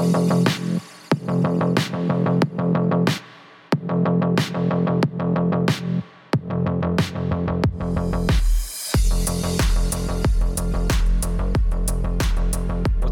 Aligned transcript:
What's 0.00 0.08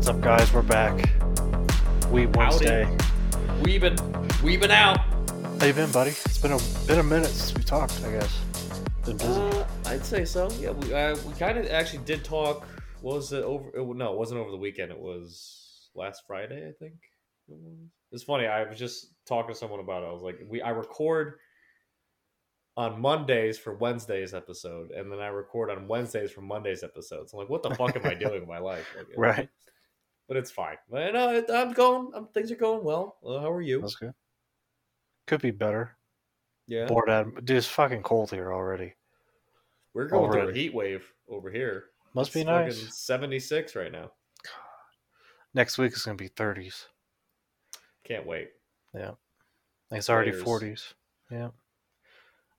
up, 0.09 0.23
guys? 0.23 0.51
We're 0.55 0.63
back. 0.63 1.11
We 2.11 2.25
Wednesday. 2.25 2.89
We 3.63 3.77
been 3.77 3.99
we've 4.43 4.59
been 4.59 4.71
out. 4.71 4.99
How 5.61 5.67
you 5.67 5.75
been, 5.75 5.93
buddy? 5.93 6.13
It's 6.13 6.39
been 6.39 6.53
a 6.53 6.59
been 6.87 7.01
a 7.01 7.03
minute 7.03 7.27
since 7.27 7.55
we 7.55 7.65
talked. 7.65 8.03
I 8.03 8.13
guess. 8.13 8.41
Been 9.05 9.19
busy. 9.19 9.29
Uh, 9.29 9.65
I'd 9.85 10.07
say 10.07 10.25
so. 10.25 10.51
Yeah, 10.53 10.71
we 10.71 10.95
uh, 10.95 11.19
we 11.27 11.35
kind 11.35 11.59
of 11.59 11.67
actually 11.67 12.03
did 12.07 12.25
talk. 12.25 12.67
what 13.03 13.17
Was 13.17 13.35
it 13.35 13.45
over? 13.45 13.69
It, 13.75 13.87
no, 13.87 14.15
it 14.15 14.19
wasn't 14.19 14.41
over 14.41 14.51
the 14.51 14.57
weekend. 14.57 14.91
It 14.91 14.99
was 14.99 15.68
last 15.99 16.23
Friday, 16.27 16.67
I 16.69 16.73
think. 16.73 16.95
It 17.49 17.59
was. 17.63 17.77
It's 18.13 18.23
funny. 18.23 18.47
I 18.47 18.65
was 18.65 18.79
just 18.79 19.09
talking 19.27 19.53
to 19.53 19.59
someone 19.59 19.81
about 19.81 20.03
it. 20.03 20.07
I 20.07 20.13
was 20.13 20.23
like, 20.23 20.39
we 20.49 20.63
I 20.63 20.71
record 20.71 21.35
on 22.77 23.01
Mondays 23.01 23.59
for 23.59 23.75
Wednesday's 23.75 24.33
episode, 24.35 24.93
and 24.93 25.11
then 25.13 25.19
I 25.19 25.27
record 25.27 25.71
on 25.71 25.89
Wednesdays 25.89 26.31
for 26.31 26.41
Monday's 26.41 26.83
episodes. 26.83 27.33
I'm 27.33 27.41
like, 27.41 27.49
what 27.51 27.63
the 27.63 27.75
fuck 27.75 27.97
am 27.97 28.07
I 28.07 28.15
doing 28.19 28.41
with 28.41 28.49
my 28.49 28.59
life? 28.59 28.87
Like, 28.97 29.07
right. 29.17 29.49
But 30.29 30.37
it's 30.37 30.51
fine. 30.51 30.77
But 30.91 31.13
no, 31.15 31.45
I'm 31.53 31.73
going. 31.73 32.13
I'm, 32.15 32.27
things 32.29 32.51
are 32.53 32.57
going 32.57 32.85
well. 32.85 33.17
Uh, 33.25 33.41
how 33.41 33.51
are 33.51 33.63
you? 33.63 33.81
That's 33.81 33.97
good. 33.97 34.13
Could 35.27 35.43
be 35.43 35.51
better. 35.51 35.97
Yeah, 36.67 36.87
Bored 36.87 37.09
out. 37.11 37.35
Dude, 37.45 37.57
it's 37.57 37.67
fucking 37.67 38.03
cold 38.03 38.31
here 38.31 38.53
already. 38.53 38.95
we're 39.95 40.07
going 40.07 40.31
through 40.31 40.51
a 40.51 40.53
heat 40.55 40.75
wave 40.75 41.03
over 41.29 41.51
here. 41.51 41.85
Must 42.15 42.33
be 42.33 42.41
It's 42.41 42.49
fucking 42.49 42.67
nice. 42.67 42.99
76 43.07 43.75
right 43.75 43.91
now. 43.93 44.11
Next 45.55 45.79
week 45.79 45.93
is 45.93 46.03
gonna 46.03 46.17
be 46.17 46.29
30s. 46.29 46.87
Can't 48.05 48.27
wait. 48.27 48.51
Yeah. 48.95 49.13
It's 49.91 50.11
already 50.11 50.33
Layers. 50.33 50.45
40s. 50.45 50.95
Yeah. 51.31 51.49
I 51.49 51.51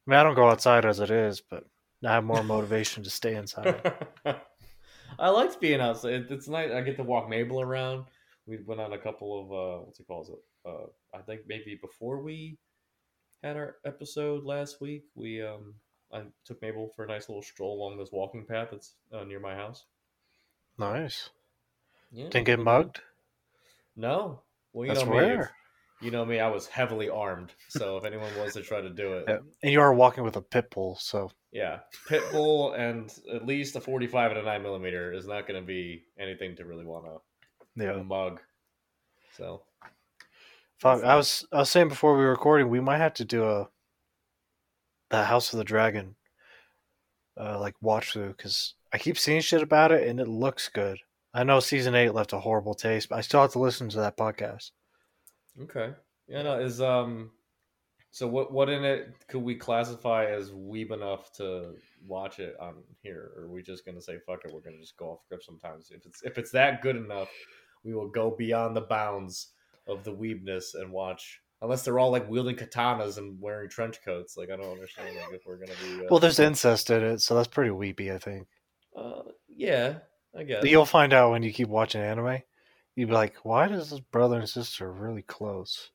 mean, 0.06 0.20
I 0.20 0.24
don't 0.24 0.36
go 0.36 0.50
outside 0.50 0.86
as 0.86 1.00
it 1.00 1.12
is, 1.12 1.42
but 1.42 1.66
I 2.04 2.14
have 2.14 2.24
more 2.24 2.44
motivation 2.44 3.04
to 3.04 3.10
stay 3.10 3.36
inside. 3.36 3.82
I 5.20 5.30
liked 5.30 5.60
being 5.60 5.82
outside. 5.82 6.28
It's 6.30 6.48
nice. 6.48 6.72
I 6.72 6.82
get 6.82 6.98
to 6.98 7.04
walk 7.04 7.30
Mabel 7.30 7.62
around. 7.62 8.06
We 8.48 8.58
went 8.66 8.82
on 8.82 8.94
a 8.94 8.98
couple 8.98 9.42
of 9.42 9.52
uh, 9.52 9.86
what's 9.86 10.00
it 10.00 10.08
called? 10.08 10.30
Uh, 10.66 10.88
I 11.14 11.22
think 11.22 11.42
maybe 11.48 11.78
before 11.82 12.22
we 12.22 12.58
had 13.44 13.58
our 13.58 13.76
episode 13.86 14.44
last 14.44 14.82
week, 14.82 15.04
we 15.16 15.42
um, 15.42 15.76
I 16.12 16.24
took 16.46 16.62
Mabel 16.62 16.92
for 16.96 17.06
a 17.06 17.08
nice 17.08 17.30
little 17.30 17.44
stroll 17.44 17.80
along 17.80 17.98
this 17.98 18.12
walking 18.12 18.46
path 18.46 18.70
that's 18.72 18.96
uh, 19.14 19.24
near 19.24 19.40
my 19.40 19.56
house. 19.56 19.86
nice. 20.78 21.30
Yeah, 22.12 22.30
Didn't 22.30 22.46
get 22.46 22.60
mugged. 22.60 23.02
No, 23.96 24.42
well, 24.74 24.86
you 24.86 24.94
That's 24.94 25.06
know 25.06 25.38
me. 25.38 25.44
You 26.02 26.12
know 26.12 26.26
me. 26.26 26.40
I 26.40 26.48
was 26.48 26.66
heavily 26.66 27.10
armed, 27.10 27.54
so 27.68 27.98
if 27.98 28.06
anyone 28.06 28.32
was 28.38 28.54
to 28.54 28.62
try 28.62 28.80
to 28.82 28.90
do 28.90 29.14
it, 29.14 29.26
Yeah. 29.28 29.38
And 29.62 29.72
you 29.72 29.82
are 29.82 29.94
walking 29.94 30.24
with 30.24 30.38
a 30.38 30.42
pit 30.42 30.72
bull, 30.72 30.98
so 31.00 31.30
Yeah, 31.52 31.80
pit 32.08 32.24
bull 32.32 32.74
and 32.74 33.14
at 33.34 33.46
least 33.46 33.76
a 33.76 33.82
forty-five 33.82 34.32
and 34.32 34.40
a 34.40 34.44
nine 34.44 34.64
millimeter 34.64 35.12
is 35.12 35.28
not 35.28 35.48
going 35.48 35.60
to 35.62 35.66
be 35.66 36.04
anything 36.18 36.56
to 36.56 36.66
really 36.66 36.86
want 36.86 37.06
to 37.06 37.84
yeah. 37.84 38.02
mug. 38.02 38.40
So 39.36 39.64
Fuck, 40.80 41.04
I 41.04 41.16
was 41.16 41.46
I 41.52 41.58
was 41.58 41.70
saying 41.70 41.90
before 41.90 42.16
we 42.18 42.24
were 42.24 42.32
recording, 42.32 42.70
we 42.70 42.80
might 42.80 43.00
have 43.00 43.14
to 43.16 43.26
do 43.26 43.44
a 43.44 43.68
the 45.10 45.26
House 45.26 45.52
of 45.52 45.58
the 45.58 45.66
Dragon, 45.66 46.16
uh, 47.38 47.60
like 47.60 47.76
watch 47.82 48.14
through 48.14 48.30
because 48.30 48.76
I 48.94 48.98
keep 48.98 49.18
seeing 49.18 49.42
shit 49.42 49.62
about 49.62 49.92
it 49.92 50.08
and 50.08 50.20
it 50.20 50.28
looks 50.28 50.70
good. 50.70 51.00
I 51.34 51.44
know 51.44 51.60
season 51.60 51.96
eight 51.96 52.14
left 52.14 52.34
a 52.34 52.40
horrible 52.40 52.74
taste, 52.74 53.10
but 53.10 53.18
I 53.18 53.22
still 53.22 53.42
have 53.42 53.52
to 53.54 53.60
listen 53.60 53.90
to 53.90 53.98
that 53.98 54.18
podcast. 54.18 54.72
okay, 55.62 55.94
yeah, 56.28 56.42
no, 56.42 56.60
is 56.60 56.82
um, 56.82 57.32
so 58.12 58.28
what 58.28 58.52
what 58.52 58.70
in 58.70 58.84
it 58.84 59.14
could 59.28 59.44
we 59.44 59.56
classify 59.56 60.26
as 60.26 60.52
weeb 60.52 60.92
enough 60.92 61.32
to 61.34 61.76
watch 62.08 62.40
it 62.40 62.56
on 62.60 62.76
here, 63.04 63.32
or 63.36 63.44
are 63.44 63.50
we 63.50 63.62
just 63.62 63.86
going 63.86 63.96
to 63.96 64.02
say 64.02 64.18
fuck 64.26 64.40
it? 64.46 64.54
We're 64.54 64.62
going 64.62 64.76
to 64.76 64.82
just 64.82 64.98
go 64.98 65.12
off 65.12 65.22
script 65.24 65.46
sometimes. 65.46 65.92
If 65.92 66.06
it's 66.06 66.24
if 66.24 66.38
it's 66.38 66.52
that 66.52 66.82
good 66.82 66.96
enough, 66.96 67.30
we 67.84 67.94
will 67.94 68.10
go 68.10 68.32
beyond 68.36 68.76
the 68.76 68.82
bounds 68.82 69.50
of 69.88 70.04
the 70.04 70.14
weebness 70.14 70.74
and 70.74 70.92
watch. 70.92 71.42
Unless 71.62 71.84
they're 71.84 72.00
all 72.00 72.10
like 72.10 72.30
wielding 72.30 72.56
katanas 72.56 73.18
and 73.18 73.40
wearing 73.40 73.70
trench 73.70 73.98
coats, 74.04 74.38
like 74.38 74.50
I 74.50 74.56
don't 74.56 74.72
understand 74.72 75.16
like, 75.16 75.34
if 75.34 75.46
we're 75.46 75.58
gonna 75.58 75.74
be. 75.84 76.06
Uh, 76.06 76.08
Well, 76.10 76.20
there's 76.20 76.40
incest 76.40 76.90
in 76.90 77.04
it, 77.04 77.22
so 77.22 77.36
that's 77.36 77.50
pretty 77.50 77.72
weepy. 77.72 78.12
I 78.12 78.18
think 78.18 78.48
uh, 78.96 79.24
yeah, 79.48 80.00
I 80.38 80.44
guess. 80.44 80.64
you'll 80.64 80.86
find 80.86 81.14
out 81.14 81.32
when 81.32 81.44
you 81.44 81.52
keep 81.52 81.68
watching 81.70 82.02
anime. 82.02 82.40
You'd 82.96 83.08
be 83.10 83.14
like, 83.14 83.36
"Why 83.44 83.68
does 83.68 83.90
this 83.90 84.00
brother 84.00 84.40
and 84.40 84.50
sister 84.50 84.92
really 84.92 85.22
close?" 85.22 85.90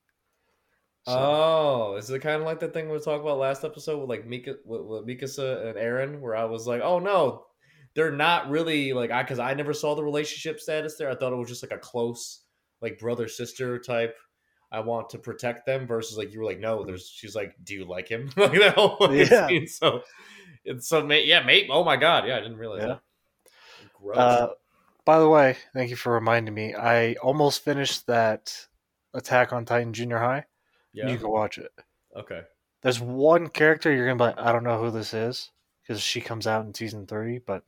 So- 1.06 1.12
Oh, 1.16 1.96
is 1.96 2.08
it 2.10 2.20
kind 2.20 2.40
of 2.40 2.46
like 2.46 2.60
the 2.60 2.68
thing 2.68 2.88
we 2.88 2.98
talked 2.98 3.22
about 3.22 3.38
last 3.38 3.62
episode 3.64 3.98
with 4.00 4.08
like 4.08 4.26
Mika, 4.26 4.56
with, 4.64 4.82
with 4.82 5.06
Mikasa 5.06 5.66
and 5.66 5.76
Eren, 5.78 6.20
where 6.20 6.34
I 6.34 6.44
was 6.44 6.66
like, 6.66 6.80
"Oh 6.82 6.98
no, 6.98 7.44
they're 7.94 8.10
not 8.12 8.48
really 8.48 8.92
like 8.92 9.10
I," 9.10 9.22
because 9.22 9.38
I 9.38 9.52
never 9.54 9.72
saw 9.74 9.94
the 9.94 10.02
relationship 10.04 10.60
status 10.60 10.96
there. 10.96 11.10
I 11.10 11.14
thought 11.14 11.32
it 11.32 11.36
was 11.36 11.48
just 11.48 11.62
like 11.62 11.72
a 11.72 11.78
close, 11.78 12.44
like 12.80 12.98
brother 12.98 13.28
sister 13.28 13.78
type. 13.78 14.16
I 14.72 14.80
want 14.80 15.10
to 15.10 15.18
protect 15.18 15.66
them 15.66 15.86
versus 15.86 16.16
like 16.18 16.32
you 16.32 16.40
were 16.40 16.46
like, 16.46 16.58
no, 16.58 16.80
hmm. 16.80 16.86
there's. 16.86 17.06
She's 17.08 17.36
like, 17.36 17.54
do 17.62 17.74
you 17.74 17.84
like 17.84 18.08
him? 18.08 18.30
like 18.36 18.58
that 18.58 18.74
whole 18.74 19.14
Yeah. 19.14 19.46
scene. 19.46 19.66
So 19.68 20.02
it's 20.64 20.88
so 20.88 21.04
mate, 21.06 21.26
yeah, 21.26 21.42
mate. 21.44 21.68
Oh 21.70 21.84
my 21.84 21.96
god, 21.96 22.26
yeah, 22.26 22.36
I 22.36 22.40
didn't 22.40 22.56
realize 22.56 22.80
Yeah. 22.80 22.86
that. 22.88 23.00
Gross. 24.04 24.16
Uh, 24.18 24.48
by 25.04 25.18
the 25.18 25.28
way, 25.28 25.56
thank 25.72 25.90
you 25.90 25.96
for 25.96 26.12
reminding 26.12 26.54
me. 26.54 26.74
I 26.74 27.14
almost 27.14 27.62
finished 27.64 28.06
that 28.06 28.66
Attack 29.12 29.52
on 29.52 29.64
Titan 29.64 29.92
Junior 29.92 30.18
High. 30.18 30.44
yeah. 30.92 31.08
You 31.10 31.18
can 31.18 31.28
watch 31.30 31.58
it. 31.58 31.72
okay. 32.16 32.42
There's 32.82 33.00
one 33.00 33.48
character 33.48 33.90
you're 33.92 34.06
gonna 34.06 34.18
be 34.18 34.24
like, 34.36 34.46
I 34.46 34.52
don't 34.52 34.64
know 34.64 34.78
who 34.78 34.90
this 34.90 35.14
is 35.14 35.50
because 35.82 36.02
she 36.02 36.20
comes 36.20 36.46
out 36.46 36.66
in 36.66 36.74
season 36.74 37.06
three, 37.06 37.38
but 37.38 37.62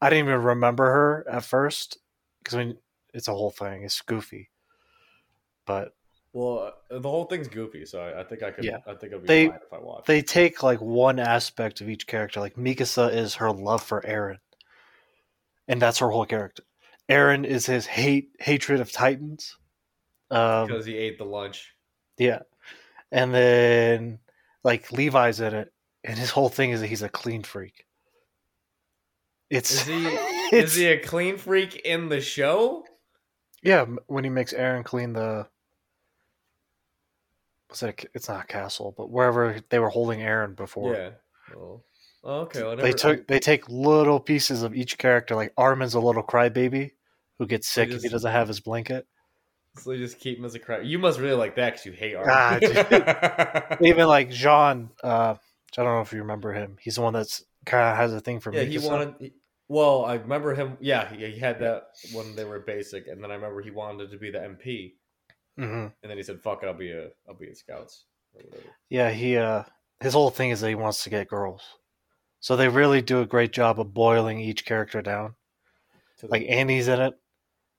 I 0.00 0.10
didn't 0.10 0.28
even 0.28 0.42
remember 0.42 0.84
her 0.84 1.26
at 1.30 1.44
first 1.44 1.96
because 2.42 2.54
I 2.56 2.64
mean 2.64 2.78
it's 3.14 3.28
a 3.28 3.32
whole 3.32 3.50
thing. 3.50 3.82
It's 3.82 4.00
goofy, 4.02 4.50
but 5.66 5.94
Well, 6.32 6.72
uh, 6.90 6.98
the 6.98 7.08
whole 7.08 7.24
thing's 7.24 7.48
goofy, 7.48 7.84
so 7.86 8.00
I, 8.00 8.20
I 8.20 8.24
think 8.24 8.42
I 8.42 8.50
could. 8.50 8.64
Yeah. 8.64 8.78
I 8.86 8.94
think 8.94 9.14
I'd 9.14 9.22
be 9.22 9.26
They- 9.26 9.48
fine 9.48 9.58
if 9.66 9.72
I 9.72 9.78
watch. 9.78 10.04
they 10.06 10.20
take 10.22 10.62
like 10.62 10.80
one 10.80 11.18
aspect 11.18 11.80
of 11.80 11.88
each 11.88 12.06
character. 12.06 12.40
Like 12.40 12.56
Mikasa 12.56 13.12
is 13.14 13.36
her 13.36 13.50
love 13.50 13.82
for 13.82 14.02
Eren, 14.02 14.38
and 15.70 15.80
that's 15.80 16.00
her 16.00 16.10
whole 16.10 16.26
character. 16.26 16.64
Eren 17.08 17.46
is 17.46 17.64
his 17.64 17.86
hate 17.86 18.30
hatred 18.40 18.80
of 18.80 18.90
Titans. 18.90 19.56
Um, 20.30 20.66
because 20.66 20.84
he 20.84 20.96
ate 20.96 21.16
the 21.16 21.24
lunch. 21.24 21.74
Yeah. 22.18 22.40
And 23.12 23.32
then 23.32 24.18
like 24.64 24.92
Levi's 24.92 25.40
in 25.40 25.54
it 25.54 25.72
and 26.02 26.18
his 26.18 26.30
whole 26.30 26.48
thing 26.48 26.70
is 26.70 26.80
that 26.80 26.88
he's 26.88 27.02
a 27.02 27.08
clean 27.08 27.44
freak. 27.44 27.86
It's 29.48 29.70
Is 29.70 29.86
he 29.86 30.06
it's 30.06 30.52
is 30.52 30.74
he 30.74 30.86
a 30.86 30.98
clean 30.98 31.38
freak 31.38 31.76
in 31.76 32.08
the 32.08 32.20
show? 32.20 32.84
yeah, 33.62 33.84
when 34.06 34.24
he 34.24 34.30
makes 34.30 34.52
Eren 34.52 34.84
clean 34.84 35.12
the 35.12 35.46
what's 37.68 37.80
that 37.80 38.04
it's 38.12 38.28
not 38.28 38.44
a 38.44 38.46
castle, 38.46 38.92
but 38.96 39.08
wherever 39.08 39.60
they 39.68 39.78
were 39.78 39.90
holding 39.90 40.18
Eren 40.18 40.56
before. 40.56 40.94
Yeah. 40.94 41.10
Oh. 41.56 41.82
Oh, 42.22 42.40
okay. 42.40 42.62
Well, 42.62 42.76
They 42.76 42.92
took 42.92 43.26
they 43.26 43.38
take 43.38 43.68
little 43.68 44.20
pieces 44.20 44.62
of 44.62 44.74
each 44.74 44.98
character 44.98 45.34
like 45.34 45.52
Armin's 45.56 45.94
a 45.94 46.00
little 46.00 46.22
crybaby 46.22 46.92
who 47.38 47.46
gets 47.46 47.68
sick 47.68 47.90
if 47.90 48.02
he 48.02 48.08
doesn't 48.08 48.30
have 48.30 48.48
his 48.48 48.60
blanket. 48.60 49.06
So 49.76 49.92
you 49.92 49.98
just 49.98 50.18
keep 50.18 50.38
him 50.38 50.44
as 50.44 50.54
a 50.54 50.58
crap. 50.58 50.84
You 50.84 50.98
must 50.98 51.20
really 51.20 51.36
like 51.36 51.54
that 51.56 51.70
because 51.72 51.86
you 51.86 51.92
hate 51.92 52.14
Armin. 52.16 52.34
Ah, 52.34 53.76
Even 53.82 54.06
like 54.06 54.30
Jean, 54.30 54.90
uh 55.02 55.36
I 55.78 55.82
don't 55.82 55.94
know 55.94 56.00
if 56.00 56.12
you 56.12 56.18
remember 56.20 56.52
him. 56.52 56.76
He's 56.80 56.96
the 56.96 57.02
one 57.02 57.12
that's 57.12 57.44
kind 57.64 57.88
of 57.88 57.96
has 57.96 58.12
a 58.12 58.20
thing 58.20 58.40
for 58.40 58.52
yeah, 58.54 58.62
he 58.62 58.78
wanted. 58.78 59.14
he- 59.20 59.32
well, 59.68 60.04
I 60.04 60.14
remember 60.14 60.52
him. 60.54 60.76
Yeah, 60.80 61.08
he, 61.14 61.24
he 61.30 61.38
had 61.38 61.60
that 61.60 61.84
when 62.12 62.34
they 62.34 62.42
were 62.44 62.58
basic, 62.58 63.06
and 63.06 63.22
then 63.22 63.30
I 63.30 63.34
remember 63.34 63.62
he 63.62 63.70
wanted 63.70 64.10
to 64.10 64.18
be 64.18 64.32
the 64.32 64.40
MP, 64.40 64.94
Mhm. 65.56 65.92
and 66.02 66.10
then 66.10 66.16
he 66.16 66.24
said, 66.24 66.40
"Fuck 66.42 66.64
it, 66.64 66.66
I'll 66.66 66.74
be 66.74 66.90
a, 66.90 67.10
I'll 67.28 67.36
be 67.38 67.46
a 67.48 67.54
scouts." 67.54 68.06
Or 68.34 68.42
whatever. 68.42 68.66
Yeah, 68.88 69.10
he 69.10 69.36
uh 69.36 69.62
his 70.00 70.12
whole 70.14 70.30
thing 70.30 70.50
is 70.50 70.60
that 70.60 70.68
he 70.68 70.74
wants 70.74 71.04
to 71.04 71.10
get 71.10 71.28
girls. 71.28 71.62
So 72.40 72.56
they 72.56 72.68
really 72.68 73.02
do 73.02 73.20
a 73.20 73.26
great 73.26 73.52
job 73.52 73.78
of 73.78 73.92
boiling 73.94 74.40
each 74.40 74.64
character 74.64 75.02
down. 75.02 75.34
Like 76.22 76.46
Annie's 76.48 76.88
in 76.88 77.00
it, 77.00 77.14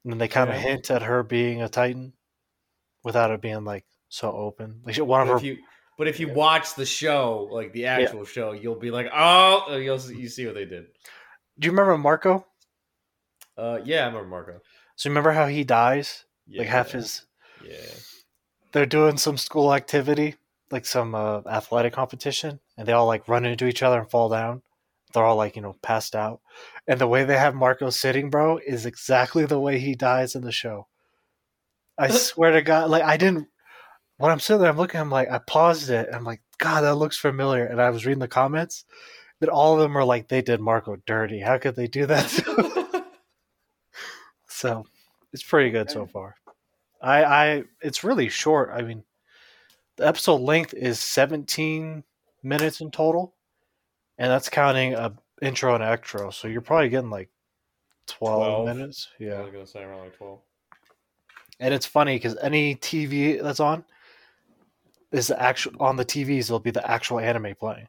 and 0.04 0.14
then 0.14 0.18
they 0.18 0.28
kind 0.28 0.50
of 0.50 0.56
Yeah. 0.56 0.62
hint 0.62 0.92
at 0.92 1.04
her 1.04 1.24
being 1.24 1.62
a 1.62 1.70
Titan 1.70 2.14
without 3.04 3.32
it 3.32 3.42
being 3.42 3.66
like 3.66 3.86
so 4.10 4.32
open. 4.32 4.82
Like 4.84 4.98
one 4.98 5.22
of 5.22 5.28
but 5.28 5.34
her 5.34 5.38
if 5.38 5.44
you, 5.44 5.58
but 5.98 6.08
if 6.08 6.20
you 6.20 6.30
watch 6.30 6.76
the 6.76 6.86
show, 6.86 7.48
like 7.52 7.74
the 7.74 7.86
actual 7.86 8.26
show, 8.26 8.54
you'll 8.54 8.80
be 8.80 8.92
like, 8.92 9.08
"Oh, 9.14 9.76
you'll 9.76 10.00
you 10.12 10.28
see 10.28 10.46
what 10.46 10.56
they 10.56 10.66
did." 10.66 10.88
Do 11.60 11.66
you 11.68 11.72
remember 11.72 11.98
Marco? 11.98 12.46
Uh, 13.58 13.80
yeah, 13.84 14.04
I 14.04 14.06
remember 14.08 14.28
Marco. 14.28 14.62
So 14.96 15.10
remember 15.10 15.32
how 15.32 15.48
he 15.48 15.64
dies? 15.64 16.26
Yeah, 16.48 16.62
Like 16.62 16.70
half 16.70 16.92
his 16.92 17.26
Yeah. 17.64 17.78
they're 18.72 18.86
doing 18.86 19.18
some 19.18 19.38
school 19.38 19.74
activity, 19.74 20.36
like 20.72 20.86
some 20.86 21.14
uh, 21.14 21.42
athletic 21.46 21.94
competition, 21.94 22.60
and 22.82 22.88
they 22.88 22.94
all 22.94 23.06
like 23.06 23.28
run 23.28 23.46
into 23.46 23.68
each 23.68 23.84
other 23.84 24.00
and 24.00 24.10
fall 24.10 24.28
down. 24.28 24.64
They're 25.14 25.24
all 25.24 25.36
like, 25.36 25.56
you 25.56 25.62
know, 25.62 25.76
passed 25.84 26.16
out. 26.16 26.42
And 26.88 27.00
the 27.00 27.06
way 27.06 27.24
they 27.24 27.38
have 27.38 27.54
Marco 27.54 27.92
sitting, 27.92 28.32
bro, 28.32 28.58
is 28.58 28.88
exactly 28.88 29.46
the 29.46 29.60
way 29.60 29.78
he 29.78 29.94
dies 29.94 30.34
in 30.34 30.42
the 30.42 30.52
show. 30.52 30.88
I 31.96 32.08
uh. 32.08 32.12
swear 32.12 32.54
to 32.54 32.64
God, 32.64 32.90
like 32.90 33.04
I 33.04 33.18
didn't. 33.18 33.50
When 34.18 34.32
I'm 34.32 34.40
sitting 34.40 34.62
there, 34.62 34.72
I'm 34.72 34.78
looking. 34.78 35.00
I'm 35.00 35.12
like, 35.12 35.30
I 35.30 35.38
paused 35.38 35.92
it. 35.92 36.08
And 36.08 36.16
I'm 36.16 36.24
like, 36.24 36.42
God, 36.58 36.82
that 36.82 36.96
looks 36.96 37.18
familiar. 37.18 37.66
And 37.66 37.80
I 37.80 37.92
was 37.92 38.04
reading 38.04 38.18
the 38.18 38.28
comments. 38.28 38.84
That 39.42 39.50
all 39.50 39.76
of 39.76 39.80
them 39.80 39.96
are 39.96 40.04
like, 40.04 40.28
they 40.28 40.42
did 40.42 40.60
Marco 40.60 40.98
dirty. 41.06 41.40
How 41.40 41.60
could 41.60 41.76
they 41.76 41.88
do 41.88 42.08
that? 42.08 42.30
so, 44.48 44.88
it's 45.34 45.44
pretty 45.44 45.70
good 45.70 45.92
so 45.92 46.08
far. 46.08 46.36
I, 47.00 47.24
I, 47.24 47.64
it's 47.80 48.04
really 48.04 48.30
short. 48.30 48.72
I 48.74 48.82
mean, 48.82 49.04
the 49.98 50.08
episode 50.08 50.42
length 50.42 50.74
is 50.74 51.00
17 51.00 52.04
minutes 52.44 52.82
in 52.82 52.92
total, 52.92 53.36
and 54.18 54.30
that's 54.32 54.50
counting 54.50 54.94
a 54.94 55.14
intro 55.42 55.76
and 55.76 55.84
outro. 55.84 56.34
So 56.34 56.48
you're 56.48 56.62
probably 56.62 56.90
getting 56.90 57.10
like 57.10 57.30
12, 58.08 58.66
12. 58.66 58.66
minutes. 58.78 59.08
I 59.20 59.24
Yeah. 59.24 59.42
was 59.42 59.52
gonna 59.52 59.68
say 59.68 59.82
around 59.84 60.00
like 60.02 60.18
twelve. 60.18 60.40
And 61.60 61.74
it's 61.74 61.86
funny 61.86 62.16
because 62.16 62.38
any 62.42 62.76
TV 62.76 63.42
that's 63.42 63.60
on 63.60 63.84
is 65.12 65.28
the 65.28 65.42
actual 65.42 65.74
on 65.80 65.96
the 65.96 66.06
TVs. 66.06 66.48
There'll 66.48 66.60
be 66.60 66.72
the 66.72 66.90
actual 66.90 67.20
anime 67.20 67.54
playing. 67.60 67.88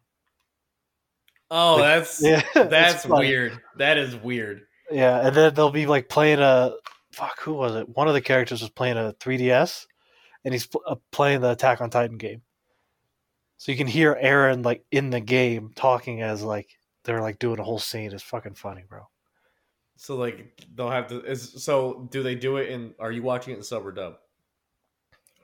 Oh, 1.50 1.76
Like, 1.76 1.82
that's 1.84 2.22
Yeah, 2.24 2.42
that's 2.54 3.06
weird. 3.06 3.58
That 3.76 3.98
is 3.98 4.16
weird. 4.16 4.62
Yeah, 4.90 5.26
and 5.26 5.34
then 5.34 5.54
they'll 5.54 5.70
be 5.70 5.86
like 5.86 6.08
playing 6.08 6.40
a 6.40 6.72
fuck. 7.12 7.40
Who 7.40 7.54
was 7.54 7.74
it? 7.76 7.88
One 7.88 8.08
of 8.08 8.14
the 8.14 8.20
characters 8.20 8.60
was 8.60 8.70
playing 8.70 8.96
a 8.98 9.14
3DS, 9.20 9.86
and 10.44 10.52
he's 10.52 10.66
pl- 10.66 10.82
uh, 10.86 10.96
playing 11.10 11.40
the 11.40 11.50
Attack 11.52 11.80
on 11.80 11.88
Titan 11.90 12.18
game. 12.18 12.42
So 13.62 13.70
you 13.70 13.78
can 13.78 13.86
hear 13.86 14.18
Eren 14.20 14.64
like 14.64 14.84
in 14.90 15.10
the 15.10 15.20
game 15.20 15.70
talking 15.76 16.20
as 16.20 16.42
like 16.42 16.76
they're 17.04 17.20
like 17.20 17.38
doing 17.38 17.60
a 17.60 17.62
whole 17.62 17.78
scene. 17.78 18.10
It's 18.10 18.20
fucking 18.20 18.54
funny, 18.54 18.82
bro. 18.88 19.06
So 19.94 20.16
like 20.16 20.60
they'll 20.74 20.90
have 20.90 21.06
to. 21.10 21.22
Is 21.22 21.62
so 21.62 22.08
do 22.10 22.24
they 22.24 22.34
do 22.34 22.56
it 22.56 22.70
in? 22.70 22.92
Are 22.98 23.12
you 23.12 23.22
watching 23.22 23.54
it 23.54 23.58
in 23.58 23.62
sub 23.62 23.86
or 23.86 23.92
dub? 23.92 24.14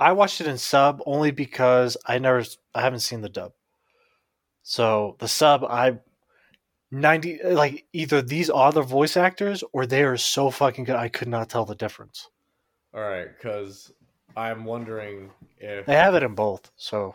I 0.00 0.10
watched 0.10 0.40
it 0.40 0.48
in 0.48 0.58
sub 0.58 1.00
only 1.06 1.30
because 1.30 1.96
I 2.06 2.18
never, 2.18 2.44
I 2.74 2.80
haven't 2.80 3.00
seen 3.00 3.20
the 3.20 3.28
dub. 3.28 3.52
So 4.64 5.14
the 5.20 5.28
sub, 5.28 5.62
I 5.62 6.00
ninety 6.90 7.38
like 7.44 7.86
either 7.92 8.20
these 8.20 8.50
are 8.50 8.72
the 8.72 8.82
voice 8.82 9.16
actors 9.16 9.62
or 9.72 9.86
they 9.86 10.02
are 10.02 10.16
so 10.16 10.50
fucking 10.50 10.86
good. 10.86 10.96
I 10.96 11.08
could 11.08 11.28
not 11.28 11.50
tell 11.50 11.66
the 11.66 11.76
difference. 11.76 12.28
All 12.92 13.00
right, 13.00 13.28
because 13.28 13.92
I'm 14.36 14.64
wondering 14.64 15.30
if. 15.58 15.86
They 15.86 15.94
have 15.94 16.16
it 16.16 16.24
in 16.24 16.34
both. 16.34 16.72
So 16.74 17.14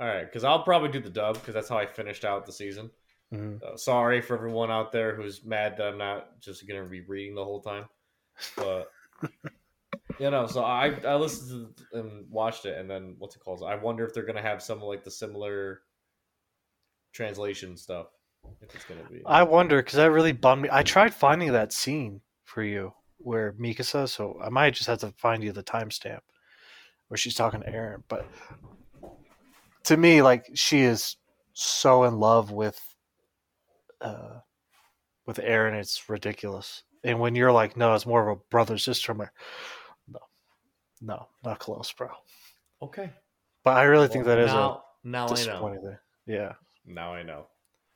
All 0.00 0.06
right, 0.06 0.24
because 0.24 0.44
I'll 0.44 0.62
probably 0.62 0.88
do 0.88 1.00
the 1.00 1.10
dub 1.10 1.34
because 1.34 1.52
that's 1.52 1.68
how 1.68 1.76
I 1.76 1.84
finished 1.84 2.24
out 2.24 2.46
the 2.46 2.52
season. 2.52 2.90
mhm. 3.32 3.62
Uh, 3.62 3.76
sorry 3.76 4.22
for 4.22 4.34
everyone 4.34 4.70
out 4.70 4.92
there 4.92 5.14
who's 5.14 5.44
mad 5.44 5.76
that 5.76 5.88
I'm 5.88 5.98
not 5.98 6.40
just 6.40 6.66
gonna 6.66 6.84
be 6.84 7.02
reading 7.02 7.34
the 7.34 7.44
whole 7.44 7.60
time, 7.60 7.84
but 8.56 8.90
you 10.18 10.30
know, 10.30 10.46
so 10.46 10.64
I 10.64 10.94
I 11.06 11.16
listened 11.16 11.76
to 11.76 12.00
and 12.00 12.30
watched 12.30 12.64
it, 12.64 12.78
and 12.78 12.90
then 12.90 13.16
what's 13.18 13.36
it 13.36 13.40
called? 13.40 13.62
I 13.62 13.74
wonder 13.74 14.06
if 14.06 14.14
they're 14.14 14.24
gonna 14.24 14.42
have 14.42 14.62
some 14.62 14.80
like 14.80 15.04
the 15.04 15.10
similar 15.10 15.82
translation 17.12 17.76
stuff. 17.76 18.06
If 18.62 18.74
it's 18.74 18.84
gonna 18.84 19.04
be, 19.10 19.20
I 19.26 19.42
wonder 19.42 19.82
because 19.82 19.96
that 19.96 20.10
really 20.10 20.32
bummed 20.32 20.62
me. 20.62 20.68
I 20.72 20.82
tried 20.82 21.12
finding 21.12 21.52
that 21.52 21.74
scene 21.74 22.22
for 22.44 22.62
you 22.62 22.94
where 23.18 23.52
Mikasa, 23.52 24.08
so 24.08 24.40
I 24.42 24.48
might 24.48 24.74
just 24.74 24.88
have 24.88 25.00
to 25.00 25.12
find 25.12 25.44
you 25.44 25.52
the 25.52 25.62
timestamp 25.62 26.20
where 27.08 27.18
she's 27.18 27.34
talking 27.34 27.60
to 27.60 27.70
Eren. 27.70 28.02
But 28.08 28.26
to 29.84 29.96
me, 29.96 30.22
like 30.22 30.50
she 30.54 30.80
is 30.80 31.16
so 31.52 32.04
in 32.04 32.18
love 32.18 32.50
with 32.50 32.80
uh 34.00 34.38
with 35.26 35.38
Eren, 35.38 35.78
it's 35.78 36.08
ridiculous. 36.08 36.82
And 37.04 37.18
when 37.20 37.34
you're 37.34 37.52
like, 37.52 37.76
no, 37.76 37.94
it's 37.94 38.06
more 38.06 38.28
of 38.28 38.38
a 38.38 38.40
brother 38.50 38.76
sister, 38.78 39.14
like, 39.14 39.30
no, 40.08 40.18
no, 41.00 41.28
not 41.44 41.58
close, 41.58 41.92
bro. 41.92 42.08
okay. 42.82 43.10
But 43.64 43.76
I 43.76 43.82
really 43.84 44.08
think 44.08 44.24
Well, 44.26 44.36
that 44.36 44.42
is 44.44 44.52
now. 44.52 44.82
a 45.04 45.08
now 45.08 45.26
I 45.28 45.44
know. 45.44 45.78
thing. 45.82 45.96
Yeah. 46.26 46.52
Now 46.86 47.12
I 47.14 47.22
know. 47.22 47.46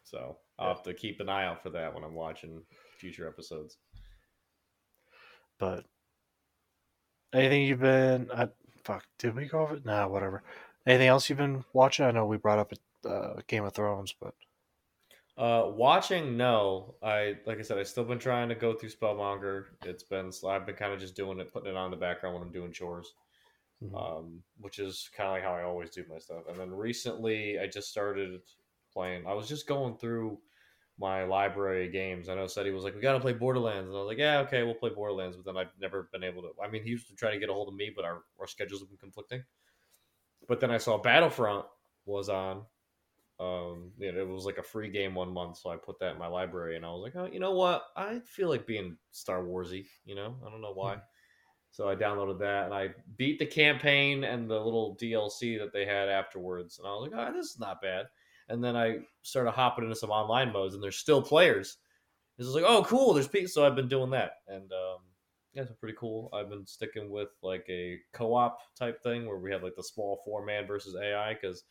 So 0.05 0.37
I'll 0.59 0.75
have 0.75 0.83
to 0.85 0.95
keep 0.95 1.21
an 1.21 1.29
eye 1.29 1.47
out 1.47 1.63
for 1.63 1.71
that 1.71 1.95
when 1.95 2.05
I'm 2.05 2.15
watching 2.15 2.63
future 2.99 3.27
episodes. 3.27 3.79
But 5.59 5.85
anything 7.33 7.63
you've 7.63 7.81
been? 7.81 8.31
I, 8.35 8.49
fuck, 8.85 9.05
did 9.19 9.35
we 9.35 9.47
go 9.47 9.61
over? 9.61 9.77
it? 9.77 9.85
Nah, 9.87 10.07
whatever. 10.07 10.43
Anything 10.87 11.09
else 11.09 11.29
you've 11.29 11.37
been 11.39 11.65
watching? 11.75 12.07
I 12.07 12.11
know 12.11 12.25
we 12.27 12.39
brought 12.39 12.59
up 12.59 12.73
uh, 13.05 13.43
Game 13.47 13.65
of 13.65 13.75
Thrones, 13.75 14.15
but 14.19 14.35
Uh, 15.37 15.69
watching, 15.75 16.37
no. 16.37 16.97
I 17.03 17.39
like 17.45 17.59
I 17.59 17.63
said, 17.63 17.79
I've 17.79 17.89
still 17.89 18.05
been 18.05 18.19
trying 18.21 18.49
to 18.51 18.55
go 18.55 18.75
through 18.75 18.91
Spellmonger. 18.91 19.67
It's 19.83 20.05
been 20.05 20.31
I've 20.47 20.65
been 20.67 20.77
kind 20.77 20.93
of 20.93 21.01
just 21.01 21.17
doing 21.17 21.41
it, 21.41 21.53
putting 21.53 21.71
it 21.71 21.77
on 21.77 21.91
the 21.91 21.97
background 21.97 22.35
when 22.35 22.43
I'm 22.45 22.53
doing 22.53 22.73
chores, 22.73 23.15
Mhm. 23.81 23.95
um, 23.95 24.45
which 24.59 24.79
is 24.79 25.11
kind 25.15 25.29
of 25.29 25.35
like 25.35 25.45
how 25.45 25.55
I 25.55 25.65
always 25.65 25.91
do 25.91 26.05
my 26.09 26.19
stuff. 26.19 26.49
And 26.49 26.59
then 26.59 26.71
recently, 26.73 27.59
I 27.61 27.67
just 27.69 27.91
started 27.91 28.43
playing. 28.93 29.27
I 29.27 29.35
was 29.35 29.49
just 29.49 29.69
going 29.69 29.99
through 29.99 30.43
my 30.99 31.25
library 31.25 31.87
of 31.87 31.93
games. 31.93 32.29
I 32.29 32.37
know 32.37 32.47
said 32.49 32.67
he 32.67 32.73
was 32.73 32.85
like, 32.85 32.95
"We 32.95 33.01
got 33.03 33.15
to 33.15 33.21
play 33.21 33.35
Borderlands," 33.35 33.89
and 33.91 33.97
I 33.97 34.01
was 34.01 34.09
like, 34.09 34.19
"Yeah, 34.19 34.41
okay, 34.41 34.65
we'll 34.65 34.75
play 34.77 34.91
Borderlands." 34.91 35.37
But 35.37 35.47
then 35.47 35.57
I've 35.59 35.79
never 35.79 36.05
been 36.13 36.25
able 36.25 36.43
to. 36.43 36.55
I 36.63 36.69
mean, 36.71 36.85
he 36.85 36.91
used 36.91 37.09
to 37.09 37.17
try 37.17 37.33
to 37.33 37.39
get 37.41 37.51
a 37.51 37.55
hold 37.55 37.69
of 37.69 37.75
me, 37.75 37.91
but 37.95 38.05
our 38.07 38.25
our 38.41 38.47
schedules 38.49 38.81
have 38.83 38.91
been 38.91 38.99
conflicting. 38.99 39.45
But 40.49 40.61
then 40.61 40.71
I 40.71 40.79
saw 40.79 40.99
Battlefront 40.99 41.67
was 42.07 42.29
on. 42.29 42.63
Um, 43.41 43.91
you 43.99 44.13
know, 44.13 44.21
it 44.21 44.29
was 44.29 44.45
like 44.45 44.59
a 44.59 44.63
free 44.63 44.91
game 44.91 45.15
one 45.15 45.33
month, 45.33 45.59
so 45.59 45.71
I 45.71 45.77
put 45.77 45.99
that 45.99 46.13
in 46.13 46.19
my 46.19 46.29
library, 46.29 46.77
and 46.77 46.87
I 46.87 46.91
was 46.91 47.03
like, 47.03 47.17
oh, 47.17 47.29
you 47.31 47.41
know 47.41 47.53
what? 47.53 47.83
I 47.97 48.21
feel 48.21 48.49
like 48.49 48.67
being 48.67 48.97
Star 49.11 49.43
Warsy. 49.43 49.87
You 50.05 50.15
know, 50.15 50.37
I 50.47 50.51
don't 50.51 50.63
know 50.63 50.73
why. 50.73 50.99
So 51.71 51.89
I 51.89 51.97
downloaded 51.97 52.39
that, 52.39 52.67
and 52.67 52.75
I 52.75 52.91
beat 53.17 53.41
the 53.41 53.47
campaign 53.47 54.23
and 54.23 54.49
the 54.49 54.59
little 54.61 54.97
DLC 55.03 55.59
that 55.59 55.73
they 55.73 55.85
had 55.85 56.09
afterwards, 56.09 56.79
and 56.79 56.87
I 56.87 56.93
was 56.93 57.11
like, 57.11 57.19
oh, 57.19 57.33
this 57.37 57.47
is 57.47 57.59
not 57.59 57.83
bad. 57.83 58.07
And 58.49 58.63
then 58.63 58.77
I 58.77 58.99
started 59.23 59.51
hopping 59.51 59.85
into 59.85 59.97
some 59.97 60.11
online 60.11 60.53
modes, 60.53 60.75
and 60.75 60.83
there's 60.83 60.99
still 60.99 61.23
players. 61.23 61.79
It's 62.39 62.49
like, 62.49 62.65
oh, 62.67 62.85
cool. 62.85 63.15
There's 63.15 63.29
people. 63.29 63.49
So 63.49 63.67
I've 63.67 63.77
been 63.77 63.89
doing 63.89 64.11
that, 64.11 64.33
and 64.47 64.71
um, 64.71 64.99
yeah, 65.55 65.63
it's 65.63 65.73
pretty 65.73 65.97
cool. 65.99 66.31
I've 66.33 66.51
been 66.51 66.67
sticking 66.67 67.11
with 67.11 67.29
like 67.43 67.65
a 67.69 67.99
co-op 68.13 68.59
type 68.77 69.03
thing 69.03 69.27
where 69.27 69.39
we 69.39 69.53
have 69.53 69.63
like 69.63 69.77
the 69.77 69.85
small 69.85 70.21
four 70.25 70.45
man 70.45 70.67
versus 70.67 70.97
AI 70.97 71.35
because 71.35 71.65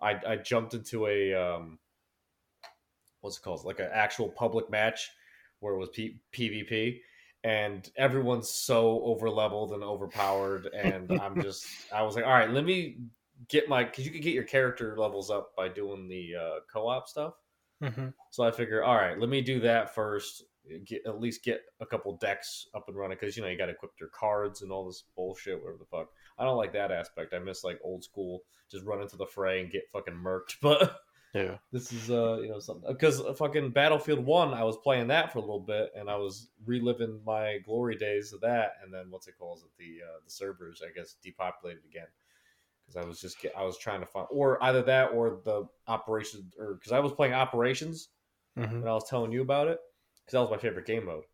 I 0.00 0.20
I 0.26 0.36
jumped 0.36 0.74
into 0.74 1.06
a 1.06 1.34
um, 1.34 1.78
what's 3.20 3.38
it 3.38 3.42
called 3.42 3.64
like 3.64 3.80
an 3.80 3.90
actual 3.92 4.28
public 4.28 4.70
match 4.70 5.10
where 5.60 5.74
it 5.74 5.78
was 5.78 5.88
P- 5.90 6.20
PvP 6.32 7.00
and 7.44 7.90
everyone's 7.96 8.50
so 8.50 9.02
over 9.04 9.30
leveled 9.30 9.72
and 9.72 9.82
overpowered 9.82 10.66
and 10.74 11.12
I'm 11.18 11.38
just 11.38 11.84
I 11.92 12.02
was 12.02 12.16
like 12.16 12.24
all 12.24 12.32
right 12.32 12.50
let 12.50 12.64
me 12.64 12.98
get 13.48 13.68
my 13.68 13.84
because 13.84 14.06
you 14.06 14.12
can 14.12 14.20
get 14.20 14.34
your 14.34 14.44
character 14.44 14.96
levels 14.98 15.30
up 15.30 15.54
by 15.56 15.68
doing 15.68 16.08
the 16.08 16.34
uh, 16.40 16.60
co-op 16.72 17.08
stuff 17.08 17.34
Mhm. 17.80 18.14
so 18.30 18.44
I 18.44 18.50
figure, 18.50 18.84
all 18.84 18.96
right, 18.96 19.18
let 19.18 19.30
me 19.30 19.40
do 19.40 19.60
that 19.60 19.94
first. 19.94 20.44
Get 20.84 21.06
at 21.06 21.20
least 21.20 21.44
get 21.44 21.60
a 21.80 21.86
couple 21.86 22.16
decks 22.16 22.66
up 22.74 22.88
and 22.88 22.96
running 22.96 23.16
because 23.20 23.36
you 23.36 23.42
know 23.42 23.48
you 23.48 23.56
got 23.58 23.66
to 23.66 23.72
equip 23.72 23.92
your 24.00 24.08
cards 24.08 24.62
and 24.62 24.72
all 24.72 24.86
this 24.86 25.04
bullshit, 25.14 25.62
whatever 25.62 25.78
the 25.78 25.84
fuck. 25.84 26.08
I 26.38 26.44
don't 26.44 26.56
like 26.56 26.72
that 26.72 26.90
aspect. 26.90 27.34
I 27.34 27.38
miss 27.38 27.62
like 27.64 27.78
old 27.84 28.02
school, 28.02 28.42
just 28.70 28.84
run 28.84 29.00
into 29.00 29.16
the 29.16 29.26
fray 29.26 29.60
and 29.60 29.70
get 29.70 29.88
fucking 29.92 30.14
murked. 30.14 30.56
But 30.60 30.98
yeah, 31.34 31.58
this 31.70 31.92
is 31.92 32.10
uh 32.10 32.38
you 32.40 32.48
know 32.48 32.58
something 32.58 32.90
because 32.90 33.20
fucking 33.38 33.70
Battlefield 33.70 34.24
One, 34.24 34.54
I 34.54 34.64
was 34.64 34.76
playing 34.78 35.08
that 35.08 35.32
for 35.32 35.38
a 35.38 35.42
little 35.42 35.60
bit 35.60 35.90
and 35.94 36.08
I 36.08 36.16
was 36.16 36.48
reliving 36.64 37.20
my 37.26 37.58
glory 37.64 37.96
days 37.96 38.32
of 38.32 38.40
that. 38.40 38.72
And 38.82 38.92
then 38.92 39.06
what's 39.10 39.28
it 39.28 39.34
called? 39.38 39.62
The 39.78 39.98
uh, 40.02 40.20
the 40.24 40.30
servers, 40.30 40.82
I 40.84 40.90
guess, 40.98 41.16
depopulated 41.22 41.84
again 41.84 42.06
because 42.86 43.04
I 43.04 43.06
was 43.06 43.20
just 43.20 43.40
get, 43.40 43.52
I 43.56 43.64
was 43.64 43.76
trying 43.78 44.00
to 44.00 44.06
find 44.06 44.26
or 44.30 44.62
either 44.64 44.82
that 44.82 45.12
or 45.12 45.40
the 45.44 45.68
operations 45.86 46.54
or 46.58 46.74
because 46.74 46.92
I 46.92 47.00
was 47.00 47.12
playing 47.12 47.34
operations 47.34 48.08
Mhm. 48.56 48.80
when 48.80 48.88
I 48.88 48.94
was 48.94 49.06
telling 49.10 49.32
you 49.32 49.42
about 49.42 49.68
it 49.68 49.78
because 50.26 50.32
that 50.32 50.40
was 50.40 50.50
my 50.50 50.58
favorite 50.58 50.86
game 50.86 51.06
mode, 51.06 51.24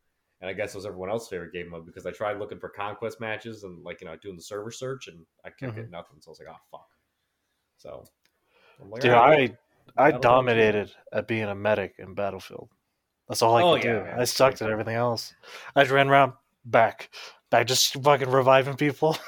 and 0.41 0.51
I 0.51 0.53
guess 0.53 0.75
it 0.75 0.79
was 0.79 0.87
everyone 0.87 1.09
else's 1.11 1.29
favorite 1.31 1.53
game 1.53 1.71
mode 1.71 1.87
because 1.87 2.05
I 2.07 2.11
tried 2.11 2.39
looking 2.39 2.61
for 2.61 2.69
conquest 2.69 3.21
matches 3.21 3.65
and 3.65 3.83
like 3.83 4.01
you 4.01 4.07
know 4.07 4.17
doing 4.17 4.37
the 4.37 4.43
server 4.43 4.71
search 4.71 5.09
and 5.09 5.25
I 5.45 5.49
kept 5.51 5.73
Mhm. 5.73 5.77
getting 5.77 5.91
nothing. 5.91 6.21
So 6.21 6.29
I 6.29 6.33
was 6.33 6.41
like, 6.41 6.49
oh 6.51 6.61
fuck. 6.71 6.89
So, 7.79 8.05
like, 8.91 9.01
dude, 9.03 9.13
"All 9.13 9.29
right, 9.29 9.57
I 9.97 10.09
I 10.09 10.11
dominated 10.13 10.93
at 11.13 11.27
being 11.27 11.45
a 11.45 11.55
medic 11.55 11.95
in 11.99 12.15
Battlefield. 12.15 12.69
That's 13.29 13.43
all 13.43 13.57
I 13.57 13.63
Oh, 13.63 13.75
could 13.75 13.85
yeah, 13.85 13.93
do. 14.01 14.05
man. 14.05 14.21
I 14.21 14.25
sucked 14.25 14.63
at 14.63 14.71
everything 14.71 14.95
else. 14.97 15.35
I 15.75 15.83
just 15.83 15.93
ran 15.93 16.09
around 16.09 16.35
back, 16.65 17.09
back, 17.51 17.67
just 17.67 17.95
fucking 18.03 18.31
reviving 18.31 18.77
people. 18.77 19.17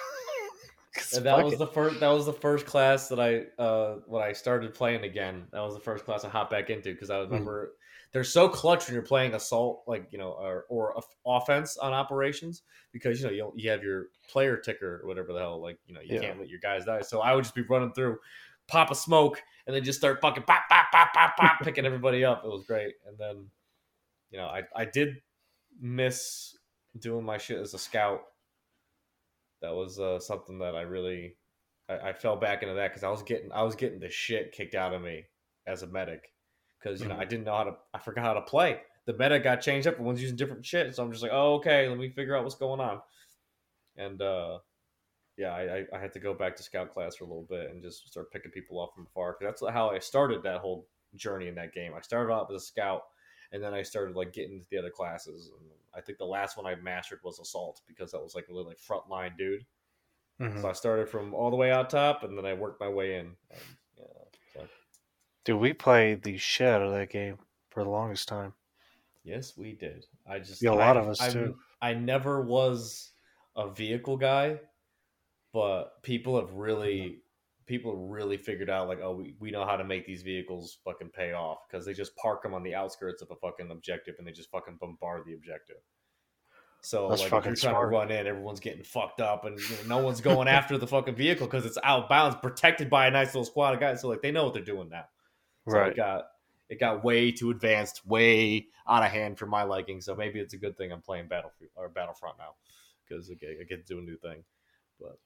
And 1.12 1.24
that 1.26 1.42
was 1.42 1.54
it. 1.54 1.58
the 1.58 1.66
first. 1.66 1.98
That 2.00 2.08
was 2.10 2.24
the 2.26 2.32
first 2.32 2.66
class 2.66 3.08
that 3.08 3.18
I, 3.18 3.46
uh, 3.60 3.96
when 4.06 4.22
I 4.22 4.32
started 4.32 4.74
playing 4.74 5.02
again. 5.02 5.46
That 5.52 5.60
was 5.60 5.74
the 5.74 5.80
first 5.80 6.04
class 6.04 6.24
I 6.24 6.28
hopped 6.28 6.52
back 6.52 6.70
into 6.70 6.92
because 6.92 7.08
Hmm. 7.08 7.14
I 7.14 7.18
remember 7.20 7.72
they're 8.14 8.22
so 8.24 8.48
clutch 8.48 8.86
when 8.86 8.94
you're 8.94 9.02
playing 9.02 9.34
assault, 9.34 9.82
like 9.88 10.06
you 10.12 10.18
know, 10.18 10.30
or, 10.30 10.66
or 10.70 10.94
offense 11.26 11.76
on 11.76 11.92
operations 11.92 12.62
because 12.92 13.20
you 13.20 13.26
know 13.26 13.32
you, 13.32 13.52
you 13.56 13.70
have 13.70 13.82
your 13.82 14.06
player 14.30 14.56
ticker 14.56 15.00
or 15.02 15.08
whatever 15.08 15.32
the 15.32 15.40
hell. 15.40 15.60
Like 15.60 15.78
you 15.84 15.94
know 15.94 16.00
you 16.00 16.14
Yeah. 16.14 16.20
can't 16.20 16.38
let 16.38 16.48
your 16.48 16.60
guys 16.60 16.84
die. 16.84 17.00
So 17.02 17.20
I 17.20 17.34
would 17.34 17.42
just 17.42 17.56
be 17.56 17.62
running 17.62 17.92
through, 17.92 18.18
pop 18.68 18.92
a 18.92 18.94
smoke, 18.94 19.42
and 19.66 19.74
then 19.74 19.82
just 19.82 19.98
start 19.98 20.20
fucking 20.20 20.44
pop, 20.44 20.62
pop, 20.70 20.86
pop, 20.92 21.12
pop, 21.12 21.36
pop, 21.36 21.56
picking 21.62 21.84
everybody 21.84 22.24
up. 22.24 22.44
It 22.44 22.50
was 22.50 22.62
great. 22.64 22.94
And 23.04 23.18
then, 23.18 23.46
you 24.30 24.38
know, 24.38 24.46
I 24.46 24.62
I 24.76 24.84
did 24.84 25.16
miss 25.80 26.56
doing 27.00 27.24
my 27.24 27.36
shit 27.36 27.58
as 27.58 27.74
a 27.74 27.78
scout 27.78 28.20
that 29.60 29.74
was 29.74 29.98
uh, 29.98 30.20
something 30.20 30.60
that 30.60 30.76
I 30.76 30.82
really 30.82 31.36
I, 31.88 32.10
I 32.10 32.12
fell 32.12 32.36
back 32.36 32.62
into 32.62 32.74
that 32.76 32.90
because 32.92 33.02
I 33.02 33.10
was 33.10 33.24
getting 33.24 33.50
I 33.50 33.64
was 33.64 33.74
getting 33.74 33.98
the 33.98 34.08
shit 34.08 34.52
kicked 34.52 34.76
out 34.76 34.94
of 34.94 35.02
me 35.02 35.24
as 35.66 35.82
a 35.82 35.88
medic 35.88 36.30
because 36.84 37.00
you 37.00 37.08
know 37.08 37.16
I 37.16 37.24
didn't 37.24 37.44
know 37.44 37.56
how 37.56 37.64
to 37.64 37.76
I 37.92 37.98
forgot 37.98 38.24
how 38.24 38.34
to 38.34 38.42
play. 38.42 38.80
The 39.06 39.14
meta 39.14 39.38
got 39.38 39.60
changed 39.60 39.86
up. 39.86 39.94
Everyone's 39.94 40.20
using 40.20 40.36
different 40.36 40.64
shit, 40.64 40.94
so 40.94 41.02
I'm 41.02 41.10
just 41.10 41.22
like, 41.22 41.32
oh 41.32 41.54
okay, 41.54 41.88
let 41.88 41.98
me 41.98 42.10
figure 42.10 42.36
out 42.36 42.44
what's 42.44 42.54
going 42.54 42.80
on. 42.80 43.00
And 43.96 44.20
uh, 44.20 44.58
yeah, 45.36 45.54
I, 45.54 45.78
I, 45.78 45.84
I 45.96 45.98
had 45.98 46.12
to 46.14 46.20
go 46.20 46.34
back 46.34 46.56
to 46.56 46.62
scout 46.62 46.92
class 46.92 47.16
for 47.16 47.24
a 47.24 47.28
little 47.28 47.46
bit 47.48 47.70
and 47.70 47.82
just 47.82 48.08
start 48.08 48.30
picking 48.30 48.50
people 48.50 48.78
off 48.78 48.94
from 48.94 49.06
afar 49.06 49.36
because 49.38 49.60
that's 49.60 49.72
how 49.72 49.90
I 49.90 49.98
started 49.98 50.42
that 50.42 50.60
whole 50.60 50.86
journey 51.16 51.48
in 51.48 51.54
that 51.56 51.72
game. 51.74 51.92
I 51.96 52.00
started 52.00 52.32
off 52.32 52.50
as 52.50 52.62
a 52.62 52.64
scout, 52.64 53.02
and 53.52 53.62
then 53.62 53.74
I 53.74 53.82
started 53.82 54.16
like 54.16 54.32
getting 54.32 54.54
into 54.54 54.66
the 54.70 54.78
other 54.78 54.90
classes. 54.90 55.50
And 55.58 55.70
I 55.96 56.00
think 56.00 56.18
the 56.18 56.24
last 56.24 56.56
one 56.56 56.66
I 56.66 56.74
mastered 56.76 57.20
was 57.24 57.38
assault 57.38 57.80
because 57.86 58.12
that 58.12 58.22
was 58.22 58.34
like 58.34 58.46
a 58.48 58.52
really 58.52 58.66
like 58.66 58.78
frontline 58.78 59.36
dude. 59.36 59.64
Mhm. 60.40 60.60
So 60.60 60.68
I 60.68 60.72
started 60.72 61.08
from 61.08 61.32
all 61.34 61.50
the 61.50 61.56
way 61.56 61.70
out 61.70 61.90
top, 61.90 62.24
and 62.24 62.36
then 62.36 62.44
I 62.46 62.54
worked 62.54 62.80
my 62.80 62.88
way 62.88 63.16
in. 63.16 63.36
And, 63.50 63.60
Dude, 65.44 65.60
we 65.60 65.72
played 65.72 66.22
the 66.22 66.36
shit 66.38 66.68
out 66.68 66.82
of 66.82 66.92
that 66.92 67.10
game 67.10 67.38
for 67.70 67.84
the 67.84 67.90
longest 67.90 68.28
time. 68.28 68.54
yes, 69.24 69.56
we 69.56 69.72
did. 69.72 70.04
I 70.28 70.38
just 70.38 70.62
Yeah, 70.62 70.70
a 70.70 70.72
lot 70.72 70.96
I- 70.96 71.00
of 71.00 71.08
us, 71.08 71.20
I, 71.20 71.30
too. 71.30 71.56
I 71.80 71.94
never 71.94 72.42
was 72.42 73.12
a 73.56 73.70
vehicle 73.70 74.16
guy, 74.16 74.58
but 75.52 76.02
people 76.02 76.38
have 76.40 76.52
really 76.52 76.98
mm-hmm. 77.00 77.18
people 77.66 78.08
really 78.08 78.36
figured 78.36 78.68
out 78.68 78.88
like, 78.88 79.00
oh, 79.02 79.14
we, 79.14 79.34
we 79.38 79.50
know 79.50 79.64
how 79.64 79.76
to 79.76 79.84
make 79.84 80.06
these 80.06 80.22
vehicles 80.22 80.78
fucking 80.84 81.08
pay 81.10 81.32
off 81.32 81.58
because 81.68 81.86
they 81.86 81.94
just 81.94 82.14
park 82.16 82.42
them 82.42 82.52
on 82.54 82.62
the 82.62 82.74
outskirts 82.74 83.22
of 83.22 83.30
a 83.30 83.36
fucking 83.36 83.70
objective 83.70 84.14
and 84.18 84.26
they 84.26 84.32
just 84.32 84.50
fucking 84.50 84.76
bombard 84.80 85.22
the 85.26 85.34
objective. 85.34 85.76
So 86.82 87.08
That's 87.08 87.22
like 87.22 87.28
if 87.28 87.32
you're 87.32 87.42
trying 87.42 87.56
smart. 87.56 87.90
to 87.90 87.96
run 87.96 88.10
in, 88.10 88.26
everyone's 88.26 88.60
getting 88.60 88.84
fucked 88.84 89.22
up, 89.22 89.46
and 89.46 89.58
you 89.58 89.76
know, 89.88 89.96
no 89.96 90.04
one's 90.04 90.20
going 90.20 90.48
after 90.48 90.76
the 90.76 90.86
fucking 90.86 91.14
vehicle 91.14 91.46
because 91.46 91.64
it's 91.64 91.78
out 91.82 92.02
of 92.02 92.08
bounds, 92.10 92.36
protected 92.42 92.90
by 92.90 93.06
a 93.06 93.10
nice 93.10 93.28
little 93.28 93.46
squad 93.46 93.72
of 93.72 93.80
guys. 93.80 94.02
So 94.02 94.08
like 94.08 94.20
they 94.20 94.30
know 94.30 94.44
what 94.44 94.52
they're 94.52 94.62
doing 94.62 94.90
now. 94.90 95.04
So 95.68 95.78
Right. 95.78 95.92
it 95.92 95.96
got 95.96 96.26
it 96.70 96.80
got 96.80 97.04
way 97.04 97.30
too 97.30 97.50
advanced, 97.50 98.04
way 98.06 98.66
out 98.88 99.02
of 99.04 99.10
hand 99.10 99.38
for 99.38 99.46
my 99.46 99.62
liking. 99.64 100.00
So 100.00 100.14
maybe 100.16 100.40
it's 100.40 100.54
a 100.54 100.58
good 100.58 100.76
thing 100.78 100.92
I'm 100.92 101.02
playing 101.02 101.28
Battlefield 101.28 101.70
or 101.76 101.88
Battlefront 101.90 102.38
now 102.38 102.54
because 103.06 103.30
I 103.30 103.34
get, 103.34 103.50
I 103.60 103.64
get 103.64 103.86
to 103.86 103.94
do 103.94 103.98
a 103.98 104.02
new 104.02 104.16
thing. 104.16 104.42
But 104.98 105.18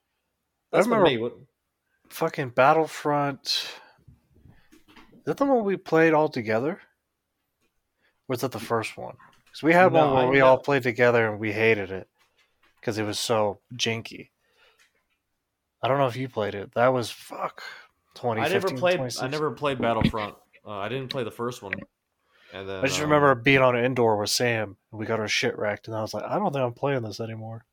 I 0.73 0.77
that's 0.77 0.87
for 0.87 0.95
remember- 0.95 1.09
me. 1.09 1.17
What, 1.17 1.33
Fucking 2.09 2.49
Battlefront. 2.49 3.71
Is 4.87 5.23
that 5.25 5.37
the 5.37 5.45
one 5.45 5.63
we 5.63 5.77
played 5.77 6.13
all 6.13 6.27
together? 6.29 6.71
Or 6.71 6.79
was 8.27 8.41
that 8.41 8.51
the 8.51 8.59
first 8.59 8.97
one? 8.97 9.15
Because 9.45 9.63
we 9.63 9.73
had 9.73 9.93
No, 9.93 10.05
one 10.07 10.13
where 10.15 10.25
I 10.25 10.29
we 10.29 10.39
know- 10.39 10.47
all 10.47 10.57
played 10.57 10.83
together 10.83 11.27
and 11.29 11.39
we 11.39 11.53
hated 11.53 11.89
it 11.91 12.09
because 12.79 12.97
it 12.97 13.03
was 13.03 13.19
so 13.19 13.61
janky. 13.73 14.29
I 15.81 15.87
don't 15.87 15.97
know 15.99 16.07
if 16.07 16.15
you 16.17 16.27
played 16.27 16.55
it. 16.55 16.73
That 16.73 16.89
was 16.89 17.09
fuck. 17.11 17.63
I 18.23 18.47
never 18.47 18.69
played. 18.69 18.99
I 19.21 19.27
never 19.27 19.51
played 19.51 19.79
Battlefront. 19.79 20.35
Uh, 20.65 20.71
I 20.71 20.89
didn't 20.89 21.09
play 21.09 21.23
the 21.23 21.31
first 21.31 21.61
one. 21.61 21.73
And 22.53 22.67
then 22.67 22.77
I 22.83 22.87
just 22.87 22.99
um, 22.99 23.05
remember 23.09 23.35
being 23.35 23.59
on 23.61 23.75
an 23.75 23.85
indoor 23.85 24.17
with 24.17 24.29
Sam 24.29 24.75
and 24.91 24.99
we 24.99 25.05
got 25.05 25.19
our 25.19 25.27
shit 25.27 25.57
wrecked, 25.57 25.87
and 25.87 25.95
I 25.95 26.01
was 26.01 26.13
like, 26.13 26.23
I 26.23 26.39
don't 26.39 26.51
think 26.51 26.63
I'm 26.63 26.73
playing 26.73 27.03
this 27.03 27.19
anymore. 27.19 27.65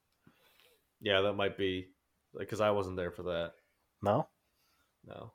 Yeah, 1.00 1.22
that 1.22 1.32
might 1.34 1.56
be 1.56 1.88
because 2.36 2.60
I 2.60 2.70
wasn't 2.70 2.96
there 2.96 3.10
for 3.10 3.22
that. 3.24 3.52
No, 4.02 4.28
No. 5.06 5.32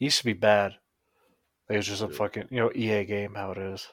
it 0.00 0.04
used 0.04 0.18
to 0.18 0.24
be 0.24 0.32
bad. 0.32 0.72
Like, 1.68 1.74
It 1.74 1.76
was 1.78 1.86
just 1.86 2.02
a 2.02 2.08
fucking 2.08 2.48
you 2.50 2.58
know 2.60 2.72
EA 2.74 3.04
game 3.04 3.34
how 3.34 3.52
it 3.52 3.58
is. 3.58 3.86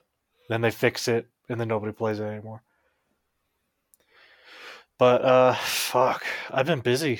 Then 0.48 0.62
they 0.62 0.72
fix 0.72 1.07
it, 1.07 1.27
and 1.50 1.60
then 1.60 1.67
nobody 1.67 1.91
plays 1.91 2.19
it 2.19 2.24
anymore. 2.25 2.62
But 4.98 5.24
uh, 5.24 5.53
fuck, 5.55 6.24
I've 6.50 6.67
been 6.67 6.79
busy, 6.79 7.19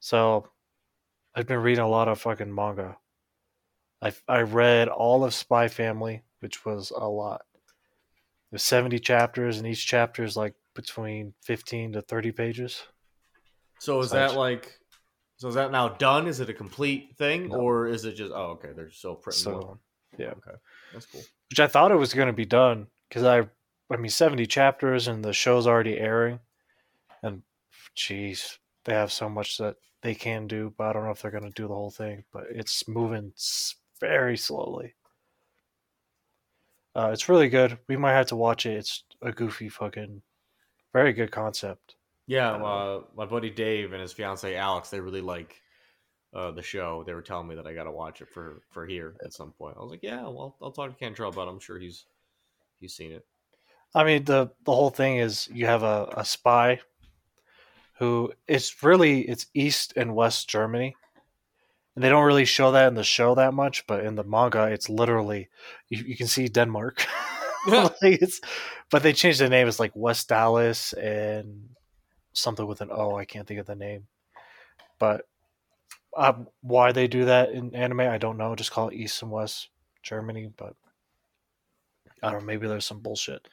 so 0.00 0.48
I've 1.40 1.46
been 1.46 1.60
reading 1.62 1.82
a 1.82 1.88
lot 1.88 2.06
of 2.08 2.20
fucking 2.20 2.54
manga. 2.54 2.98
I 4.02 4.12
I 4.28 4.42
read 4.42 4.88
all 4.88 5.24
of 5.24 5.32
Spy 5.32 5.68
Family, 5.68 6.22
which 6.40 6.66
was 6.66 6.90
a 6.90 7.08
lot. 7.08 7.42
There's 8.50 8.62
70 8.62 8.98
chapters, 8.98 9.56
and 9.56 9.66
each 9.66 9.86
chapter 9.86 10.22
is 10.22 10.36
like 10.36 10.54
between 10.74 11.32
15 11.44 11.92
to 11.92 12.02
30 12.02 12.32
pages. 12.32 12.82
So 13.78 14.00
is 14.00 14.10
So 14.10 14.16
that 14.16 14.34
like? 14.34 14.78
So 15.38 15.48
is 15.48 15.54
that 15.54 15.72
now 15.72 15.88
done? 15.88 16.26
Is 16.26 16.40
it 16.40 16.50
a 16.50 16.54
complete 16.54 17.16
thing, 17.16 17.48
No. 17.48 17.56
or 17.56 17.86
is 17.86 18.04
it 18.04 18.16
just? 18.16 18.32
Oh, 18.34 18.50
okay. 18.58 18.72
They're 18.76 18.90
still 18.90 19.14
printing 19.14 19.42
So 19.44 19.50
more. 19.52 19.78
yeah. 20.18 20.32
Okay, 20.32 20.58
that's 20.92 21.06
cool. 21.06 21.22
which 21.48 21.60
I 21.60 21.68
thought 21.68 21.90
it 21.90 21.94
was 21.96 22.12
going 22.12 22.26
to 22.26 22.34
be 22.34 22.44
done 22.44 22.88
because 23.08 23.24
I, 23.24 23.48
I 23.90 23.96
mean, 23.96 24.10
seventy 24.10 24.44
chapters 24.44 25.08
and 25.08 25.24
the 25.24 25.32
show's 25.32 25.66
already 25.66 25.96
airing, 25.96 26.40
and 27.22 27.40
jeez, 27.96 28.58
they 28.84 28.92
have 28.92 29.10
so 29.10 29.30
much 29.30 29.56
that 29.56 29.76
they 30.02 30.14
can 30.14 30.46
do, 30.46 30.72
but 30.76 30.88
I 30.88 30.92
don't 30.92 31.04
know 31.04 31.10
if 31.10 31.22
they're 31.22 31.30
going 31.30 31.44
to 31.44 31.50
do 31.50 31.68
the 31.68 31.74
whole 31.74 31.90
thing. 31.90 32.24
But 32.32 32.44
it's 32.50 32.88
moving 32.88 33.32
very 34.00 34.36
slowly. 34.36 34.94
Uh, 36.94 37.10
it's 37.12 37.28
really 37.28 37.48
good. 37.48 37.78
We 37.88 37.96
might 37.96 38.12
have 38.14 38.26
to 38.26 38.36
watch 38.36 38.66
it. 38.66 38.76
It's 38.76 39.04
a 39.22 39.30
goofy 39.32 39.68
fucking, 39.68 40.22
very 40.92 41.12
good 41.12 41.30
concept. 41.30 41.96
Yeah, 42.26 42.52
Uh, 42.52 42.58
uh, 42.64 43.02
my 43.16 43.26
buddy 43.26 43.50
Dave 43.50 43.92
and 43.92 44.02
his 44.02 44.12
fiance 44.12 44.54
Alex, 44.56 44.90
they 44.90 45.00
really 45.00 45.20
like 45.20 45.60
uh, 46.34 46.50
the 46.52 46.62
show. 46.62 47.02
They 47.04 47.14
were 47.14 47.22
telling 47.22 47.48
me 47.48 47.54
that 47.56 47.66
I 47.66 47.74
got 47.74 47.84
to 47.84 47.90
watch 47.92 48.22
it 48.22 48.28
for 48.28 48.62
for 48.70 48.86
here 48.86 49.16
at 49.24 49.32
some 49.32 49.52
point. 49.52 49.76
I 49.76 49.82
was 49.82 49.90
like, 49.90 50.02
yeah, 50.02 50.22
well, 50.22 50.56
I'll 50.62 50.72
talk 50.72 50.90
to 50.90 50.96
Cantrell 50.96 51.30
about. 51.30 51.48
it. 51.48 51.50
I'm 51.50 51.60
sure 51.60 51.78
he's 51.78 52.06
he's 52.78 52.94
seen 52.94 53.12
it. 53.12 53.26
I 53.94 54.04
mean, 54.04 54.24
the 54.24 54.50
the 54.64 54.72
whole 54.74 54.90
thing 54.90 55.16
is 55.16 55.48
you 55.52 55.66
have 55.66 55.82
a, 55.82 56.08
a 56.16 56.24
spy 56.24 56.80
who 58.00 58.32
it's 58.48 58.82
really 58.82 59.20
it's 59.20 59.46
East 59.54 59.92
and 59.94 60.14
West 60.14 60.48
Germany. 60.48 60.96
And 61.94 62.02
they 62.02 62.08
don't 62.08 62.24
really 62.24 62.46
show 62.46 62.72
that 62.72 62.88
in 62.88 62.94
the 62.94 63.04
show 63.04 63.34
that 63.34 63.52
much, 63.52 63.86
but 63.86 64.04
in 64.04 64.14
the 64.14 64.24
manga 64.24 64.64
it's 64.64 64.88
literally 64.88 65.50
you, 65.90 66.02
you 66.04 66.16
can 66.16 66.26
see 66.26 66.48
Denmark. 66.48 67.06
like 67.68 67.94
it's 68.02 68.40
but 68.90 69.02
they 69.02 69.12
changed 69.12 69.38
the 69.38 69.50
name 69.50 69.68
it's 69.68 69.78
like 69.78 69.94
Westalis 69.94 70.94
and 70.94 71.68
something 72.32 72.66
with 72.66 72.80
an 72.80 72.88
O, 72.90 73.16
I 73.16 73.26
can't 73.26 73.46
think 73.46 73.60
of 73.60 73.66
the 73.66 73.74
name. 73.76 74.06
But 74.98 75.26
uh, 76.16 76.32
why 76.62 76.92
they 76.92 77.06
do 77.06 77.26
that 77.26 77.50
in 77.50 77.74
anime, 77.74 78.00
I 78.00 78.18
don't 78.18 78.38
know. 78.38 78.56
Just 78.56 78.72
call 78.72 78.88
it 78.88 78.94
East 78.94 79.22
and 79.22 79.30
West 79.30 79.68
Germany, 80.02 80.50
but 80.56 80.74
I 82.22 82.30
don't 82.30 82.40
know. 82.40 82.46
Maybe 82.46 82.66
there's 82.66 82.86
some 82.86 83.00
bullshit. 83.00 83.46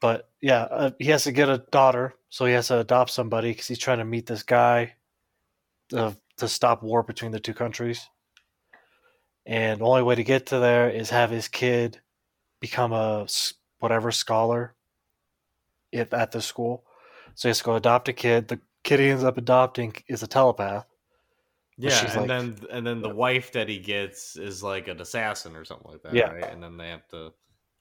But 0.00 0.28
yeah, 0.40 0.62
uh, 0.62 0.90
he 0.98 1.06
has 1.06 1.24
to 1.24 1.32
get 1.32 1.48
a 1.48 1.58
daughter, 1.70 2.14
so 2.28 2.44
he 2.44 2.52
has 2.52 2.68
to 2.68 2.80
adopt 2.80 3.10
somebody 3.10 3.50
because 3.50 3.66
he's 3.68 3.78
trying 3.78 3.98
to 3.98 4.04
meet 4.04 4.26
this 4.26 4.42
guy 4.42 4.94
uh, 5.94 6.12
to 6.36 6.48
stop 6.48 6.82
war 6.82 7.02
between 7.02 7.32
the 7.32 7.40
two 7.40 7.54
countries. 7.54 8.08
And 9.46 9.80
the 9.80 9.84
only 9.84 10.02
way 10.02 10.14
to 10.16 10.24
get 10.24 10.46
to 10.46 10.58
there 10.58 10.90
is 10.90 11.10
have 11.10 11.30
his 11.30 11.48
kid 11.48 12.00
become 12.60 12.92
a 12.92 13.26
whatever 13.78 14.10
scholar 14.10 14.74
if 15.92 16.12
at 16.12 16.32
the 16.32 16.42
school. 16.42 16.84
So 17.34 17.48
he 17.48 17.50
has 17.50 17.58
to 17.58 17.64
go 17.64 17.76
adopt 17.76 18.08
a 18.08 18.12
kid. 18.12 18.48
The 18.48 18.60
kid 18.82 19.00
he 19.00 19.08
ends 19.08 19.24
up 19.24 19.38
adopting 19.38 19.94
is 20.08 20.22
a 20.22 20.26
telepath. 20.26 20.86
Yeah, 21.78 22.06
and 22.06 22.16
like- 22.16 22.28
then 22.28 22.56
and 22.70 22.86
then 22.86 23.02
the 23.02 23.14
wife 23.14 23.52
that 23.52 23.68
he 23.68 23.78
gets 23.78 24.36
is 24.36 24.62
like 24.62 24.88
an 24.88 25.00
assassin 25.00 25.54
or 25.54 25.64
something 25.64 25.90
like 25.92 26.02
that, 26.02 26.14
Yeah. 26.14 26.30
right? 26.30 26.50
And 26.50 26.62
then 26.62 26.76
they 26.76 26.88
have 26.88 27.06
to 27.08 27.32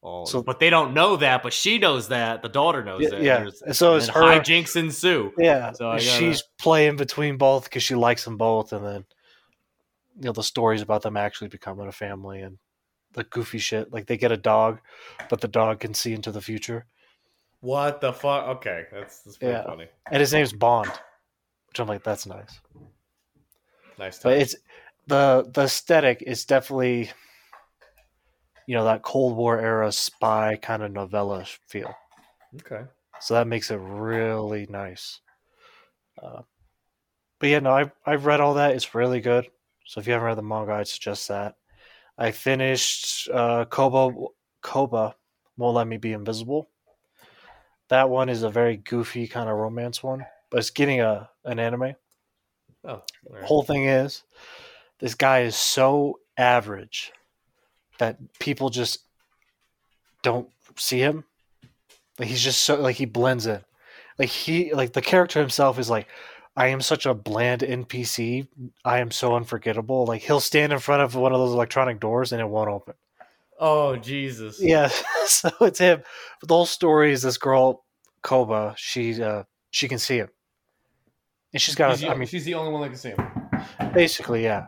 all. 0.06 0.26
So- 0.26 0.44
but 0.44 0.60
they 0.60 0.70
don't 0.70 0.94
know 0.94 1.16
that, 1.18 1.44
but 1.44 1.52
she 1.54 1.78
knows 1.80 2.08
that. 2.10 2.42
The 2.42 2.50
daughter 2.50 2.84
knows 2.84 3.02
Yeah, 3.02 3.10
that. 3.10 3.22
yeah. 3.22 3.38
There's- 3.38 3.78
so 3.78 3.96
it's 3.96 4.06
then 4.08 4.16
her- 4.16 4.40
hijinks 4.40 4.76
ensue. 4.76 5.34
Yeah, 5.38 5.72
So 5.74 5.90
I 5.92 5.98
she's 5.98 6.44
playing 6.60 6.96
between 6.98 7.38
both 7.38 7.66
because 7.66 7.84
she 7.84 7.96
likes 7.96 8.24
them 8.26 8.38
both, 8.38 8.72
and 8.74 8.86
then 8.86 9.06
you 10.18 10.26
know 10.28 10.32
the 10.32 10.44
stories 10.44 10.82
about 10.82 11.02
them 11.02 11.18
actually 11.18 11.50
becoming 11.50 11.88
a 11.88 11.92
family 11.92 12.42
and 12.42 12.58
the 13.14 13.24
goofy 13.24 13.58
shit. 13.60 13.92
Like 13.92 14.06
they 14.08 14.18
get 14.18 14.32
a 14.32 14.38
dog, 14.38 14.80
but 15.30 15.42
the 15.42 15.48
dog 15.48 15.80
can 15.80 15.94
see 15.94 16.14
into 16.14 16.32
the 16.32 16.42
future, 16.42 16.86
What 17.62 18.00
the 18.00 18.14
fuck? 18.14 18.48
Okay, 18.58 18.86
that's 18.92 19.22
that's 19.22 19.38
pretty 19.38 19.54
Yeah. 19.54 19.64
funny. 19.64 19.88
and 20.12 20.20
his 20.22 20.32
name's 20.34 20.54
Bond, 20.54 20.92
which 21.68 21.80
I'm 21.80 21.88
like, 21.88 22.04
that's 22.04 22.26
nice. 22.28 22.60
Nice. 23.98 24.20
But 24.20 24.34
it's 24.38 24.56
the 25.08 25.50
the 25.54 25.64
aesthetic 25.64 26.22
is 26.22 26.46
definitely 26.46 27.12
you 28.68 28.76
know 28.76 28.86
that 28.86 29.04
Cold 29.04 29.36
War 29.36 29.60
era 29.60 29.92
spy 29.92 30.58
kind 30.62 30.84
of 30.84 30.92
novella 30.92 31.46
feel. 31.68 31.94
okay. 32.62 32.86
So 33.20 33.36
that 33.36 33.48
makes 33.48 33.72
it 33.72 33.80
really 33.82 34.68
nice. 34.70 35.22
Uh, 36.22 36.42
but 37.40 37.50
yeah, 37.50 37.60
no, 37.60 37.72
I've 37.72 37.92
I've 38.06 38.26
read 38.26 38.42
all 38.42 38.56
that. 38.56 38.76
It's 38.76 38.96
really 38.96 39.22
good. 39.22 39.48
So 39.86 40.00
if 40.00 40.08
you 40.08 40.14
haven't 40.14 40.28
read 40.28 40.38
the 40.38 40.44
manga, 40.44 40.74
I'd 40.74 40.88
suggest 40.88 41.28
that. 41.28 41.56
I 42.18 42.32
finished 42.32 43.30
uh, 43.30 43.66
Kubo 43.66 44.34
Kubo 44.64 45.14
won't 45.58 45.76
let 45.76 45.88
me 45.88 45.98
be 45.98 46.14
invisible. 46.14 46.70
That 47.90 48.10
one 48.10 48.30
is 48.30 48.44
a 48.44 48.50
very 48.50 48.78
goofy 48.78 49.28
kind 49.28 49.50
of 49.50 49.58
romance 49.58 50.02
one, 50.02 50.26
but 50.50 50.60
it's 50.60 50.72
getting 50.72 51.02
a 51.02 51.30
an 51.44 51.60
anime. 51.60 51.96
Oh. 52.84 53.04
Whole 53.44 53.64
thing 53.64 53.86
is, 53.86 54.24
this 55.00 55.16
guy 55.16 55.42
is 55.42 55.56
so 55.56 56.20
average 56.38 57.12
that 58.00 58.18
people 58.40 58.70
just 58.70 59.00
don't 60.22 60.50
see 60.78 61.00
him. 61.00 61.24
Like 62.20 62.30
he's 62.30 62.44
just 62.44 62.62
so 62.64 62.80
like 62.80 62.96
he 62.96 63.06
blends 63.06 63.46
in. 63.46 63.62
Like 64.18 64.30
he 64.30 64.74
like 64.74 64.94
the 64.94 65.02
character 65.02 65.40
himself 65.40 65.80
is 65.80 65.90
like, 65.90 66.08
I 66.56 66.68
am 66.68 66.82
such 66.82 67.06
a 67.06 67.14
bland 67.14 67.62
NPC. 67.62 68.48
I 68.84 69.00
am 69.00 69.12
so 69.12 69.36
unforgettable. 69.36 70.06
Like 70.06 70.22
he'll 70.22 70.40
stand 70.40 70.72
in 70.72 70.80
front 70.80 71.02
of 71.02 71.16
one 71.16 71.34
of 71.34 71.40
those 71.40 71.54
electronic 71.54 72.00
doors 72.00 72.32
and 72.32 72.42
it 72.42 72.48
won't 72.48 72.70
open. 72.70 72.94
Oh 73.60 73.96
Jesus! 73.96 74.60
Yeah, 74.62 74.90
so 75.25 75.50
it's 75.62 75.80
him. 75.80 76.04
But 76.40 76.50
the 76.50 76.56
whole 76.56 76.66
story 76.66 77.12
is 77.12 77.22
this 77.22 77.38
girl 77.38 77.86
Kubo. 78.25 78.74
She 78.78 79.22
uh, 79.22 79.44
she 79.72 79.88
can 79.88 80.00
see 80.00 80.18
him, 80.18 80.30
and 81.54 81.62
she's 81.62 81.75
got. 81.75 81.98
A, 81.98 82.02
the, 82.02 82.10
I 82.10 82.16
mean, 82.16 82.28
she's 82.28 82.44
the 82.44 82.56
only 82.56 82.72
one 82.72 82.82
that 82.82 82.90
can 82.90 82.98
see 82.98 83.10
him. 83.10 83.94
basically, 83.94 84.44
yeah. 84.44 84.68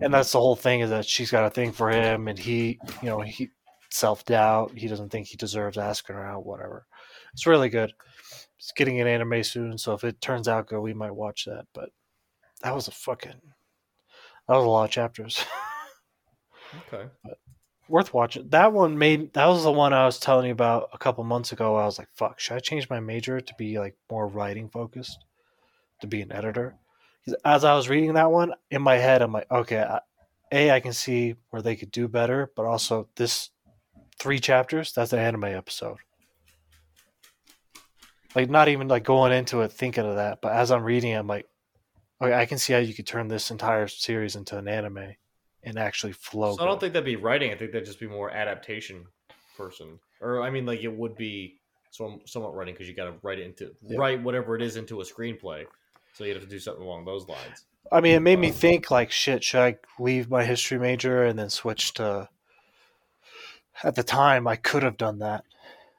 And 0.00 0.14
that's 0.14 0.32
the 0.32 0.40
whole 0.40 0.56
thing 0.56 0.80
is 0.80 0.90
that 0.90 1.06
she's 1.06 1.30
got 1.30 1.44
a 1.44 1.50
thing 1.50 1.72
for 1.72 1.90
him, 1.90 2.28
and 2.28 2.38
he, 2.38 2.78
you 3.02 3.08
know, 3.08 3.20
he 3.20 3.50
self 3.90 4.24
doubt. 4.24 4.72
He 4.76 4.88
doesn't 4.88 5.10
think 5.10 5.26
he 5.26 5.36
deserves 5.36 5.78
asking 5.78 6.16
her 6.16 6.24
out. 6.24 6.46
Whatever. 6.46 6.86
It's 7.32 7.46
really 7.46 7.68
good. 7.68 7.92
It's 8.58 8.72
getting 8.72 9.00
an 9.00 9.06
anime 9.06 9.42
soon, 9.42 9.78
so 9.78 9.94
if 9.94 10.04
it 10.04 10.20
turns 10.20 10.48
out 10.48 10.68
good, 10.68 10.80
we 10.80 10.94
might 10.94 11.14
watch 11.14 11.44
that. 11.46 11.66
But 11.74 11.90
that 12.62 12.74
was 12.74 12.88
a 12.88 12.92
fucking. 12.92 13.40
That 14.48 14.54
was 14.54 14.64
a 14.64 14.68
lot 14.68 14.84
of 14.84 14.90
chapters. 14.90 15.44
Okay. 16.92 17.08
worth 17.88 18.12
watching. 18.12 18.48
That 18.50 18.72
one 18.74 18.98
made 18.98 19.32
that 19.32 19.46
was 19.46 19.62
the 19.64 19.72
one 19.72 19.94
I 19.94 20.04
was 20.04 20.18
telling 20.18 20.46
you 20.46 20.52
about 20.52 20.90
a 20.92 20.98
couple 20.98 21.24
months 21.24 21.52
ago. 21.52 21.76
I 21.76 21.86
was 21.86 21.98
like, 21.98 22.08
"Fuck, 22.14 22.38
should 22.38 22.56
I 22.56 22.60
change 22.60 22.90
my 22.90 23.00
major 23.00 23.40
to 23.40 23.54
be 23.58 23.78
like 23.78 23.96
more 24.10 24.28
writing 24.28 24.68
focused, 24.68 25.24
to 26.00 26.06
be 26.06 26.20
an 26.20 26.30
editor?" 26.30 26.76
As 27.44 27.64
I 27.64 27.74
was 27.74 27.88
reading 27.88 28.14
that 28.14 28.30
one 28.30 28.54
in 28.70 28.82
my 28.82 28.96
head, 28.96 29.22
I'm 29.22 29.32
like, 29.32 29.50
"Okay, 29.50 29.80
I, 29.80 30.00
a 30.52 30.70
I 30.70 30.80
can 30.80 30.92
see 30.92 31.34
where 31.50 31.62
they 31.62 31.76
could 31.76 31.90
do 31.90 32.08
better, 32.08 32.50
but 32.56 32.64
also 32.66 33.08
this 33.16 33.50
three 34.18 34.38
chapters 34.38 34.92
that's 34.92 35.12
an 35.12 35.18
anime 35.18 35.44
episode." 35.44 35.98
Like 38.34 38.50
not 38.50 38.68
even 38.68 38.88
like 38.88 39.04
going 39.04 39.32
into 39.32 39.62
it 39.62 39.72
thinking 39.72 40.04
of 40.04 40.16
that, 40.16 40.40
but 40.42 40.52
as 40.52 40.70
I'm 40.70 40.84
reading, 40.84 41.14
I'm 41.14 41.26
like, 41.26 41.48
"Okay, 42.20 42.34
I 42.34 42.46
can 42.46 42.58
see 42.58 42.72
how 42.72 42.78
you 42.78 42.94
could 42.94 43.06
turn 43.06 43.28
this 43.28 43.50
entire 43.50 43.88
series 43.88 44.36
into 44.36 44.56
an 44.58 44.68
anime." 44.68 45.14
And 45.64 45.76
actually 45.76 46.12
flow. 46.12 46.56
So 46.56 46.62
I 46.62 46.66
don't 46.66 46.78
think 46.78 46.92
that'd 46.92 47.04
be 47.04 47.16
writing. 47.16 47.50
I 47.50 47.56
think 47.56 47.72
that'd 47.72 47.84
just 47.84 47.98
be 47.98 48.06
more 48.06 48.30
adaptation 48.30 49.04
person, 49.56 49.98
or 50.20 50.40
I 50.40 50.50
mean, 50.50 50.64
like 50.64 50.82
it 50.82 50.92
would 50.92 51.16
be 51.16 51.58
some, 51.90 52.20
somewhat 52.26 52.54
writing 52.54 52.74
because 52.74 52.88
you 52.88 52.94
got 52.94 53.06
to 53.06 53.14
write 53.22 53.40
it 53.40 53.44
into 53.44 53.74
Yeah. 53.82 53.98
write 53.98 54.22
whatever 54.22 54.54
it 54.54 54.62
is 54.62 54.76
into 54.76 55.00
a 55.00 55.04
screenplay. 55.04 55.66
So 56.18 56.24
you'd 56.24 56.34
have 56.34 56.42
to 56.42 56.50
do 56.50 56.58
something 56.58 56.82
along 56.82 57.04
those 57.04 57.28
lines. 57.28 57.64
I 57.92 58.00
mean, 58.00 58.16
it 58.16 58.20
made 58.22 58.40
me 58.40 58.48
Um, 58.48 58.54
think 58.54 58.90
like, 58.90 59.12
shit, 59.12 59.44
should 59.44 59.60
I 59.60 59.78
leave 60.00 60.28
my 60.28 60.44
history 60.44 60.76
major 60.76 61.22
and 61.22 61.38
then 61.38 61.48
switch 61.48 61.94
to? 61.94 62.28
At 63.84 63.94
the 63.94 64.02
time, 64.02 64.48
I 64.48 64.56
could 64.56 64.82
have 64.82 64.96
done 64.96 65.20
that, 65.20 65.44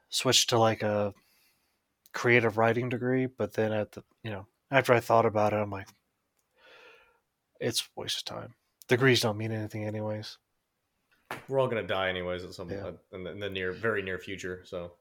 switch 0.09 0.45
to 0.47 0.59
like 0.59 0.83
a 0.83 1.13
creative 2.11 2.57
writing 2.57 2.89
degree. 2.89 3.27
But 3.27 3.53
then 3.53 3.71
at 3.71 3.93
the, 3.93 4.03
you 4.21 4.29
know, 4.29 4.47
after 4.69 4.93
I 4.93 4.99
thought 4.99 5.25
about 5.25 5.53
it, 5.53 5.55
I'm 5.55 5.69
like, 5.71 5.87
it's 7.61 7.79
a 7.83 7.85
waste 8.01 8.17
of 8.17 8.25
time. 8.25 8.55
Degrees 8.89 9.21
don't 9.21 9.37
mean 9.37 9.53
anything, 9.53 9.85
anyways. 9.85 10.37
We're 11.47 11.59
all 11.59 11.69
gonna 11.69 11.83
die 11.83 12.09
anyways 12.09 12.43
at 12.43 12.53
some 12.53 12.69
Yeah. 12.69 12.91
in, 13.13 13.23
the, 13.23 13.31
in 13.31 13.39
the 13.39 13.49
near, 13.49 13.71
very 13.71 14.01
near 14.01 14.17
future. 14.19 14.63
So 14.65 14.95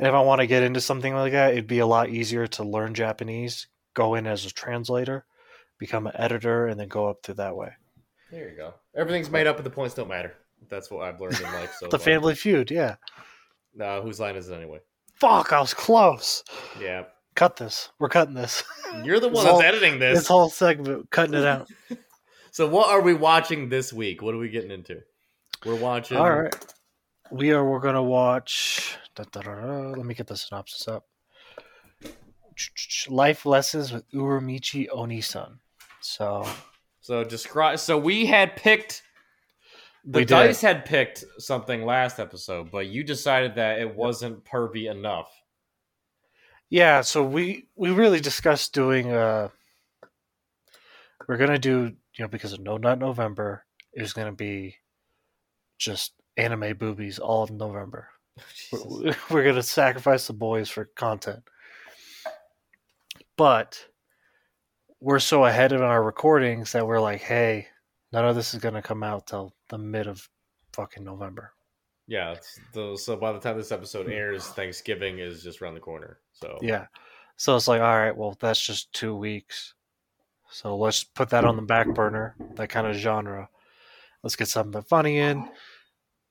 And 0.00 0.08
if 0.08 0.14
I 0.14 0.20
want 0.20 0.40
to 0.40 0.48
get 0.48 0.64
into 0.64 0.80
something 0.80 1.14
like 1.14 1.30
that, 1.30 1.52
it'd 1.52 1.68
be 1.68 1.78
a 1.78 1.86
lot 1.86 2.08
easier 2.08 2.48
to 2.48 2.64
learn 2.64 2.92
Japanese, 2.94 3.68
go 3.94 4.14
in 4.14 4.26
as 4.26 4.44
a 4.46 4.50
translator, 4.50 5.24
become 5.78 6.06
an 6.06 6.12
editor, 6.16 6.66
and 6.66 6.78
then 6.78 6.88
go 6.88 7.08
up 7.08 7.18
through 7.22 7.34
that 7.36 7.56
way. 7.56 7.70
there 8.30 8.50
you 8.50 8.56
go. 8.56 8.74
Everything's 8.96 9.30
made 9.30 9.46
up, 9.46 9.56
and 9.56 9.66
the 9.66 9.70
points 9.70 9.94
don't 9.94 10.08
matter. 10.08 10.34
That's 10.68 10.90
what 10.90 11.02
I've 11.06 11.20
learned 11.20 11.36
in 11.40 11.44
life. 11.52 11.74
So 11.80 11.86
the 11.88 11.98
far. 11.98 12.04
Family 12.04 12.34
Feud, 12.34 12.70
yeah. 12.70 12.96
Uh, 13.80 14.00
whose 14.00 14.20
line 14.20 14.36
is 14.36 14.48
it 14.48 14.54
anyway? 14.54 14.78
Fuck, 15.14 15.52
I 15.52 15.60
was 15.60 15.74
close. 15.74 16.44
Yeah, 16.80 17.04
Cut 17.34 17.56
this. 17.56 17.88
We're 17.98 18.10
cutting 18.10 18.34
this. 18.34 18.62
you're 19.04 19.18
the 19.20 19.28
one 19.28 19.44
that's 19.44 19.48
whole- 19.48 19.62
editing 19.62 19.98
this. 19.98 20.18
this 20.20 20.28
whole 20.28 20.50
segment, 20.50 21.10
cutting 21.10 21.34
it 21.34 21.44
out. 21.46 21.68
So 22.54 22.68
what 22.68 22.90
are 22.90 23.00
we 23.00 23.14
watching 23.14 23.70
this 23.70 23.94
week? 23.94 24.20
What 24.20 24.34
are 24.34 24.38
we 24.38 24.50
getting 24.50 24.70
into? 24.70 25.00
We're 25.64 25.74
watching. 25.74 26.18
All 26.18 26.30
right. 26.30 26.54
We 27.30 27.50
are. 27.52 27.64
We're 27.64 27.80
gonna 27.80 28.02
watch. 28.02 28.94
da, 29.14 29.24
da, 29.32 29.40
da, 29.40 29.94
let 29.96 30.04
me 30.04 30.12
get 30.12 30.26
the 30.26 30.36
synopsis 30.36 30.86
up. 30.86 31.06
Life 33.08 33.46
lessons 33.46 33.92
with 33.92 34.10
Uramichi 34.12 34.88
Oniisan. 34.88 35.58
So 36.00 36.46
So 37.00 37.24
describe. 37.24 37.78
So 37.78 37.98
we 37.98 38.26
had 38.26 38.56
picked. 38.56 39.02
The 40.04 40.18
We 40.20 40.24
did. 40.24 40.28
dice 40.34 40.60
had 40.60 40.84
picked 40.84 41.24
something 41.38 41.84
last 41.84 42.18
episode, 42.18 42.70
but 42.72 42.86
you 42.88 43.04
decided 43.04 43.54
that 43.54 43.78
it 43.78 43.94
wasn't 43.94 44.44
pervy 44.44 44.90
enough. 44.90 45.30
yeah, 46.70 47.02
so 47.02 47.22
we 47.22 47.66
we 47.76 47.90
really 47.90 48.20
discussed 48.20 48.72
doing. 48.74 49.12
uh 49.12 49.48
We're 51.28 51.36
gonna 51.36 51.58
do 51.58 51.92
you 52.18 52.24
know 52.24 52.28
because 52.28 52.52
of 52.52 52.60
No 52.60 52.76
Not 52.78 52.98
November 52.98 53.64
is 53.94 54.12
gonna 54.12 54.32
be 54.32 54.76
just 55.78 56.12
anime 56.36 56.76
boobies 56.76 57.18
all 57.18 57.42
of 57.44 57.50
November. 57.50 58.08
Jesus. 58.54 58.84
We're- 58.86 59.16
we're 59.30 59.44
gonna 59.44 59.62
sacrifice 59.62 60.26
the 60.26 60.32
boys 60.32 60.68
for 60.68 60.86
content 60.96 61.42
but 63.36 63.86
we're 65.00 65.18
so 65.18 65.44
ahead 65.44 65.72
in 65.72 65.82
our 65.82 66.02
recordings 66.02 66.72
that 66.72 66.86
we're 66.86 67.00
like 67.00 67.20
hey 67.20 67.66
none 68.12 68.24
of 68.24 68.36
this 68.36 68.54
is 68.54 68.60
gonna 68.60 68.82
come 68.82 69.02
out 69.02 69.26
till 69.26 69.54
the 69.68 69.78
mid 69.78 70.06
of 70.06 70.28
fucking 70.72 71.04
november. 71.04 71.52
Yeah. 72.06 72.32
It's 72.32 72.58
the, 72.72 72.96
so 72.96 73.16
by 73.16 73.32
the 73.32 73.38
time 73.38 73.56
this 73.56 73.72
episode 73.72 74.06
mm. 74.06 74.12
airs, 74.12 74.46
Thanksgiving 74.48 75.18
is 75.18 75.42
just 75.42 75.62
around 75.62 75.74
the 75.74 75.80
corner. 75.80 76.18
So. 76.32 76.58
Yeah. 76.60 76.86
So 77.36 77.56
it's 77.56 77.68
like 77.68 77.80
all 77.80 77.98
right 77.98 78.16
well 78.16 78.36
that's 78.38 78.64
just 78.64 78.92
two 78.92 79.16
weeks. 79.16 79.74
So 80.50 80.76
let's 80.76 81.02
put 81.02 81.30
that 81.30 81.44
on 81.44 81.56
the 81.56 81.62
back 81.62 81.88
burner 81.94 82.36
that 82.56 82.68
kind 82.68 82.86
of 82.86 82.94
genre. 82.94 83.48
Let's 84.22 84.36
get 84.36 84.48
something 84.48 84.82
funny 84.82 85.18
in. 85.18 85.48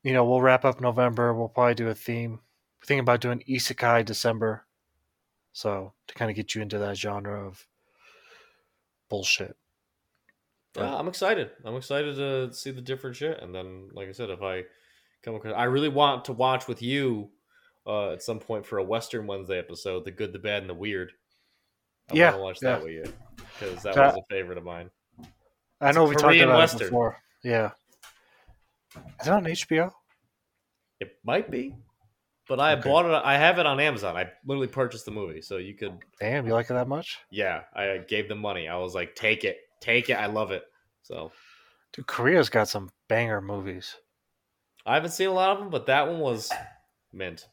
You 0.04 0.14
know 0.14 0.26
we'll 0.26 0.42
wrap 0.42 0.66
up 0.66 0.80
november. 0.80 1.34
We'll 1.34 1.50
probably 1.50 1.76
do 1.76 1.90
a 1.90 1.96
theme. 1.96 2.32
We're 2.80 2.86
thinking 2.86 3.00
about 3.02 3.22
doing 3.22 3.44
isekai 3.50 4.06
december 4.06 4.66
so 5.54 5.94
to 6.08 6.14
kind 6.14 6.30
of 6.32 6.36
get 6.38 6.56
you 6.56 6.62
into 6.62 6.78
that 6.80 6.98
genre 6.98 7.46
of 7.48 7.66
bullshit 9.10 9.56
Yeah, 10.78 10.96
I'm 10.96 11.08
excited. 11.10 11.52
I'm 11.66 11.76
excited 11.76 12.16
to 12.16 12.54
see 12.54 12.72
the 12.72 12.82
different 12.82 13.16
shit. 13.18 13.42
And 13.42 13.54
then, 13.54 13.90
like 13.94 14.08
I 14.08 14.14
said, 14.14 14.30
if 14.30 14.42
I 14.42 14.64
come 15.22 15.36
across, 15.36 15.54
I 15.56 15.66
really 15.66 15.90
want 15.90 16.24
to 16.26 16.34
watch 16.34 16.68
with 16.70 16.82
you 16.82 17.30
uh, 17.86 18.12
at 18.12 18.24
some 18.24 18.40
point 18.40 18.66
for 18.66 18.78
a 18.78 18.84
Western 18.84 19.28
Wednesday 19.28 19.60
episode, 19.60 20.06
the 20.06 20.12
good, 20.12 20.32
the 20.32 20.40
bad, 20.40 20.62
and 20.64 20.70
the 20.70 20.74
weird. 20.74 21.12
I 22.10 22.14
Yeah, 22.16 22.28
want 22.32 22.36
to 22.38 22.42
watch 22.44 22.58
yeah. 22.62 22.70
that 22.70 22.84
with 22.84 22.94
you 22.94 23.14
because 23.60 23.84
that 23.84 23.96
That- 23.96 24.14
was 24.16 24.24
a 24.24 24.34
favorite 24.34 24.58
of 24.58 24.64
mine. 24.64 24.90
I 25.82 25.90
It's 25.90 25.96
know 25.98 26.06
we 26.06 26.16
talked 26.16 26.38
about 26.38 26.58
Western. 26.60 26.82
it 26.84 26.86
before. 26.86 27.18
Yeah. 27.44 27.72
Is 29.20 29.28
it 29.28 29.34
on 29.34 29.44
HBO? 29.46 29.92
It 31.02 31.18
might 31.26 31.50
be, 31.52 31.76
but 32.52 32.60
I 32.60 32.74
Okay. 32.74 32.90
bought 32.90 33.06
it. 33.06 33.14
I 33.24 33.38
have 33.38 33.60
it 33.60 33.66
on 33.66 33.80
Amazon. 33.80 34.18
I 34.18 34.30
literally 34.46 34.68
purchased 34.68 35.06
the 35.06 35.12
movie, 35.12 35.42
so 35.42 35.56
you 35.56 35.74
could. 35.74 35.98
Damn, 36.20 36.46
you 36.46 36.52
like 36.52 36.70
it 36.70 36.74
that 36.74 36.90
much? 36.90 37.20
Yeah, 37.30 37.62
I 37.74 38.00
gave 38.06 38.28
them 38.28 38.40
money. 38.40 38.68
I 38.68 38.76
was 38.76 38.94
like, 38.94 39.16
take 39.16 39.46
it, 39.46 39.60
take 39.80 40.10
it. 40.10 40.16
I 40.16 40.26
love 40.26 40.52
it. 40.52 40.64
So 41.02 41.32
Dude, 41.94 42.08
Korea's 42.08 42.50
got 42.50 42.68
some 42.68 42.90
banger 43.08 43.40
movies. 43.40 43.96
I 44.86 44.96
haven't 44.96 45.12
seen 45.12 45.30
a 45.30 45.32
lot 45.32 45.52
of 45.52 45.60
them, 45.60 45.70
but 45.70 45.86
that 45.86 46.06
one 46.10 46.20
was 46.20 46.52
mint. 47.14 47.48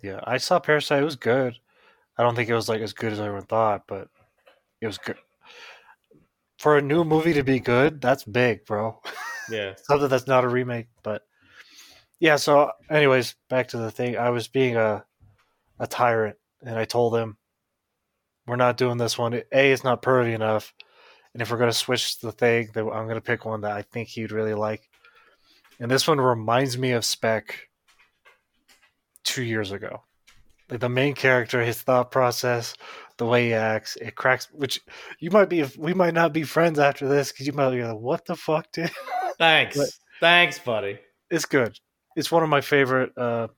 Yeah, 0.00 0.20
I 0.22 0.36
saw 0.36 0.60
Parasite. 0.60 1.02
It 1.02 1.04
was 1.04 1.16
good. 1.16 1.56
I 2.16 2.22
don't 2.22 2.36
think 2.36 2.48
it 2.48 2.54
was 2.54 2.68
like 2.68 2.82
as 2.82 2.92
good 2.92 3.12
as 3.12 3.18
everyone 3.18 3.46
thought, 3.46 3.82
but 3.88 4.06
it 4.80 4.86
was 4.86 4.98
good. 4.98 5.16
For 6.60 6.78
a 6.78 6.82
new 6.82 7.02
movie 7.02 7.32
to 7.32 7.42
be 7.42 7.58
good, 7.58 8.00
that's 8.00 8.22
big, 8.22 8.64
bro. 8.64 9.02
Yeah, 9.50 9.74
Something 9.82 10.08
that's 10.08 10.28
not 10.28 10.44
a 10.44 10.48
remake, 10.48 10.86
but 11.02 11.22
yeah. 12.20 12.36
So, 12.36 12.70
anyways, 12.90 13.34
back 13.48 13.68
to 13.68 13.78
the 13.78 13.90
thing. 13.90 14.16
I 14.16 14.30
was 14.30 14.48
being 14.48 14.76
a 14.76 15.04
a 15.78 15.86
tyrant, 15.86 16.36
and 16.62 16.78
I 16.78 16.84
told 16.84 17.16
him 17.16 17.36
we're 18.46 18.56
not 18.56 18.76
doing 18.76 18.96
this 18.98 19.18
one. 19.18 19.42
A, 19.52 19.72
is 19.72 19.84
not 19.84 20.02
pervy 20.02 20.34
enough, 20.34 20.72
and 21.32 21.42
if 21.42 21.50
we're 21.50 21.58
gonna 21.58 21.72
switch 21.72 22.18
the 22.20 22.32
thing, 22.32 22.70
then 22.74 22.88
I'm 22.88 23.08
gonna 23.08 23.20
pick 23.20 23.44
one 23.44 23.62
that 23.62 23.72
I 23.72 23.82
think 23.82 24.08
he'd 24.08 24.32
really 24.32 24.54
like. 24.54 24.88
And 25.78 25.90
this 25.90 26.08
one 26.08 26.20
reminds 26.20 26.78
me 26.78 26.92
of 26.92 27.04
Spec 27.04 27.68
two 29.24 29.42
years 29.42 29.72
ago. 29.72 30.02
Like 30.70 30.80
the 30.80 30.88
main 30.88 31.14
character, 31.14 31.62
his 31.62 31.80
thought 31.82 32.10
process, 32.10 32.74
the 33.18 33.26
way 33.26 33.46
he 33.48 33.54
acts, 33.54 33.96
it 33.96 34.16
cracks. 34.16 34.48
Which 34.52 34.80
you 35.20 35.30
might 35.30 35.48
be, 35.48 35.64
we 35.78 35.94
might 35.94 36.14
not 36.14 36.32
be 36.32 36.42
friends 36.42 36.78
after 36.78 37.06
this 37.06 37.30
because 37.30 37.46
you 37.46 37.52
might 37.52 37.70
be 37.70 37.84
like, 37.84 37.96
"What 37.96 38.24
the 38.24 38.34
fuck, 38.34 38.72
dude?" 38.72 38.90
thanks, 39.38 40.00
thanks, 40.20 40.58
buddy. 40.58 40.98
it's 41.30 41.44
good. 41.44 41.78
It's 42.16 42.32
one 42.32 42.42
of 42.42 42.48
my 42.48 42.60
favorite 42.62 43.16
uh, 43.16 43.48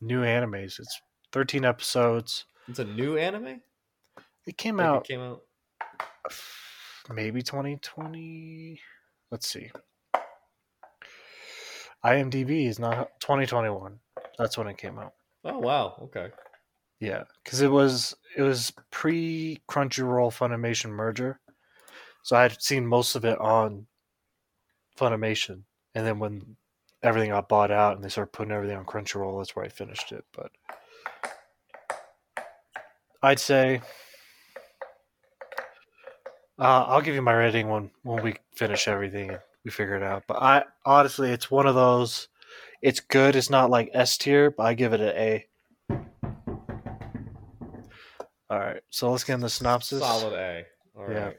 new 0.00 0.22
animes. 0.22 0.78
It's 0.78 1.00
13 1.32 1.64
episodes. 1.64 2.44
It's 2.68 2.78
a 2.78 2.84
new 2.84 3.16
anime. 3.16 3.60
It 4.46 4.56
came 4.58 4.76
Like, 4.76 4.86
out 4.86 5.02
It 5.04 5.08
came 5.08 5.20
out. 5.20 5.42
maybe 7.10 7.42
2020. 7.42 8.80
Let's 9.30 9.48
see. 9.48 9.70
IMDb 12.04 12.66
is 12.68 12.78
not 12.78 13.08
2021. 13.20 13.98
That's 14.38 14.56
when 14.56 14.68
it 14.68 14.78
came 14.78 14.98
out. 14.98 15.14
Oh 15.44 15.58
wow. 15.58 15.96
Okay. 16.02 16.30
Yeah, 17.00 17.24
because 17.42 17.60
it 17.60 17.70
was 17.70 18.14
it 18.36 18.42
was 18.42 18.72
pre 18.90 19.60
Crunchyroll 19.68 20.30
Funimation 20.32 20.90
merger, 20.90 21.40
so 22.22 22.36
I 22.36 22.42
had 22.42 22.60
seen 22.62 22.86
most 22.86 23.14
of 23.16 23.24
it 23.24 23.38
on 23.38 23.86
Funimation, 24.98 25.62
and 25.94 26.06
then 26.06 26.18
when 26.18 26.56
everything 27.02 27.30
got 27.30 27.48
bought 27.48 27.70
out 27.70 27.96
and 27.96 28.04
they 28.04 28.08
started 28.08 28.32
putting 28.32 28.52
everything 28.52 28.76
on 28.76 28.84
Crunchyroll, 28.84 29.40
that's 29.40 29.54
where 29.54 29.64
I 29.64 29.68
finished 29.68 30.12
it. 30.12 30.24
But 30.32 30.50
I'd 33.22 33.38
say 33.38 33.80
uh, 36.58 36.84
I'll 36.88 37.00
give 37.00 37.14
you 37.14 37.22
my 37.22 37.32
rating 37.32 37.68
when 37.68 37.90
when 38.02 38.22
we 38.22 38.36
finish 38.54 38.88
everything 38.88 39.30
and 39.30 39.38
we 39.64 39.70
figure 39.70 39.96
it 39.96 40.02
out. 40.02 40.24
But 40.26 40.42
I 40.42 40.64
honestly, 40.84 41.30
it's 41.30 41.50
one 41.50 41.66
of 41.66 41.74
those. 41.74 42.28
It's 42.82 43.00
good. 43.00 43.36
It's 43.36 43.50
not 43.50 43.70
like 43.70 43.90
S 43.92 44.18
tier, 44.18 44.50
but 44.50 44.64
I 44.64 44.74
give 44.74 44.92
it 44.92 45.00
an 45.00 45.08
A. 45.08 45.46
All 48.50 48.58
right, 48.58 48.80
so 48.88 49.10
let's 49.10 49.24
get 49.24 49.34
in 49.34 49.40
the 49.40 49.50
synopsis. 49.50 50.00
Solid 50.00 50.32
A. 50.32 50.64
All 50.96 51.04
right. 51.04 51.14
Yeah. 51.14 51.30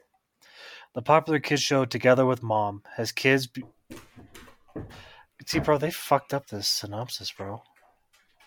The 0.93 1.01
popular 1.01 1.39
kids 1.39 1.61
show 1.61 1.85
Together 1.85 2.25
with 2.25 2.43
Mom 2.43 2.83
has 2.95 3.11
kids. 3.11 3.47
Be- 3.47 3.63
See, 5.49 5.57
bro, 5.57 5.79
they 5.79 5.89
fucked 5.89 6.35
up 6.35 6.45
this 6.45 6.67
synopsis, 6.67 7.31
bro. 7.31 7.63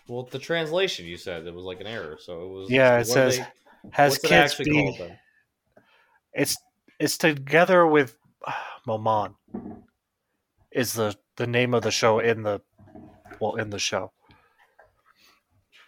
Well, 0.07 0.23
the 0.31 0.39
translation 0.39 1.05
you 1.05 1.17
said 1.17 1.45
it 1.45 1.53
was 1.53 1.65
like 1.65 1.81
an 1.81 1.87
error, 1.87 2.17
so 2.17 2.43
it 2.43 2.47
was. 2.47 2.71
Yeah, 2.71 2.97
it 2.99 3.07
says 3.07 3.39
they- 3.39 3.47
Has 3.91 4.15
it 4.15 4.21
kids 4.21 4.31
actually 4.31 4.69
be? 4.69 4.95
called? 4.97 5.11
It's 6.33 6.55
it's 7.01 7.17
together 7.17 7.85
with 7.85 8.17
Maman. 8.87 9.35
Is 10.71 10.93
the 10.93 11.13
the 11.35 11.45
name 11.45 11.73
of 11.73 11.83
the 11.83 11.91
show 11.91 12.19
in 12.19 12.41
the 12.43 12.61
well 13.41 13.55
in 13.55 13.69
the 13.69 13.79
show. 13.79 14.13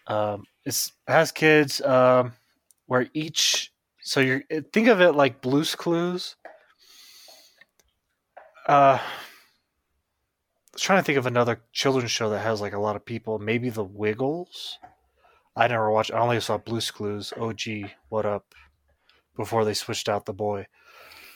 Um, 0.07 0.43
it's 0.65 0.91
has 1.07 1.31
kids 1.31 1.79
um, 1.79 2.33
where 2.87 3.07
each 3.13 3.71
so 4.01 4.19
you're 4.19 4.43
think 4.73 4.89
of 4.89 4.99
it 4.99 5.13
like 5.13 5.39
Blue's 5.39 5.75
Clues. 5.75 6.35
Uh, 8.67 8.99
was 10.75 10.81
trying 10.81 10.99
to 10.99 11.03
think 11.03 11.17
of 11.17 11.25
another 11.25 11.61
children's 11.71 12.11
show 12.11 12.29
that 12.29 12.39
has 12.39 12.59
like 12.59 12.73
a 12.73 12.79
lot 12.79 12.97
of 12.97 13.05
people. 13.05 13.39
Maybe 13.39 13.69
The 13.69 13.83
Wiggles. 13.83 14.77
I 15.55 15.67
never 15.69 15.89
watched. 15.89 16.13
I 16.13 16.19
only 16.19 16.41
saw 16.41 16.57
Blue's 16.57 16.91
Clues. 16.91 17.31
OG, 17.39 17.91
what 18.09 18.25
up? 18.25 18.53
Before 19.37 19.63
they 19.63 19.73
switched 19.73 20.09
out 20.09 20.25
the 20.25 20.33
boy. 20.33 20.67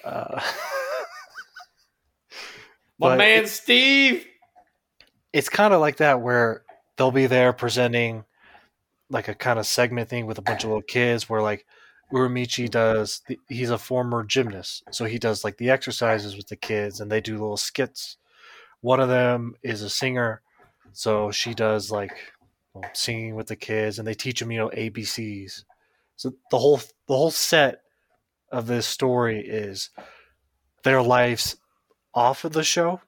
Uh, 0.04 0.42
My 3.00 3.16
man 3.16 3.48
Steve. 3.48 4.26
it's 5.32 5.48
kind 5.48 5.74
of 5.74 5.80
like 5.80 5.98
that 5.98 6.20
where 6.20 6.64
they'll 6.98 7.12
be 7.12 7.28
there 7.28 7.54
presenting 7.54 8.26
like 9.10 9.30
a 9.30 9.36
kind 9.36 9.58
of 9.58 9.66
segment 9.66 10.10
thing 10.10 10.26
with 10.26 10.38
a 10.38 10.42
bunch 10.42 10.66
of 10.66 10.70
little 10.70 10.82
kids 10.82 11.30
where 11.30 11.42
like 11.42 11.66
Uramichi 12.12 12.70
does 12.70 13.22
the, 13.30 13.40
he's 13.48 13.70
a 13.70 13.78
former 13.78 14.26
gymnast 14.26 14.84
so 14.92 15.06
he 15.06 15.18
does 15.18 15.46
like 15.46 15.58
the 15.58 15.70
exercises 15.70 16.36
with 16.36 16.48
the 16.48 16.58
kids 16.58 17.00
and 17.00 17.10
they 17.10 17.22
do 17.22 17.34
little 17.34 17.56
skits 17.56 18.18
one 18.82 19.00
of 19.00 19.10
them 19.10 19.56
is 19.64 19.82
a 19.82 19.90
singer 19.90 20.42
so 20.92 21.32
she 21.32 21.54
does 21.54 21.92
like 21.92 22.12
well, 22.74 22.90
singing 22.94 23.36
with 23.36 23.48
the 23.48 23.56
kids 23.56 24.00
and 24.00 24.08
they 24.08 24.14
teach 24.14 24.40
them 24.40 24.52
you 24.52 24.58
know 24.58 24.70
abcs 24.70 25.64
so 26.16 26.34
the 26.52 26.60
whole 26.60 26.78
the 27.08 27.16
whole 27.16 27.32
set 27.32 27.82
of 28.52 28.68
this 28.68 28.86
story 28.86 29.40
is 29.40 29.90
their 30.84 31.02
lives 31.02 31.56
off 32.14 32.44
of 32.44 32.54
the 32.54 32.64
show 32.64 33.00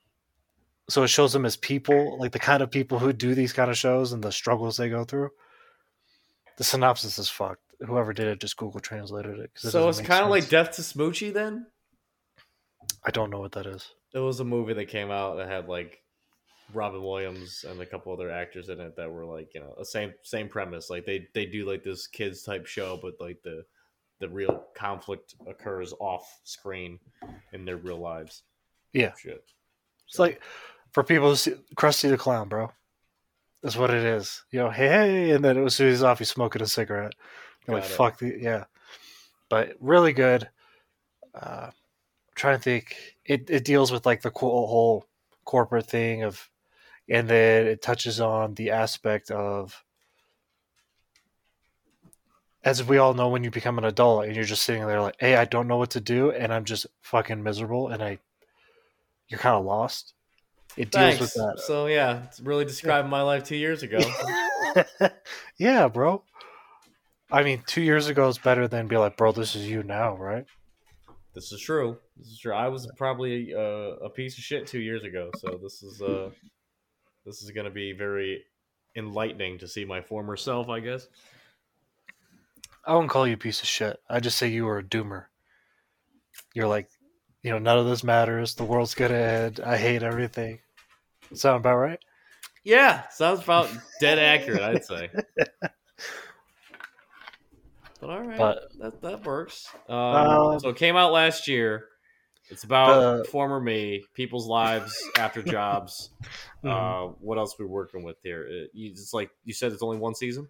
so 0.91 1.03
it 1.03 1.07
shows 1.07 1.31
them 1.31 1.45
as 1.45 1.55
people, 1.55 2.17
like 2.19 2.33
the 2.33 2.39
kind 2.39 2.61
of 2.61 2.69
people 2.69 2.99
who 2.99 3.13
do 3.13 3.33
these 3.33 3.53
kind 3.53 3.71
of 3.71 3.77
shows 3.77 4.11
and 4.11 4.21
the 4.21 4.31
struggles 4.31 4.75
they 4.75 4.89
go 4.89 5.05
through. 5.05 5.29
The 6.57 6.65
synopsis 6.65 7.17
is 7.17 7.29
fucked. 7.29 7.63
Whoever 7.79 8.11
did 8.11 8.27
it 8.27 8.41
just 8.41 8.57
Google 8.57 8.81
translated 8.81 9.39
it. 9.39 9.51
it 9.55 9.71
So 9.71 9.87
it's 9.87 10.01
kind 10.01 10.23
of 10.23 10.29
like. 10.29 10.49
Death 10.49 10.71
to 10.73 10.81
Smoochy 10.81 11.33
then. 11.33 11.67
I 13.05 13.11
don't 13.11 13.29
know 13.29 13.39
what 13.39 13.53
that 13.53 13.65
is. 13.65 13.89
It 14.13 14.19
was 14.19 14.39
a 14.39 14.45
movie 14.45 14.73
that 14.73 14.87
came 14.87 15.11
out 15.11 15.37
that 15.37 15.47
had 15.47 15.67
like 15.67 16.01
Robin 16.73 17.01
Williams 17.01 17.65
and 17.67 17.79
a 17.81 17.85
couple 17.85 18.13
other 18.13 18.29
actors 18.29 18.69
in 18.69 18.79
it 18.79 18.95
that 18.95 19.11
were 19.11 19.25
like 19.25 19.53
you 19.53 19.61
know 19.61 19.73
the 19.77 19.85
same 19.85 20.13
same 20.23 20.49
premise. 20.49 20.89
Like 20.89 21.05
they 21.05 21.27
they 21.33 21.45
do 21.45 21.69
like 21.69 21.83
this 21.83 22.07
kids 22.07 22.43
type 22.43 22.65
show, 22.65 22.99
but 23.01 23.15
like 23.19 23.41
the 23.43 23.63
the 24.19 24.29
real 24.29 24.63
conflict 24.75 25.35
occurs 25.47 25.93
off 25.99 26.39
screen 26.43 26.99
in 27.53 27.65
their 27.65 27.77
real 27.77 27.99
lives. 27.99 28.43
Yeah. 28.93 29.13
Shit. 29.17 29.43
It's 30.07 30.19
like 30.19 30.41
for 30.91 31.03
people 31.03 31.29
who 31.29 31.35
see 31.35 31.55
Krusty 31.75 32.09
the 32.09 32.17
Clown, 32.17 32.47
bro. 32.47 32.71
That's 33.63 33.77
what 33.77 33.91
it 33.91 34.03
is. 34.03 34.43
You 34.51 34.59
know, 34.59 34.69
hey, 34.69 34.87
hey, 34.87 35.31
and 35.31 35.43
then 35.43 35.65
as 35.65 35.75
soon 35.75 35.87
as 35.87 35.95
he's 35.95 36.03
off, 36.03 36.19
he's 36.19 36.29
smoking 36.29 36.61
a 36.61 36.67
cigarette. 36.67 37.13
Like, 37.67 37.83
it. 37.83 37.89
fuck 37.89 38.17
the 38.17 38.37
yeah. 38.39 38.65
But 39.49 39.75
really 39.79 40.13
good. 40.13 40.49
Uh, 41.33 41.69
I'm 42.31 42.35
trying 42.35 42.57
to 42.57 42.63
think. 42.63 42.95
It 43.25 43.49
it 43.49 43.65
deals 43.65 43.91
with 43.91 44.05
like 44.05 44.21
the 44.21 44.31
whole 44.33 45.05
corporate 45.45 45.87
thing 45.87 46.23
of, 46.23 46.49
and 47.09 47.27
then 47.27 47.67
it 47.67 47.81
touches 47.81 48.19
on 48.19 48.55
the 48.55 48.71
aspect 48.71 49.31
of, 49.31 49.83
as 52.63 52.83
we 52.83 52.97
all 52.97 53.13
know, 53.13 53.29
when 53.29 53.43
you 53.43 53.51
become 53.51 53.77
an 53.77 53.85
adult 53.85 54.25
and 54.25 54.35
you're 54.35 54.45
just 54.45 54.63
sitting 54.63 54.85
there 54.85 55.01
like, 55.01 55.15
hey, 55.19 55.35
I 55.35 55.45
don't 55.45 55.67
know 55.67 55.77
what 55.77 55.91
to 55.91 56.01
do, 56.01 56.31
and 56.31 56.53
I'm 56.53 56.65
just 56.65 56.87
fucking 57.01 57.43
miserable, 57.43 57.89
and 57.89 58.01
I, 58.01 58.19
you're 59.27 59.39
kind 59.39 59.55
of 59.55 59.65
lost. 59.65 60.13
It 60.77 60.89
deals 60.89 61.17
Thanks. 61.17 61.19
with 61.19 61.33
that. 61.33 61.63
So 61.65 61.87
yeah, 61.87 62.23
it's 62.23 62.39
really 62.39 62.65
describing 62.65 63.11
my 63.11 63.21
life 63.21 63.43
two 63.43 63.57
years 63.57 63.83
ago. 63.83 63.99
yeah, 65.57 65.89
bro. 65.89 66.23
I 67.29 67.43
mean, 67.43 67.63
two 67.67 67.81
years 67.81 68.07
ago 68.07 68.27
is 68.29 68.37
better 68.37 68.67
than 68.67 68.87
be 68.87 68.97
like, 68.97 69.17
bro, 69.17 69.31
this 69.31 69.55
is 69.55 69.69
you 69.69 69.83
now, 69.83 70.15
right? 70.15 70.45
this 71.33 71.51
is 71.51 71.61
true. 71.61 71.97
This 72.21 72.29
is 72.33 72.39
true. 72.39 72.53
I 72.53 72.67
was 72.67 72.87
probably 72.97 73.51
uh, 73.53 73.59
a 74.05 74.09
piece 74.09 74.37
of 74.37 74.43
shit 74.43 74.67
two 74.67 74.79
years 74.79 75.03
ago. 75.03 75.31
So 75.39 75.59
this 75.61 75.81
is 75.81 76.01
uh 76.03 76.29
this 77.25 77.41
is 77.41 77.49
gonna 77.49 77.71
be 77.71 77.93
very 77.93 78.43
enlightening 78.95 79.57
to 79.57 79.67
see 79.67 79.85
my 79.85 80.01
former 80.01 80.37
self. 80.37 80.69
I 80.69 80.81
guess. 80.81 81.07
I 82.85 82.93
wouldn't 82.93 83.09
call 83.11 83.27
you 83.27 83.33
a 83.33 83.37
piece 83.37 83.61
of 83.61 83.67
shit. 83.67 83.99
I 84.07 84.19
just 84.19 84.37
say 84.37 84.49
you 84.49 84.65
were 84.65 84.77
a 84.77 84.83
doomer. 84.83 85.25
You're 86.53 86.67
like, 86.67 86.89
you 87.41 87.49
know, 87.51 87.57
none 87.59 87.79
of 87.79 87.87
this 87.87 88.03
matters. 88.03 88.53
The 88.53 88.65
world's 88.65 88.93
gonna 88.93 89.15
end. 89.15 89.59
I 89.59 89.77
hate 89.77 90.03
everything. 90.03 90.59
Sound 91.33 91.61
about 91.61 91.77
right? 91.77 91.99
Yeah, 92.63 93.07
sounds 93.09 93.41
about 93.41 93.67
dead 93.99 94.19
accurate. 94.19 94.61
I'd 94.61 94.85
say. 94.85 95.09
But 97.99 98.09
all 98.09 98.21
right, 98.23 98.37
But- 98.37 98.71
that 98.79 99.01
that 99.01 99.23
works. 99.25 99.67
Um, 99.87 99.95
Um, 99.95 100.59
so 100.59 100.69
it 100.69 100.75
came 100.77 100.95
out 100.95 101.11
last 101.11 101.47
year. 101.47 101.85
It's 102.51 102.63
about 102.65 103.17
The- 103.19 103.23
former 103.31 103.59
me, 103.59 104.03
people's 104.13 104.45
lives 104.47 104.93
after 105.17 105.41
jobs. 105.57 106.11
Mhm. 106.63 106.69
Uh, 106.69 107.13
what 107.19 107.37
else 107.37 107.57
we 107.57 107.65
working 107.65 108.03
with 108.03 108.17
here? 108.21 108.43
It, 108.45 108.71
it's 108.73 109.13
like 109.13 109.31
you 109.43 109.53
said, 109.53 109.71
it's 109.71 109.81
only 109.83 109.97
one 109.97 110.13
season. 110.15 110.47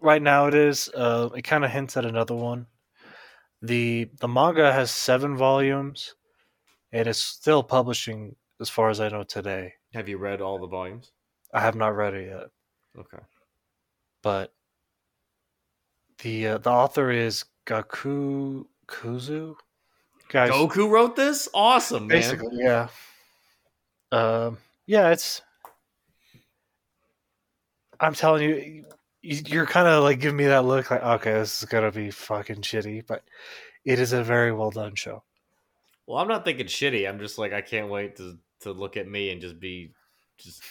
right 0.00 0.22
now 0.22 0.46
it 0.46 0.54
is. 0.54 0.88
Uh, 0.88 1.28
it 1.36 1.42
kind 1.42 1.64
of 1.64 1.70
hints 1.70 1.96
at 1.96 2.04
another 2.04 2.34
one. 2.34 2.66
the 3.60 4.10
The 4.20 4.26
manga 4.28 4.72
has 4.72 4.90
seven 4.90 5.36
volumes, 5.36 6.14
and 6.90 7.06
it's 7.06 7.20
still 7.20 7.62
publishing, 7.62 8.34
as 8.60 8.68
far 8.68 8.90
as 8.90 8.98
I 9.00 9.08
know 9.08 9.22
today. 9.22 9.74
Have 9.94 10.08
you 10.08 10.18
read 10.18 10.40
all 10.40 10.58
the 10.58 10.66
volumes? 10.66 11.12
I 11.54 11.60
have 11.60 11.76
not 11.76 11.94
read 11.94 12.14
it 12.14 12.26
yet, 12.30 12.48
Okay. 12.98 13.22
but 14.22 14.52
the 16.22 16.46
uh, 16.48 16.58
the 16.58 16.70
author 16.70 17.10
is 17.10 17.44
Gaku 17.66 18.64
Kuzu. 18.88 19.54
Guys, 20.32 20.50
Goku 20.50 20.88
wrote 20.88 21.14
this. 21.14 21.48
Awesome, 21.52 22.06
man. 22.06 22.16
basically, 22.18 22.56
yeah. 22.58 22.88
Um, 24.10 24.56
yeah, 24.86 25.10
it's. 25.10 25.42
I'm 28.00 28.14
telling 28.14 28.42
you, 28.48 28.84
you- 29.20 29.42
you're 29.46 29.66
kind 29.66 29.86
of 29.86 30.02
like 30.02 30.20
giving 30.20 30.36
me 30.36 30.46
that 30.46 30.64
look, 30.64 30.90
like, 30.90 31.02
okay, 31.02 31.32
this 31.34 31.62
is 31.62 31.68
gonna 31.68 31.92
be 31.92 32.10
fucking 32.10 32.62
shitty, 32.62 33.06
but 33.06 33.22
it 33.84 33.98
is 34.00 34.12
a 34.12 34.24
very 34.24 34.52
well 34.52 34.70
done 34.70 34.94
show. 34.94 35.22
Well, 36.06 36.18
I'm 36.18 36.28
not 36.28 36.44
thinking 36.44 36.66
shitty. 36.66 37.08
I'm 37.08 37.18
just 37.20 37.38
like 37.38 37.52
I 37.52 37.60
can't 37.60 37.88
wait 37.90 38.16
to 38.16 38.38
to 38.60 38.72
look 38.72 38.96
at 38.96 39.06
me 39.06 39.30
and 39.30 39.40
just 39.40 39.60
be 39.60 39.92
just 40.38 40.62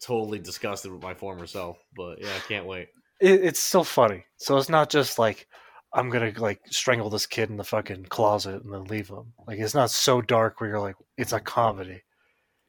totally 0.00 0.38
disgusted 0.38 0.92
with 0.92 1.02
my 1.02 1.14
former 1.14 1.46
self. 1.46 1.78
But 1.94 2.20
yeah, 2.22 2.30
I 2.34 2.38
can't 2.48 2.66
wait. 2.66 2.88
It, 3.20 3.44
it's 3.44 3.60
still 3.60 3.84
funny, 3.84 4.24
so 4.36 4.56
it's 4.56 4.68
not 4.68 4.88
just 4.90 5.18
like 5.18 5.46
I'm 5.92 6.10
gonna 6.10 6.32
like 6.36 6.60
strangle 6.70 7.08
this 7.10 7.26
kid 7.26 7.48
in 7.50 7.56
the 7.56 7.64
fucking 7.64 8.06
closet 8.06 8.62
and 8.62 8.72
then 8.72 8.84
leave 8.84 9.08
him. 9.08 9.32
Like 9.46 9.58
it's 9.58 9.74
not 9.74 9.90
so 9.90 10.20
dark 10.20 10.60
where 10.60 10.70
you're 10.70 10.80
like 10.80 10.96
it's 11.16 11.32
a 11.32 11.40
comedy, 11.40 12.02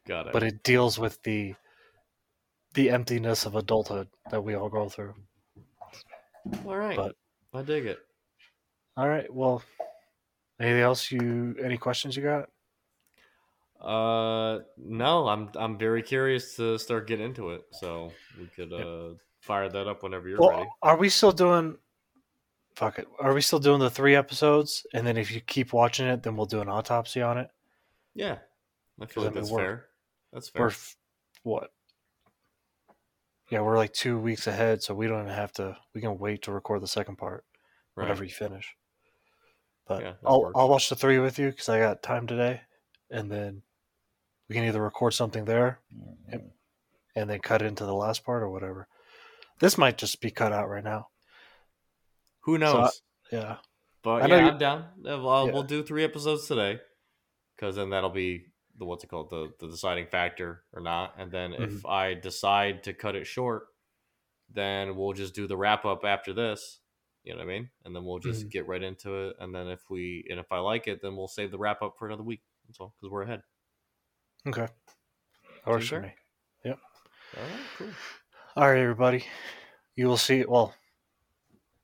Got 0.07 0.27
it. 0.27 0.33
but 0.33 0.43
it 0.43 0.63
deals 0.63 0.97
with 0.97 1.21
the 1.23 1.55
the 2.75 2.89
emptiness 2.91 3.45
of 3.45 3.55
adulthood 3.55 4.07
that 4.31 4.41
we 4.43 4.53
all 4.55 4.69
go 4.69 4.87
through. 4.89 5.15
all 6.65 6.75
right. 6.77 6.95
but- 6.95 7.15
I 7.53 7.63
dig 7.63 7.87
it. 7.87 7.97
All 8.95 9.07
right. 9.09 9.31
Well, 9.33 9.63
anything 10.59 10.81
else? 10.81 11.11
You 11.11 11.55
any 11.63 11.77
questions 11.77 12.15
you 12.15 12.21
got? 12.23 12.47
Uh, 13.81 14.59
no, 14.77 15.27
I'm 15.27 15.49
I'm 15.55 15.77
very 15.77 16.03
curious 16.03 16.55
to 16.57 16.77
start 16.77 17.07
getting 17.07 17.25
into 17.25 17.51
it. 17.51 17.61
So 17.71 18.11
we 18.37 18.45
could 18.47 18.73
uh 18.73 19.15
fire 19.41 19.69
that 19.69 19.87
up 19.87 20.03
whenever 20.03 20.27
you're 20.27 20.39
Well, 20.39 20.49
ready. 20.51 20.69
are 20.81 20.97
we 20.97 21.07
still 21.09 21.31
doing 21.31 21.77
fuck 22.79 22.97
it. 22.97 23.07
Are 23.19 23.33
we 23.33 23.41
still 23.41 23.59
doing 23.59 23.79
the 23.79 23.89
three 23.89 24.15
episodes? 24.15 24.85
And 24.93 25.05
then 25.05 25.17
if 25.17 25.31
you 25.31 25.41
keep 25.41 25.73
watching 25.73 26.07
it, 26.07 26.23
then 26.23 26.37
we'll 26.37 26.45
do 26.45 26.61
an 26.61 26.69
autopsy 26.69 27.21
on 27.21 27.37
it. 27.37 27.49
Yeah, 28.15 28.33
I 28.33 28.37
Because, 28.97 29.13
feel 29.13 29.23
I 29.23 29.25
like 29.27 29.35
mean, 29.35 29.43
that's 29.43 29.51
we're- 29.51 29.63
fair. 29.65 29.85
That's 30.31 30.53
We're 30.53 30.59
fair. 30.59 30.67
f- 30.67 30.97
what? 31.43 31.73
Yeah, 33.49 33.61
we're 33.61 33.77
like 33.77 33.93
two 33.93 34.19
weeks 34.19 34.45
ahead, 34.47 34.83
so 34.83 34.93
we 34.93 35.07
don't 35.07 35.21
even 35.21 35.33
have 35.33 35.51
to. 35.53 35.75
We 35.95 36.01
can 36.01 36.19
wait 36.19 36.43
to 36.43 36.51
record 36.51 36.81
the 36.81 36.87
second 36.87 37.17
part 37.17 37.45
Right. 37.95 38.03
whenever 38.03 38.23
you 38.23 38.29
finish. 38.29 38.75
But 39.87 40.03
Yeah, 40.03 40.13
I'll 40.23 40.41
works. 40.43 40.53
I'll 40.55 40.69
watch 40.69 40.87
the 40.89 40.95
three 40.95 41.17
with 41.17 41.39
you 41.39 41.49
because 41.49 41.67
I 41.67 41.79
got 41.79 42.03
time 42.03 42.27
today, 42.27 42.61
and 43.09 43.31
then 43.31 43.63
we 44.47 44.55
can 44.55 44.65
either 44.65 44.81
record 44.81 45.15
something 45.15 45.45
there 45.45 45.79
mm-hmm. 45.93 46.47
and 47.15 47.29
then 47.29 47.39
cut 47.39 47.63
into 47.63 47.85
the 47.85 47.93
last 47.95 48.23
part 48.23 48.43
or 48.43 48.49
whatever. 48.49 48.87
This 49.59 49.77
might 49.77 49.97
just 49.97 50.21
be 50.21 50.29
cut 50.31 50.53
out 50.53 50.69
right 50.69 50.83
now. 50.83 51.08
Who 52.49 52.57
So 52.59 52.81
knows? 52.81 53.01
Yeah. 53.31 53.57
but 54.01 54.23
I 54.23 54.27
know 54.27 54.35
yeah, 54.37 54.45
you- 54.45 54.51
I'm 54.51 54.57
down. 54.57 54.79
Uh, 55.07 55.19
Well, 55.21 55.47
Yeah. 55.47 55.53
we'll 55.53 55.63
do 55.63 55.83
three 55.83 56.03
episodes 56.03 56.47
today, 56.47 56.79
because 57.55 57.75
then 57.75 57.89
that'll 57.91 58.09
be 58.09 58.45
the 58.77 58.85
what's 58.85 59.03
it 59.03 59.07
called 59.07 59.29
the 59.29 59.53
the 59.59 59.67
deciding 59.67 60.07
factor 60.07 60.63
or 60.73 60.81
not. 60.81 61.13
And 61.17 61.31
then 61.31 61.53
if 61.53 61.69
Mm-hmm. 61.69 61.87
I 61.87 62.13
decide 62.15 62.83
to 62.83 62.93
cut 62.93 63.15
it 63.15 63.25
short, 63.27 63.67
then 64.49 64.95
we'll 64.95 65.13
just 65.13 65.35
do 65.35 65.45
the 65.47 65.57
wrap 65.57 65.85
up 65.85 66.03
after 66.05 66.33
this. 66.33 66.79
You 67.23 67.33
know 67.33 67.39
what 67.39 67.51
I 67.51 67.59
mean? 67.59 67.69
And 67.85 67.95
then 67.95 68.05
we'll 68.05 68.19
just 68.19 68.45
Mhm. 68.47 68.51
get 68.51 68.67
right 68.67 68.81
into 68.81 69.13
it. 69.27 69.35
And 69.39 69.53
then 69.53 69.67
if 69.67 69.89
we 69.89 70.25
and 70.29 70.39
if 70.39 70.51
I 70.51 70.59
like 70.59 70.87
it, 70.87 71.01
then 71.01 71.15
we'll 71.15 71.27
save 71.27 71.51
the 71.51 71.59
wrap 71.59 71.81
up 71.81 71.97
for 71.99 72.07
another 72.07 72.23
week. 72.23 72.41
That's 72.65 72.79
all 72.79 72.95
because 72.97 73.11
we're 73.11 73.23
ahead. 73.23 73.43
Okay. 74.47 74.67
That 74.67 75.67
works 75.67 75.83
Seems 75.83 75.89
for 75.89 75.95
fair. 76.01 76.01
me. 76.03 76.15
All 77.37 77.43
right, 77.43 77.59
cool. 77.77 77.87
All 78.55 78.71
right, 78.71 78.79
everybody. 78.81 79.25
You 79.95 80.07
will 80.07 80.17
see. 80.17 80.43
Well, 80.45 80.73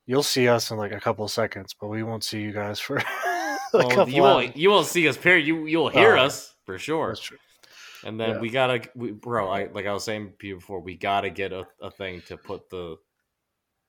you'll 0.06 0.24
see 0.24 0.48
us 0.48 0.72
in 0.72 0.78
like 0.78 0.92
a 0.92 1.00
couple 1.00 1.26
of 1.26 1.32
seconds, 1.32 1.76
but 1.80 1.88
we 1.88 2.04
won't 2.04 2.24
see 2.24 2.42
you 2.42 2.52
guys 2.52 2.80
for 2.80 2.98
a 3.24 3.58
Well, 3.74 3.90
couple 3.90 4.14
you 4.14 4.22
won't 4.24 4.58
you 4.58 4.70
won't 4.70 4.88
see 4.88 5.08
us. 5.08 5.18
Period. 5.18 5.46
You 5.46 5.66
you'll 5.66 5.90
hear 5.90 6.16
Oh, 6.16 6.20
us 6.20 6.56
for 6.66 6.78
sure. 6.78 7.10
That's 7.10 7.22
true. 7.22 7.38
And 8.04 8.20
then 8.20 8.36
Yeah. 8.36 8.42
we 8.42 8.50
gotta, 8.50 8.88
we, 8.96 9.12
bro. 9.12 9.50
I 9.50 9.66
like 9.68 9.86
I 9.86 9.94
was 9.94 10.04
saying 10.04 10.34
to 10.40 10.48
you 10.48 10.56
before, 10.56 10.80
we 10.80 10.96
gotta 10.96 11.30
get 11.30 11.52
a, 11.52 11.66
a 11.82 11.90
thing 11.90 12.22
to 12.28 12.38
put 12.38 12.70
the 12.70 12.98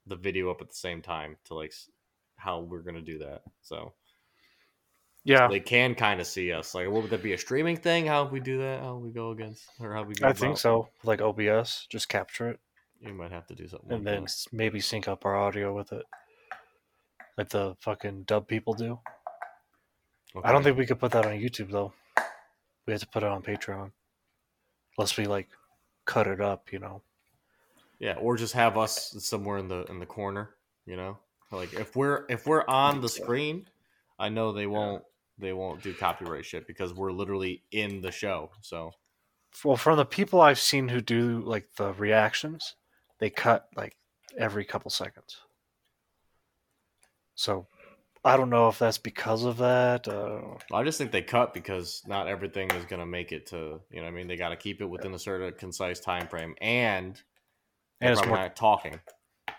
the 0.07 0.17
video 0.17 0.51
up 0.51 0.61
at 0.61 0.69
the 0.69 0.75
same 0.75 1.03
time 1.03 1.37
to 1.47 1.55
like 1.55 1.73
how 2.37 2.61
we're 2.61 2.81
gonna 2.83 3.03
do 3.03 3.19
that. 3.19 3.43
So 3.63 3.93
Yeah, 5.25 5.49
they 5.49 5.61
can 5.61 5.95
kind 5.95 6.21
of 6.21 6.27
see 6.27 6.53
us. 6.53 6.75
Like, 6.75 6.89
would 6.89 7.11
that 7.11 7.23
be 7.23 7.33
a 7.33 7.39
streaming 7.39 7.77
thing? 7.77 8.07
How 8.07 8.23
would 8.25 8.33
we 8.33 8.41
do 8.41 8.59
that? 8.59 8.81
How 8.81 8.97
we 8.97 9.11
go 9.11 9.33
against 9.33 9.65
or 9.81 9.93
how 9.93 10.05
we 10.05 10.15
go? 10.15 10.27
I 10.29 10.33
think 10.33 10.59
so. 10.59 10.89
Like 11.05 11.21
OBS, 11.21 11.87
just 11.91 12.09
capture 12.09 12.49
it 12.49 12.61
You 13.07 13.15
might 13.15 13.33
have 13.33 13.47
to 13.47 13.55
do 13.55 13.69
something. 13.69 13.91
and 13.91 14.05
like 14.05 14.15
then 14.15 14.23
that. 14.25 14.47
maybe 14.53 14.81
sync 14.81 15.09
up 15.09 15.25
our 15.25 15.37
audio 15.37 15.75
with 15.75 15.93
it, 15.93 16.05
like 17.39 17.49
the 17.51 17.77
fucking 17.81 18.25
dub 18.25 18.49
people 18.49 18.75
do. 18.75 18.99
I 20.45 20.53
don't 20.53 20.63
think 20.63 20.77
we 20.77 20.87
could 20.87 20.99
put 20.99 21.13
that 21.13 21.25
on 21.25 21.33
YouTube 21.33 21.71
though. 21.71 21.93
We 22.87 22.93
have 22.93 23.01
to 23.01 23.09
put 23.09 23.23
it 23.23 23.29
on 23.29 23.43
Patreon, 23.43 23.91
unless 24.99 25.17
we 25.17 25.27
like 25.27 25.49
cut 26.05 26.27
it 26.27 26.41
up. 26.41 26.73
You 26.73 26.79
know. 26.81 27.03
Yeah, 27.99 28.15
or 28.17 28.37
just 28.37 28.53
have 28.53 28.77
us 28.77 29.15
somewhere 29.21 29.59
in 29.59 29.69
the 29.69 29.85
in 29.85 29.99
the 29.99 30.07
corner. 30.07 30.51
You 30.85 30.97
know, 30.97 31.19
like 31.51 31.73
if 31.73 31.97
we're 31.97 32.25
if 32.29 32.47
we're 32.47 32.65
on 32.69 33.01
the 33.01 33.09
screen, 33.09 33.67
I 34.19 34.29
know 34.29 34.53
they 34.53 34.67
won't 34.67 35.03
they 35.39 35.53
won't 35.53 35.83
do 35.83 35.95
copyright 35.95 36.45
shit 36.45 36.67
because 36.67 36.93
we're 36.93 37.13
literally 37.13 37.63
in 37.71 38.01
the 38.01 38.11
show. 38.11 38.51
So 38.61 38.93
Well, 39.65 39.77
from 39.77 39.97
the 39.97 40.05
people 40.05 40.41
I've 40.41 40.59
seen 40.59 40.89
who 40.89 41.01
do 41.01 41.41
like 41.41 41.75
the 41.77 41.93
reactions, 41.93 42.75
they 43.19 43.31
cut 43.31 43.69
like 43.77 43.97
every 44.39 44.65
couple 44.65 44.91
seconds. 44.91 45.37
So 47.35 47.67
I 48.25 48.37
don't 48.37 48.51
know 48.51 48.69
if 48.69 48.79
that's 48.79 48.99
because 48.99 49.45
of 49.45 49.59
that. 49.59 50.09
Uh, 50.09 50.41
I 50.75 50.83
just 50.83 50.99
think 50.99 51.13
they 51.13 51.23
cut 51.23 51.55
because 51.55 52.03
not 52.07 52.29
everything 52.29 52.71
is 52.73 52.85
going 52.85 53.01
to 53.01 53.07
make 53.07 53.33
it 53.33 53.47
to 53.49 53.81
you 53.91 54.01
know. 54.01 54.07
I 54.07 54.11
mean, 54.11 54.27
they 54.27 54.37
got 54.37 54.49
to 54.51 54.57
keep 54.57 54.81
it 54.81 54.87
within 54.87 55.15
a 55.15 55.19
certain 55.19 55.53
concise 55.59 56.01
time 56.01 56.27
frame, 56.29 56.55
and 56.61 57.21
and 58.01 58.13
it's 58.13 58.27
more 58.27 58.49
talking. 58.55 58.99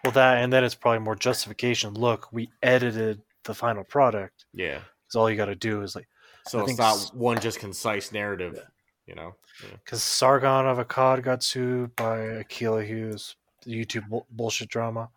well 0.03 0.11
that, 0.13 0.37
and 0.43 0.51
then 0.51 0.63
it's 0.63 0.75
probably 0.75 0.99
more 0.99 1.15
justification. 1.15 1.93
Look, 1.93 2.31
we 2.33 2.49
edited 2.61 3.21
the 3.43 3.53
final 3.53 3.83
product. 3.83 4.45
Yeah, 4.53 4.79
Because 5.05 5.15
all 5.15 5.29
you 5.29 5.37
got 5.37 5.45
to 5.45 5.55
do 5.55 5.81
is 5.81 5.95
like, 5.95 6.07
so 6.47 6.59
I 6.59 6.61
it's 6.63 6.67
think 6.71 6.79
not 6.79 7.11
one 7.15 7.39
just 7.39 7.59
concise 7.59 8.11
narrative. 8.11 8.53
Yeah. 8.57 8.61
You 9.05 9.15
know, 9.15 9.35
Yeah. 9.63 9.77
because 9.85 10.03
Sargon 10.03 10.65
of 10.67 10.85
Akkad 10.85 11.23
got 11.23 11.41
sued 11.41 11.95
by 11.95 12.17
Akilah 12.43 12.85
Hughes, 12.85 13.37
the 13.63 13.71
YouTube 13.71 14.07
bu- 14.09 14.21
bullshit 14.29 14.69
drama. 14.69 15.09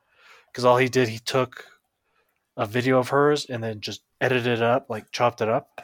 Because 0.47 0.65
all 0.65 0.77
he 0.79 0.89
did, 0.89 1.09
he 1.09 1.19
took 1.19 1.65
a 2.57 2.67
video 2.67 2.99
of 2.99 3.09
hers 3.11 3.47
and 3.47 3.63
then 3.63 3.81
just 3.81 4.03
edited 4.21 4.59
it 4.59 4.63
up, 4.63 4.87
like 4.89 5.13
chopped 5.13 5.41
it 5.41 5.49
up. 5.49 5.81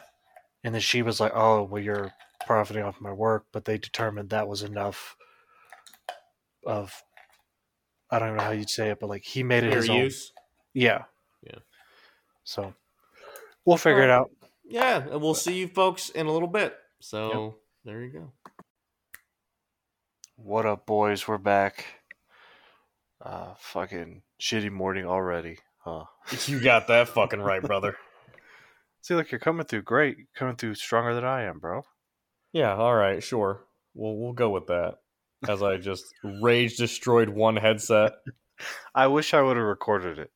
And 0.63 0.73
then 0.73 0.81
she 0.81 1.01
was 1.01 1.19
like, 1.19 1.31
"Oh, 1.33 1.63
well, 1.63 1.81
you're 1.81 2.11
profiting 2.45 2.83
off 2.83 2.99
my 2.99 3.13
work," 3.13 3.45
but 3.53 3.65
they 3.65 3.77
determined 3.77 4.29
that 4.31 4.47
was 4.47 4.63
enough 4.63 5.15
of 6.65 7.03
I 8.09 8.19
don't 8.19 8.35
know 8.35 8.43
how 8.43 8.51
you'd 8.51 8.69
say 8.69 8.89
it, 8.89 8.99
but 8.99 9.07
like 9.09 9.23
he 9.23 9.43
made 9.43 9.63
it 9.63 9.71
fair 9.71 9.81
his 9.81 9.89
own. 9.89 10.09
Yeah, 10.73 11.03
Yeah. 11.43 11.59
So 12.43 12.73
we'll 13.65 13.77
figure 13.77 14.03
it 14.03 14.09
out. 14.09 14.31
Yeah, 14.63 14.97
and 15.09 15.21
we'll 15.21 15.33
see 15.33 15.57
you 15.57 15.67
folks 15.67 16.09
in 16.09 16.25
a 16.25 16.31
little 16.31 16.47
bit. 16.47 16.75
So 16.99 17.57
there 17.85 18.01
you 18.01 18.11
go. 18.11 18.31
What 20.35 20.65
up, 20.65 20.85
boys? 20.85 21.27
We're 21.27 21.37
back. 21.37 21.85
Uh, 23.21 23.53
fucking 23.57 24.21
shitty 24.39 24.71
morning 24.71 25.05
already, 25.05 25.57
huh? 25.79 26.05
You 26.45 26.61
got 26.61 26.87
that 26.87 27.07
fucking 27.09 27.41
right, 27.41 27.61
brother. 27.61 27.97
See, 29.01 29.15
look, 29.15 29.31
you're 29.31 29.39
coming 29.39 29.65
through 29.65 29.83
great. 29.83 30.17
You're 30.17 30.27
coming 30.35 30.55
through 30.55 30.75
stronger 30.75 31.15
than 31.15 31.23
I 31.23 31.43
am, 31.43 31.59
bro. 31.59 31.83
Yeah, 32.53 32.75
all 32.75 32.93
right, 32.93 33.23
sure. 33.23 33.63
We'll 33.93 34.17
we'll 34.17 34.33
go 34.33 34.49
with 34.49 34.67
that. 34.67 34.95
As 35.47 35.61
I 35.61 35.77
just 35.77 36.05
rage 36.41 36.77
destroyed 36.77 37.29
one 37.29 37.55
headset. 37.55 38.13
I 38.95 39.07
wish 39.07 39.33
I 39.33 39.41
would 39.41 39.57
have 39.57 39.65
recorded 39.65 40.17
it. 40.19 40.31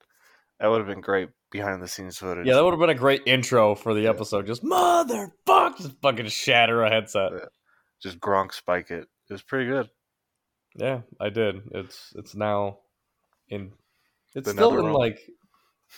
That 0.59 0.67
would 0.67 0.77
have 0.77 0.87
been 0.87 1.01
great 1.01 1.29
behind 1.51 1.81
the 1.81 1.87
scenes 1.87 2.17
footage. 2.17 2.45
Yeah, 2.45 2.53
that 2.53 2.63
would 2.63 2.71
have 2.71 2.79
been 2.79 2.89
a 2.89 2.95
great 2.95 3.23
intro 3.25 3.73
for 3.73 3.93
the 3.95 4.07
episode. 4.07 4.45
Just 4.45 4.63
motherfuck, 4.63 5.77
just 5.77 5.99
fucking 6.01 6.27
shatter 6.27 6.83
a 6.83 6.89
headset. 6.89 7.31
Just 8.01 8.19
Gronk 8.19 8.53
spike 8.53 8.91
it. 8.91 9.07
It 9.29 9.33
was 9.33 9.41
pretty 9.41 9.69
good. 9.69 9.89
Yeah, 10.75 11.01
I 11.19 11.29
did. 11.29 11.61
It's 11.71 12.13
it's 12.15 12.35
now 12.35 12.79
in. 13.49 13.71
It's 14.35 14.47
The 14.47 14.53
still 14.53 14.79
in 14.79 14.93
like 14.93 15.19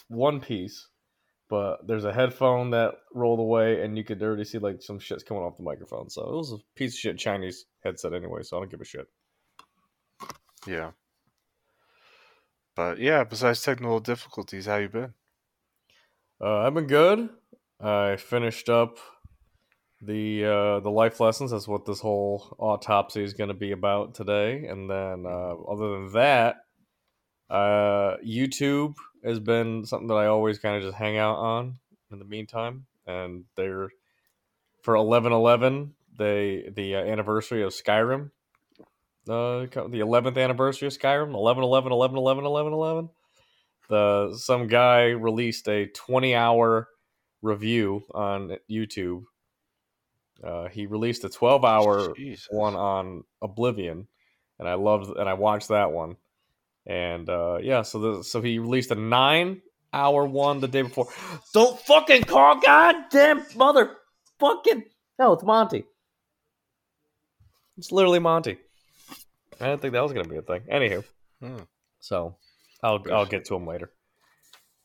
one 0.07 0.39
piece, 0.39 0.87
but 1.49 1.87
there's 1.87 2.05
a 2.05 2.13
headphone 2.13 2.71
that 2.71 2.95
rolled 3.13 3.39
away, 3.39 3.83
and 3.83 3.97
you 3.97 4.03
could 4.03 4.21
already 4.21 4.43
see 4.43 4.57
like 4.57 4.81
some 4.81 4.99
shit's 4.99 5.23
coming 5.23 5.43
off 5.43 5.57
the 5.57 5.63
microphone. 5.63 6.09
So 6.09 6.23
it 6.23 6.35
was 6.35 6.53
a 6.53 6.57
piece 6.75 6.93
of 6.93 6.99
shit 6.99 7.17
Chinese 7.17 7.65
headset 7.83 8.13
anyway. 8.13 8.41
So 8.43 8.57
I 8.57 8.61
don't 8.61 8.71
give 8.71 8.81
a 8.81 8.85
shit. 8.85 9.07
Yeah. 10.65 10.91
But 12.75 12.97
yeah, 12.97 13.23
besides 13.23 13.61
technical 13.61 13.99
difficulties, 13.99 14.65
how 14.65 14.77
you 14.77 14.89
been? 14.89 15.13
Uh, 16.41 16.59
I've 16.59 16.73
been 16.73 16.87
good. 16.87 17.29
I 17.79 18.15
finished 18.15 18.69
up 18.69 18.97
the 20.05 20.45
uh, 20.45 20.79
the 20.79 20.91
life 20.91 21.19
lessons. 21.19 21.51
That's 21.51 21.67
what 21.67 21.85
this 21.85 21.99
whole 21.99 22.55
autopsy 22.59 23.23
is 23.23 23.33
going 23.33 23.49
to 23.49 23.53
be 23.53 23.71
about 23.71 24.15
today. 24.15 24.65
And 24.67 24.89
then, 24.89 25.25
uh, 25.25 25.55
other 25.67 25.91
than 25.91 26.11
that, 26.13 26.57
uh, 27.49 28.17
YouTube 28.25 28.95
has 29.23 29.39
been 29.39 29.85
something 29.85 30.07
that 30.07 30.15
I 30.15 30.27
always 30.27 30.59
kind 30.59 30.77
of 30.77 30.83
just 30.83 30.97
hang 30.97 31.17
out 31.17 31.37
on 31.37 31.79
in 32.11 32.19
the 32.19 32.25
meantime. 32.25 32.85
And 33.05 33.45
they're 33.55 33.89
for 34.81 34.95
eleven 34.95 35.31
eleven, 35.31 35.93
they 36.17 36.69
the 36.73 36.95
uh, 36.95 36.99
anniversary 36.99 37.63
of 37.63 37.71
Skyrim. 37.71 38.31
Uh, 39.27 39.67
the 39.87 40.01
eleventh 40.01 40.37
anniversary 40.37 40.87
of 40.87 40.93
Skyrim, 40.93 41.33
11 41.33 41.63
11 41.63 41.91
11 41.93 42.17
11 42.17 42.45
11 42.45 42.73
11 42.73 43.09
the 43.89 44.35
some 44.37 44.67
guy 44.67 45.07
released 45.09 45.67
a 45.67 45.87
20 45.87 46.35
hour 46.35 46.89
review 47.41 48.03
on 48.13 48.57
YouTube. 48.69 49.23
Uh, 50.45 50.67
he 50.67 50.85
released 50.87 51.23
a 51.23 51.29
12 51.29 51.63
hour 51.63 52.13
one 52.51 52.75
on 52.75 53.23
Oblivion, 53.41 54.07
and 54.59 54.67
I 54.67 54.73
loved 54.73 55.15
and 55.17 55.29
I 55.29 55.33
watched 55.35 55.69
that 55.69 55.91
one. 55.91 56.17
And 56.85 57.29
uh, 57.29 57.59
yeah, 57.61 57.83
so 57.83 57.99
the, 57.99 58.23
so 58.23 58.41
he 58.41 58.59
released 58.59 58.91
a 58.91 58.95
nine 58.95 59.61
hour 59.93 60.25
one 60.25 60.59
the 60.59 60.67
day 60.67 60.81
before. 60.81 61.07
Don't 61.53 61.79
fucking 61.79 62.23
call, 62.23 62.59
goddamn 62.59 63.45
mother, 63.55 63.95
fucking 64.39 64.83
no, 65.19 65.33
it's 65.33 65.43
Monty. 65.43 65.85
It's 67.77 67.91
literally 67.91 68.19
Monty. 68.19 68.57
I 69.61 69.67
didn't 69.67 69.81
think 69.81 69.93
that 69.93 70.03
was 70.03 70.11
gonna 70.13 70.27
be 70.27 70.37
a 70.37 70.41
thing. 70.41 70.61
Anywho, 70.71 71.03
Hmm. 71.41 71.59
so 71.99 72.35
I'll 72.81 73.01
I'll 73.11 73.25
get 73.25 73.45
to 73.45 73.55
him 73.55 73.65
later. 73.65 73.91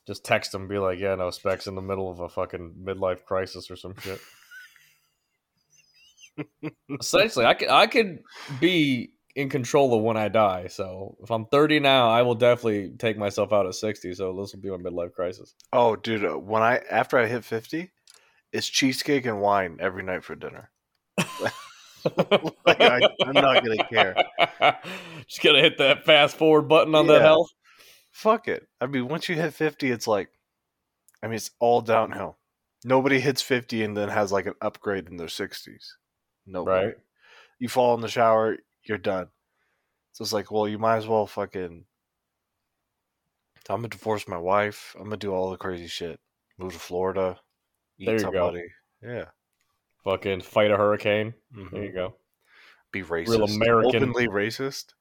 Just 0.07 0.25
text 0.25 0.55
him, 0.55 0.69
be 0.69 0.79
like, 0.79 0.99
yeah, 0.99 1.15
no, 1.17 1.31
Specs 1.31 1.67
in 1.67 1.75
the 1.75 1.83
middle 1.83 2.11
of 2.11 2.21
a 2.21 2.29
fucking 2.29 2.77
midlife 2.83 3.25
crisis 3.25 3.71
or 3.71 3.77
some 3.77 3.95
shit. 4.01 4.21
Essentially, 7.01 7.45
I 7.47 7.55
could 7.55 7.69
I 7.69 7.87
could 7.87 8.21
be 8.61 9.11
in 9.35 9.49
control 9.49 9.95
of 9.95 10.03
when 10.03 10.17
I 10.17 10.29
die. 10.29 10.67
So 10.69 11.17
if 11.23 11.31
I'm 11.31 11.47
30 11.47 11.79
now, 11.81 12.09
I 12.11 12.23
will 12.23 12.35
definitely 12.35 12.91
take 12.99 13.17
myself 13.17 13.53
out 13.53 13.67
at 13.67 13.75
60. 13.75 14.15
So 14.15 14.33
this 14.35 14.53
will 14.53 14.61
be 14.61 14.71
my 14.71 14.77
midlife 14.77 15.13
crisis. 15.13 15.55
Oh, 15.73 15.95
dude, 15.97 16.25
uh, 16.25 16.39
when 16.39 16.63
I 16.63 16.81
after 16.91 17.19
I 17.19 17.27
hit 17.27 17.45
fifty, 17.45 17.91
it's 18.53 18.69
cheesecake 18.69 19.27
and 19.27 19.41
wine 19.41 19.79
every 19.81 20.03
night 20.03 20.25
for 20.25 20.35
dinner. 20.35 20.71
like 22.67 22.81
I, 22.81 23.01
I'm 23.25 23.35
not 23.35 23.63
gonna 23.65 23.85
care. 23.89 24.17
Just 25.29 25.43
gonna 25.43 25.61
hit 25.61 25.79
that 25.79 26.05
fast 26.05 26.37
forward 26.37 26.63
button 26.69 26.95
on 26.95 27.07
that 27.09 27.15
Yeah. 27.21 27.27
health. 27.27 27.51
Fuck 28.11 28.49
it. 28.49 28.67
I 28.81 28.87
mean, 28.87 29.09
once 29.09 29.29
you 29.29 29.35
hit 29.37 29.55
fifty, 29.55 29.91
it's 29.91 30.07
like, 30.07 30.29
I 31.23 31.27
mean, 31.27 31.37
it's 31.37 31.51
all 31.61 31.81
downhill. 31.81 32.39
Nobody 32.85 33.21
hits 33.21 33.43
fifty 33.43 33.83
and 33.83 33.97
then 33.97 34.09
has 34.09 34.33
like 34.33 34.47
an 34.47 34.55
upgrade 34.61 35.09
in 35.09 35.17
their 35.17 35.29
sixties. 35.29 35.97
No, 36.49 36.65
Right. 36.65 36.95
You 37.59 37.69
fall 37.69 37.95
in 37.95 38.01
the 38.01 38.09
shower, 38.09 38.57
you're 38.85 38.99
done. 38.99 39.29
So 40.13 40.23
it's 40.23 40.33
like, 40.33 40.51
well, 40.51 40.69
you 40.69 40.79
might 40.79 40.97
as 40.97 41.07
well 41.07 41.27
fucking. 41.27 41.85
I'm 43.69 43.77
gonna 43.81 43.89
divorce 43.89 44.27
my 44.27 44.39
wife. 44.39 44.97
I'm 44.99 45.05
gonna 45.05 45.19
do 45.19 45.33
all 45.35 45.51
the 45.51 45.57
crazy 45.59 45.89
shit. 45.89 46.19
Move 46.57 46.73
to 46.73 46.79
Florida. 46.79 47.39
Eat 47.99 48.07
There 48.07 48.21
you 48.21 48.33
go. 48.33 48.57
Yeah. 49.03 49.27
Fucking 50.05 50.41
fight 50.41 50.71
a 50.71 50.77
hurricane. 50.77 51.35
Mhm. 51.55 51.71
There 51.71 51.85
you 51.85 51.93
go. 51.93 52.17
Be 52.93 53.03
racist. 53.03 53.29
real 53.29 53.45
American. 53.45 54.03
Openly 54.05 54.27
racist. 54.29 54.95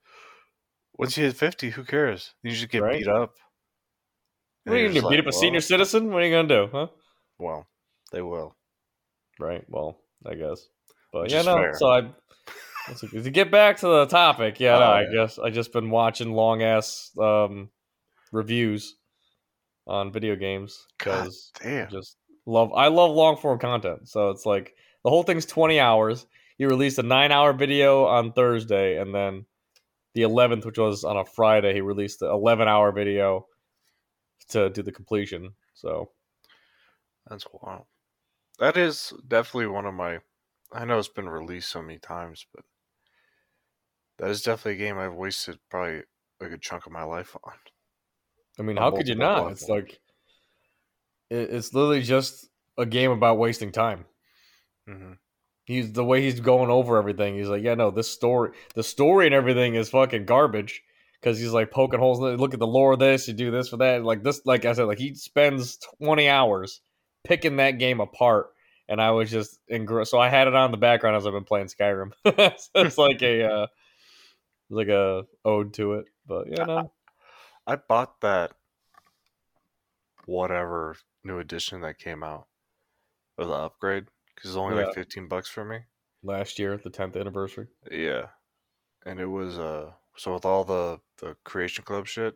Once 0.98 1.16
you 1.18 1.24
hit 1.26 1.36
50, 1.38 1.70
who 1.70 1.86
cares? 1.86 2.34
You 2.44 2.52
just 2.52 2.70
get 2.70 2.82
Right. 2.82 3.00
beat 3.00 3.08
up. 3.08 3.36
What 4.64 4.76
are 4.76 4.80
you 4.80 4.88
gonna 4.88 5.00
you're? 5.00 5.10
Beat 5.12 5.20
up 5.20 5.26
a 5.26 5.30
like, 5.30 5.36
senior 5.40 5.62
citizen? 5.62 6.12
What 6.12 6.24
are 6.24 6.26
you 6.26 6.34
gonna 6.36 6.48
do? 6.48 6.68
Huh? 6.72 6.88
Well, 7.38 7.70
they 8.12 8.22
will. 8.22 8.58
Right. 9.40 9.64
Well, 9.70 10.02
I 10.26 10.36
guess. 10.36 10.68
But 11.12 11.24
Which 11.24 11.34
yeah, 11.34 11.40
is 11.40 11.46
no. 11.46 11.56
fair. 11.56 11.74
So 11.78 11.88
I. 11.88 12.10
To 13.12 13.30
get 13.32 13.52
back 13.52 13.76
to 13.80 13.86
the 13.88 14.06
topic, 14.06 14.62
yeah, 14.62 14.78
no, 14.78 14.86
Oh, 14.86 14.92
I 14.92 15.02
yeah. 15.02 15.08
guess 15.14 15.38
I 15.38 15.50
just 15.50 15.74
been 15.74 15.90
watching 15.90 16.32
long 16.32 16.64
ass 16.64 17.12
um, 17.20 17.70
reviews 18.32 18.96
on 19.86 20.10
video 20.14 20.38
games 20.38 20.86
because 20.98 21.52
just 21.92 22.16
love. 22.46 22.72
I 22.74 22.88
love 22.88 23.12
long 23.12 23.36
form 23.36 23.60
content, 23.60 24.08
so 24.08 24.30
it's 24.30 24.46
like 24.46 24.74
the 25.04 25.10
whole 25.10 25.24
thing's 25.24 25.46
twenty 25.46 25.82
hours. 25.82 26.28
You 26.58 26.70
released 26.70 26.98
a 26.98 27.04
nine 27.04 27.34
hour 27.34 27.52
video 27.52 28.06
on 28.06 28.32
Thursday, 28.32 29.02
and 29.02 29.14
then 29.14 29.46
the 30.14 30.22
eleventh, 30.22 30.66
which 30.66 30.78
was 30.78 31.04
on 31.04 31.18
a 31.18 31.26
Friday, 31.26 31.74
he 31.74 31.82
released 31.82 32.22
the 32.22 32.30
eleven 32.30 32.70
hour 32.70 32.94
video 32.94 33.48
to 34.52 34.70
do 34.70 34.82
the 34.82 34.94
completion. 34.94 35.52
So 35.74 36.10
That's 37.30 37.46
wild. 37.52 37.84
That 38.60 38.78
is 38.78 39.12
definitely 39.28 39.68
one 39.68 39.86
of 39.86 39.94
my. 39.94 40.20
I 40.72 40.86
know 40.86 41.00
it's 41.00 41.08
been 41.08 41.30
released 41.30 41.70
so 41.70 41.82
many 41.82 42.00
times, 42.00 42.46
but 42.54 42.66
that 44.18 44.30
is 44.30 44.42
definitely 44.42 44.74
a 44.84 44.88
game 44.88 44.98
I've 44.98 45.14
wasted 45.14 45.60
probably 45.70 46.04
a 46.42 46.50
good 46.50 46.62
chunk 46.62 46.86
of 46.86 46.92
my 46.92 47.04
life 47.04 47.36
on. 47.44 47.54
I 48.60 48.64
mean, 48.64 48.78
On 48.78 48.84
how 48.84 48.92
could 48.92 49.08
you 49.08 49.16
not? 49.16 49.52
It's 49.52 49.70
like 49.70 50.00
it's 51.30 51.74
literally 51.74 52.02
just 52.02 52.48
a 52.78 52.86
game 52.86 53.12
about 53.12 53.38
wasting 53.38 53.72
time. 53.72 54.06
hmm 54.88 55.14
He's 55.66 55.92
the 55.92 56.06
way 56.06 56.22
he's 56.22 56.40
going 56.40 56.70
over 56.70 56.96
everything. 56.98 57.36
He's 57.36 57.50
like, 57.50 57.62
yeah, 57.62 57.74
no, 57.76 57.92
this 57.92 58.10
story, 58.10 58.52
the 58.74 58.84
story 58.84 59.26
and 59.26 59.36
everything 59.36 59.76
is 59.76 59.90
fucking 59.90 60.24
garbage 60.26 60.82
because 61.20 61.40
he's 61.40 61.52
like 61.52 61.72
poking 61.72 62.00
holes. 62.00 62.20
in 62.20 62.26
it. 62.28 62.40
Look 62.40 62.54
at 62.54 62.62
the 62.62 62.66
lore 62.68 62.94
of 62.94 63.00
this. 63.00 63.28
You 63.28 63.34
do 63.34 63.52
this 63.52 63.68
for 63.68 63.78
that. 63.78 64.02
Like 64.06 64.24
this, 64.24 64.40
like 64.46 64.64
I 64.64 64.72
said, 64.72 64.86
like 64.86 64.98
he 64.98 65.14
spends 65.16 65.78
twenty 66.02 66.30
hours 66.30 66.80
picking 67.26 67.58
that 67.58 67.80
game 67.80 68.00
apart. 68.00 68.48
And 68.90 69.02
I 69.02 69.12
was 69.12 69.30
just 69.30 69.60
engrossed. 69.68 70.12
So 70.12 70.20
I 70.20 70.30
had 70.30 70.48
it 70.48 70.56
on 70.56 70.72
the 70.72 70.78
background 70.78 71.18
as 71.18 71.28
I've 71.28 71.34
been 71.34 71.44
playing 71.44 71.68
Skyrim. 71.68 72.12
so 72.26 72.70
it's 72.76 72.98
like 72.98 73.22
a, 73.22 73.44
uh, 73.44 73.68
like 74.70 74.88
a 74.88 75.26
ode 75.44 75.74
to 75.76 75.94
it. 75.96 76.06
But 76.26 76.48
yeah, 76.50 76.64
no, 76.64 76.92
I 77.66 77.76
bought 77.76 78.22
that 78.22 78.54
whatever 80.26 80.96
new 81.24 81.40
edition 81.40 81.82
that 81.82 82.00
came 82.00 82.24
out 82.24 82.48
of 83.38 83.48
the 83.48 83.54
upgrade 83.54 84.06
because 84.36 84.52
it's 84.52 84.58
only 84.58 84.76
Yeah. 84.78 84.86
like 84.86 84.96
15 84.96 85.28
bucks 85.28 85.50
for 85.50 85.64
me. 85.66 85.80
last 86.24 86.60
year, 86.60 86.76
the 86.78 86.90
tenth 86.90 87.16
anniversary. 87.16 87.68
Yeah. 87.92 88.28
And 89.06 89.20
it 89.20 89.26
was 89.28 89.58
uh 89.60 89.92
so 90.18 90.34
with 90.34 90.46
all 90.46 90.64
the 90.64 91.00
the 91.20 91.36
creation 91.46 91.84
club 91.84 92.08
shit, 92.08 92.36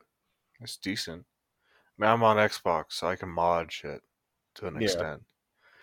it's 0.61 0.77
decent. 0.77 1.25
I 1.99 2.01
mean, 2.01 2.11
I'm 2.11 2.23
on 2.23 2.37
Xbox, 2.37 2.93
so 2.93 3.07
I 3.07 3.15
can 3.15 3.29
mod 3.29 3.71
shit 3.71 4.01
to 4.55 4.67
an 4.67 4.75
Yeah. 4.75 4.81
extent. 4.83 5.23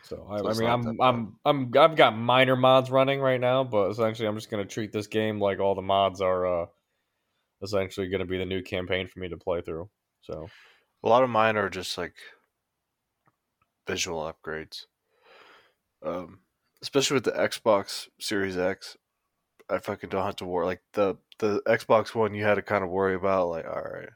So 0.09 0.27
I, 0.31 0.39
So 0.39 0.49
I 0.49 0.55
mean, 0.55 0.69
I'm. 0.69 1.01
I'm, 1.01 1.37
I'm, 1.45 1.73
I've 1.79 1.97
got 1.97 2.17
minor 2.17 2.57
mods 2.57 2.91
running 2.91 3.21
right 3.21 3.41
now, 3.41 3.63
but 3.63 3.91
essentially, 3.91 4.27
I'm 4.27 4.37
just 4.37 4.51
gonna 4.51 4.65
treat 4.65 4.91
this 4.91 5.07
game 5.07 5.39
like 5.39 5.61
all 5.61 5.75
the 5.75 5.83
mods 5.83 6.23
are 6.23 6.63
uh, 6.63 6.67
essentially 7.63 8.09
gonna 8.09 8.25
be 8.25 8.39
the 8.39 8.47
new 8.47 8.63
campaign 8.63 9.07
for 9.07 9.21
me 9.21 9.29
to 9.29 9.37
play 9.37 9.61
through. 9.61 9.91
So 10.23 10.49
A 11.03 11.09
lot 11.09 11.23
of 11.23 11.31
mine 11.31 11.57
are 11.57 11.69
just 11.69 11.99
like 11.99 12.15
visual 13.87 14.21
upgrades. 14.33 14.87
Um, 16.03 16.41
especially 16.81 17.15
with 17.17 17.25
the 17.25 17.33
Xbox 17.33 18.09
Series 18.19 18.57
X, 18.57 18.97
I 19.69 19.79
fucking 19.79 20.09
don't 20.11 20.25
have 20.25 20.37
to 20.37 20.47
worry. 20.47 20.65
Like 20.67 20.83
the 20.95 21.17
the 21.39 21.61
Xbox 21.67 22.15
One, 22.15 22.35
you 22.35 22.45
had 22.45 22.55
to 22.55 22.63
kind 22.63 22.83
of 22.83 22.91
worry 22.91 23.15
about 23.15 23.49
like, 23.49 23.67
all 23.67 23.83
right, 23.83 24.09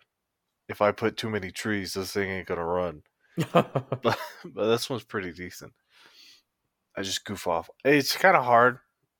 if 0.68 0.80
I 0.80 0.92
put 0.92 1.18
too 1.18 1.28
many 1.28 1.50
trees, 1.50 1.92
this 1.94 2.12
thing 2.12 2.30
ain't 2.30 2.48
gonna 2.48 2.64
run. 2.64 3.02
But 3.52 3.72
but 4.44 4.66
this 4.66 4.88
one's 4.90 5.04
pretty 5.04 5.32
decent. 5.32 5.72
I 6.96 7.02
just 7.02 7.24
goof 7.24 7.46
off. 7.46 7.70
It's 7.84 8.16
kind 8.16 8.36
of 8.36 8.44
hard. 8.44 8.78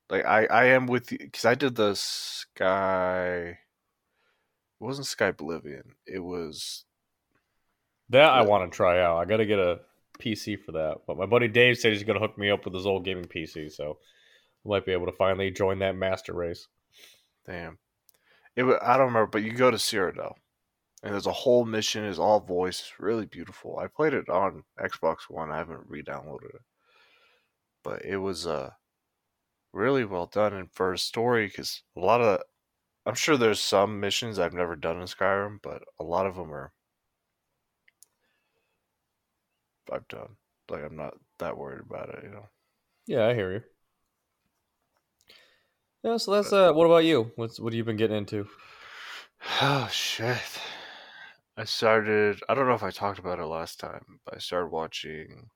Like 0.09 0.25
I 0.25 0.45
I 0.45 0.65
am 0.65 0.87
with 0.87 1.11
you 1.11 1.17
because 1.17 1.45
I 1.45 1.55
did 1.55 1.75
the 1.75 1.95
Sky. 1.95 3.57
It 4.79 4.83
wasn't 4.83 5.07
Sky 5.07 5.27
Oblivion. 5.27 5.95
It 6.05 6.19
was 6.19 6.85
that 8.09 8.29
I 8.29 8.41
want 8.41 8.71
to 8.71 8.75
try 8.75 9.01
out. 9.01 9.17
I 9.17 9.25
got 9.25 9.37
to 9.37 9.45
get 9.45 9.59
a 9.59 9.79
PC 10.19 10.59
for 10.59 10.73
that. 10.73 11.01
But 11.07 11.17
my 11.17 11.25
buddy 11.25 11.47
Dave 11.47 11.77
said 11.77 11.93
he's 11.93 12.03
gonna 12.03 12.19
hook 12.19 12.37
me 12.37 12.49
up 12.49 12.65
with 12.65 12.73
his 12.73 12.85
old 12.85 13.05
gaming 13.05 13.25
PC, 13.25 13.71
so 13.71 13.97
I 14.65 14.69
might 14.69 14.85
be 14.85 14.91
able 14.91 15.07
to 15.07 15.11
finally 15.11 15.51
join 15.51 15.79
that 15.79 15.95
master 15.95 16.33
race. 16.33 16.67
Damn. 17.45 17.77
It 18.55 18.63
I 18.81 18.97
don't 18.97 19.07
remember, 19.07 19.27
but 19.27 19.43
you 19.43 19.51
go 19.51 19.71
to 19.71 19.77
Cyrodiil, 19.77 20.35
and 21.01 21.13
there's 21.13 21.25
a 21.25 21.31
whole 21.31 21.65
mission. 21.65 22.03
is 22.05 22.19
all 22.19 22.39
voice. 22.39 22.81
It's 22.81 22.99
really 22.99 23.25
beautiful. 23.25 23.79
I 23.79 23.87
played 23.87 24.13
it 24.13 24.29
on 24.29 24.63
Xbox 24.79 25.29
One. 25.29 25.51
I 25.51 25.57
haven't 25.57 25.87
re-downloaded 25.87 26.53
it, 26.55 26.61
but 27.83 28.03
it 28.05 28.17
was 28.17 28.47
uh 28.47 28.71
really 29.73 30.05
well 30.05 30.27
done. 30.27 30.53
And 30.53 30.71
for 30.71 30.93
a 30.93 30.97
story, 30.97 31.47
because 31.47 31.83
a 31.97 31.99
lot 31.99 32.21
of 32.21 32.41
I'm 33.05 33.15
sure 33.15 33.37
there's 33.37 33.61
some 33.61 33.99
missions 33.99 34.39
I've 34.39 34.53
never 34.53 34.75
done 34.75 35.01
in 35.01 35.07
Skyrim, 35.07 35.59
but 35.61 35.83
a 35.99 36.03
lot 36.03 36.27
of 36.27 36.35
them 36.35 36.53
are 36.53 36.73
I've 39.91 40.07
done. 40.07 40.35
Like 40.69 40.83
I'm 40.83 40.95
not 40.95 41.13
that 41.39 41.57
worried 41.57 41.81
about 41.81 42.09
it, 42.09 42.23
you 42.23 42.29
know. 42.29 42.49
Yeah, 43.05 43.27
I 43.27 43.33
hear 43.33 43.53
you. 43.53 43.63
Yeah, 46.03 46.17
so 46.17 46.31
that's 46.31 46.51
uh. 46.51 46.71
What 46.73 46.85
about 46.85 47.05
you? 47.05 47.31
What's 47.35 47.59
what 47.59 47.73
have 47.73 47.77
you 47.77 47.83
been 47.83 47.97
getting 47.97 48.17
into? 48.17 48.47
Oh 49.61 49.87
shit. 49.91 50.59
I 51.57 51.63
started 51.65 52.41
I 52.47 52.53
don't 52.53 52.67
know 52.67 52.75
if 52.75 52.83
I 52.83 52.91
talked 52.91 53.19
about 53.19 53.39
it 53.39 53.45
last 53.45 53.79
time, 53.79 54.19
but 54.25 54.35
I 54.35 54.37
started 54.39 54.67
watching 54.67 55.49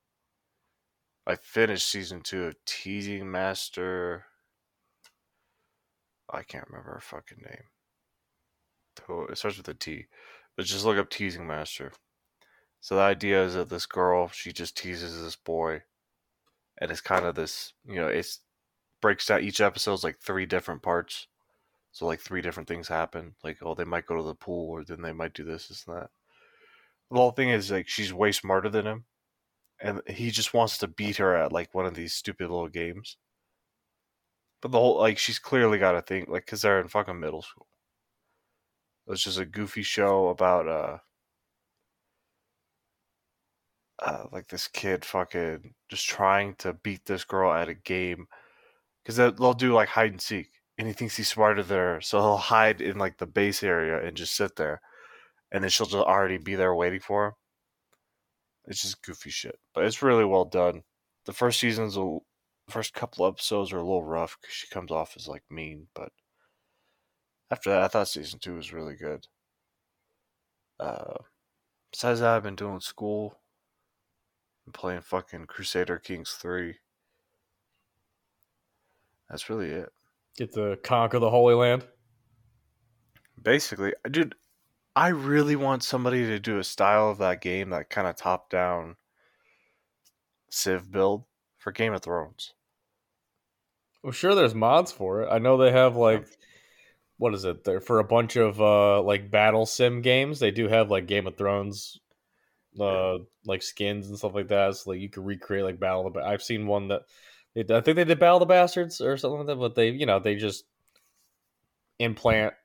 I 1.28 1.36
finished 1.36 1.90
season 1.90 2.22
two 2.22 2.46
of 2.46 2.56
Teasing 2.66 3.30
Master. 3.30 4.24
I 6.30 6.42
can't 6.42 6.68
remember 6.70 6.94
her 6.94 7.02
fucking 7.02 7.40
name. 7.40 9.28
It 9.30 9.38
starts 9.38 9.58
with 9.58 9.68
a 9.68 9.74
T. 9.74 10.06
But 10.56 10.66
just 10.66 10.86
look 10.86 10.98
up 10.98 11.10
Teasing 11.10 11.46
Master. 11.46 11.92
So 12.80 12.96
the 12.96 13.02
idea 13.02 13.44
is 13.44 13.56
that 13.56 13.68
this 13.68 13.86
girl, 13.86 14.30
she 14.30 14.54
just 14.54 14.78
teases 14.78 15.22
this 15.22 15.36
boy. 15.36 15.82
And 16.80 16.92
it's 16.92 17.02
kind 17.02 17.26
of 17.26 17.36
this, 17.36 17.74
you 17.86 17.96
know, 17.96 18.08
it's 18.08 18.40
breaks 19.02 19.26
down 19.26 19.44
each 19.44 19.60
episode's 19.60 20.06
like 20.06 20.20
three 20.20 20.46
different 20.46 20.82
parts. 20.82 21.28
So 21.92 22.06
like 22.06 22.22
three 22.22 22.42
different 22.42 22.70
things 22.70 22.88
happen. 22.88 23.36
Like, 23.44 23.58
oh, 23.62 23.76
they 23.76 23.84
might 23.84 24.06
go 24.06 24.16
to 24.16 24.24
the 24.24 24.34
pool, 24.34 24.70
or 24.70 24.86
then 24.86 25.02
they 25.02 25.12
might 25.12 25.34
do 25.34 25.44
this, 25.44 25.68
this, 25.68 25.86
and 25.88 25.98
that. 25.98 26.10
The 27.12 27.18
whole 27.18 27.32
thing 27.32 27.50
is 27.50 27.70
like 27.70 27.90
she's 27.90 28.14
way 28.14 28.32
smarter 28.32 28.70
than 28.70 28.88
him, 28.88 29.06
and 29.82 30.02
he 30.08 30.32
just 30.32 30.54
wants 30.54 30.78
to 30.80 30.88
beat 30.88 31.18
her 31.18 31.36
at 31.36 31.52
like 31.52 31.74
one 31.74 31.86
of 31.86 31.96
these 31.96 32.14
stupid 32.14 32.50
little 32.50 32.70
games. 32.70 33.18
But 34.62 34.72
the 34.72 34.80
whole 34.80 34.98
like 35.00 35.18
she's 35.18 35.40
clearly 35.40 35.78
got 35.80 35.96
a 35.96 36.02
thing 36.02 36.26
like 36.28 36.46
because 36.46 36.62
they're 36.62 36.82
in 36.82 36.88
fucking 36.88 37.20
middle 37.20 37.42
school. 37.42 37.68
It 39.08 39.12
was 39.12 39.24
just 39.24 39.40
a 39.40 39.46
goofy 39.46 39.84
show 39.84 40.28
about 40.30 40.68
uh, 40.68 40.98
uh 44.00 44.26
like 44.32 44.48
this 44.50 44.68
kid 44.68 45.06
fucking 45.06 45.74
just 45.90 46.08
trying 46.08 46.56
to 46.56 46.74
beat 46.74 47.06
this 47.06 47.24
girl 47.24 47.52
at 47.54 47.70
a 47.70 47.74
game 47.74 48.28
because 49.04 49.16
they'll 49.16 49.54
do 49.54 49.74
like 49.74 49.90
hide 49.90 50.12
and 50.12 50.22
seek 50.22 50.50
and 50.78 50.88
he 50.88 50.94
thinks 50.94 51.16
he's 51.18 51.28
smarter 51.28 51.64
than 51.64 51.78
her 51.78 52.02
so 52.02 52.20
he'll 52.20 52.38
hide 52.38 52.82
in 52.82 52.98
like 52.98 53.18
the 53.18 53.26
base 53.26 53.64
area 53.64 54.06
and 54.06 54.18
just 54.18 54.36
sit 54.36 54.56
there 54.56 54.82
and 55.52 55.64
then 55.64 55.70
she'll 55.70 55.88
just 55.88 55.98
already 55.98 56.38
be 56.38 56.56
there 56.56 56.76
waiting 56.76 57.00
for 57.00 57.28
him 57.28 57.34
it's 58.68 58.82
just 58.82 59.04
goofy 59.04 59.30
shit 59.30 59.58
but 59.74 59.84
it's 59.84 60.02
really 60.04 60.26
well 60.26 60.46
done 60.46 60.84
the 61.26 61.34
first 61.34 61.60
season's 61.60 61.98
a 61.98 62.18
first 62.70 62.94
couple 62.94 63.26
episodes 63.26 63.72
are 63.72 63.78
a 63.78 63.84
little 63.84 64.04
rough 64.04 64.38
because 64.42 64.54
she 64.54 64.68
comes 64.68 64.92
off 64.92 65.14
as 65.16 65.28
like 65.28 65.44
mean 65.50 65.88
but 65.96 66.12
after 67.50 67.70
that, 67.70 67.84
I 67.84 67.88
thought 67.88 68.08
season 68.08 68.40
two 68.40 68.56
was 68.56 68.74
really 68.74 68.96
good. 68.96 69.26
Uh, 70.80 71.16
besides 71.92 72.20
that, 72.20 72.36
I've 72.36 72.44
been 72.44 72.56
doing 72.56 72.80
school. 72.80 73.40
and 74.66 74.74
playing 74.74 75.02
fucking 75.02 75.46
Crusader 75.46 75.98
Kings 75.98 76.32
three. 76.32 76.76
That's 79.30 79.50
really 79.50 79.70
it. 79.70 79.90
Get 80.38 80.54
to 80.54 80.78
conquer 80.84 81.20
the 81.20 81.30
Holy 81.30 81.56
Land. 81.56 81.88
Basically, 83.42 83.94
I 84.06 84.10
dude, 84.10 84.36
I 84.98 85.10
really 85.10 85.56
want 85.56 85.84
somebody 85.84 86.26
to 86.26 86.40
do 86.40 86.58
a 86.58 86.64
style 86.64 87.12
of 87.12 87.20
that 87.20 87.40
game, 87.40 87.70
that 87.70 87.92
kind 87.92 88.08
of 88.08 88.16
top 88.16 88.50
down 88.50 88.96
Civ 90.50 90.92
build 90.92 91.26
for 91.60 91.72
Game 91.72 91.94
of 91.94 92.02
Thrones. 92.02 92.56
Well, 94.02 94.12
sure, 94.12 94.34
there's 94.34 94.56
mods 94.56 94.92
for 94.92 95.22
it. 95.22 95.30
I 95.32 95.38
know 95.38 95.56
they 95.56 95.72
have 95.72 95.96
like, 95.96 96.26
what 97.18 97.36
is 97.36 97.46
it? 97.46 97.64
There 97.64 97.80
for 97.80 98.00
a 98.00 98.04
bunch 98.04 98.38
of 98.38 98.60
uh 98.60 99.04
like 99.04 99.30
battle 99.30 99.68
sim 99.68 100.02
games. 100.02 100.40
They 100.40 100.50
do 100.50 100.68
have 100.68 100.90
like 100.90 101.06
Game 101.06 101.28
of 101.28 101.38
Thrones, 101.38 102.00
uh, 102.80 103.20
like 103.46 103.62
skins 103.62 104.10
and 104.10 104.18
stuff 104.18 104.34
like 104.34 104.48
that. 104.48 104.78
So 104.78 104.90
like 104.90 105.00
you 105.00 105.10
can 105.10 105.24
recreate 105.24 105.64
like 105.64 105.80
Battle 105.80 106.08
of 106.08 106.14
the. 106.16 106.22
I've 106.22 106.42
seen 106.42 106.66
one 106.66 106.88
that 106.88 107.04
they, 107.54 107.62
I 107.70 107.82
think 107.82 107.98
they 107.98 108.04
did 108.04 108.18
Battle 108.18 108.38
of 108.38 108.40
the 108.40 108.46
Bastards 108.48 109.00
or 109.00 109.16
something 109.16 109.42
like 109.42 109.48
that. 109.48 109.58
But 109.58 109.76
they, 109.76 109.90
you 109.92 110.08
know, 110.08 110.18
they 110.18 110.38
just 110.38 110.64
implant, 112.00 112.56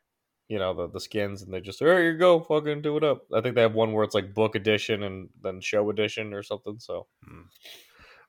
you 0.52 0.58
know, 0.58 0.74
the 0.74 0.86
the 0.86 1.00
skins 1.00 1.40
and 1.40 1.52
they 1.52 1.62
just 1.62 1.78
here 1.78 2.02
you 2.04 2.18
go, 2.18 2.38
fucking 2.38 2.82
do 2.82 2.98
it 2.98 3.04
up. 3.04 3.22
I 3.32 3.40
think 3.40 3.54
they 3.54 3.62
have 3.62 3.72
one 3.72 3.94
where 3.94 4.04
it's 4.04 4.14
like 4.14 4.34
book 4.34 4.54
edition 4.54 5.02
and 5.02 5.30
then 5.42 5.62
show 5.62 5.88
edition 5.88 6.34
or 6.34 6.42
something. 6.42 6.76
So 6.78 7.06
hmm. 7.24 7.42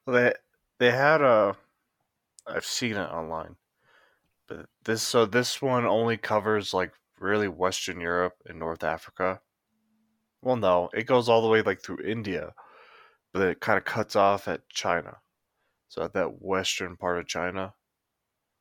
Well, 0.05 0.15
they 0.15 0.33
they 0.79 0.91
had 0.91 1.19
a. 1.21 1.57
I've 2.47 2.65
seen 2.65 2.95
it 2.95 3.09
online, 3.09 3.57
but 4.47 4.67
this 4.85 5.01
so 5.01 5.25
this 5.25 5.61
one 5.61 5.85
only 5.85 6.15
covers 6.15 6.73
like 6.73 6.93
really 7.19 7.49
Western 7.49 7.99
Europe 7.99 8.35
and 8.45 8.57
North 8.57 8.85
Africa. 8.85 9.41
Well, 10.41 10.55
no, 10.55 10.89
it 10.93 11.03
goes 11.07 11.27
all 11.27 11.41
the 11.41 11.49
way 11.49 11.61
like 11.61 11.81
through 11.81 12.05
India, 12.05 12.53
but 13.33 13.39
then 13.39 13.49
it 13.49 13.59
kind 13.59 13.77
of 13.77 13.83
cuts 13.83 14.15
off 14.15 14.47
at 14.47 14.69
China. 14.69 15.17
So 15.89 16.03
at 16.03 16.13
that 16.13 16.41
western 16.41 16.95
part 16.95 17.19
of 17.19 17.27
China, 17.27 17.73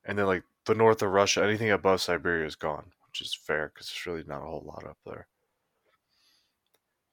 and 0.04 0.18
then 0.18 0.26
like 0.26 0.42
the 0.66 0.74
north 0.74 1.00
of 1.02 1.10
Russia, 1.10 1.44
anything 1.44 1.70
above 1.70 2.00
Siberia 2.00 2.46
is 2.46 2.56
gone, 2.56 2.90
which 3.12 3.20
is 3.20 3.34
fair 3.34 3.70
because 3.72 3.88
there's 3.88 4.06
really 4.06 4.26
not 4.26 4.42
a 4.42 4.48
whole 4.48 4.64
lot 4.64 4.86
up 4.88 4.96
there. 5.04 5.26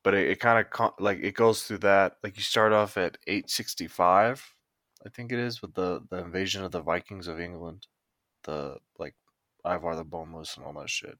But 0.01 0.13
it, 0.13 0.29
it 0.29 0.39
kind 0.39 0.65
of 0.65 0.91
like 0.99 1.19
it 1.21 1.33
goes 1.33 1.63
through 1.63 1.79
that. 1.79 2.15
Like 2.23 2.37
you 2.37 2.43
start 2.43 2.71
off 2.71 2.95
at 2.95 3.17
865, 3.27 4.53
I 5.05 5.09
think 5.09 5.33
it 5.33 5.39
is, 5.39 5.61
with 5.61 5.73
the 5.73 6.01
the 6.09 6.19
invasion 6.19 6.63
of 6.63 6.71
the 6.71 6.81
Vikings 6.81 7.27
of 7.27 7.39
England, 7.41 7.87
the 8.43 8.77
like 8.97 9.15
Ivar 9.65 9.95
the 9.97 10.05
Boneless 10.05 10.55
and 10.55 10.65
all 10.65 10.73
that 10.79 10.89
shit. 10.89 11.17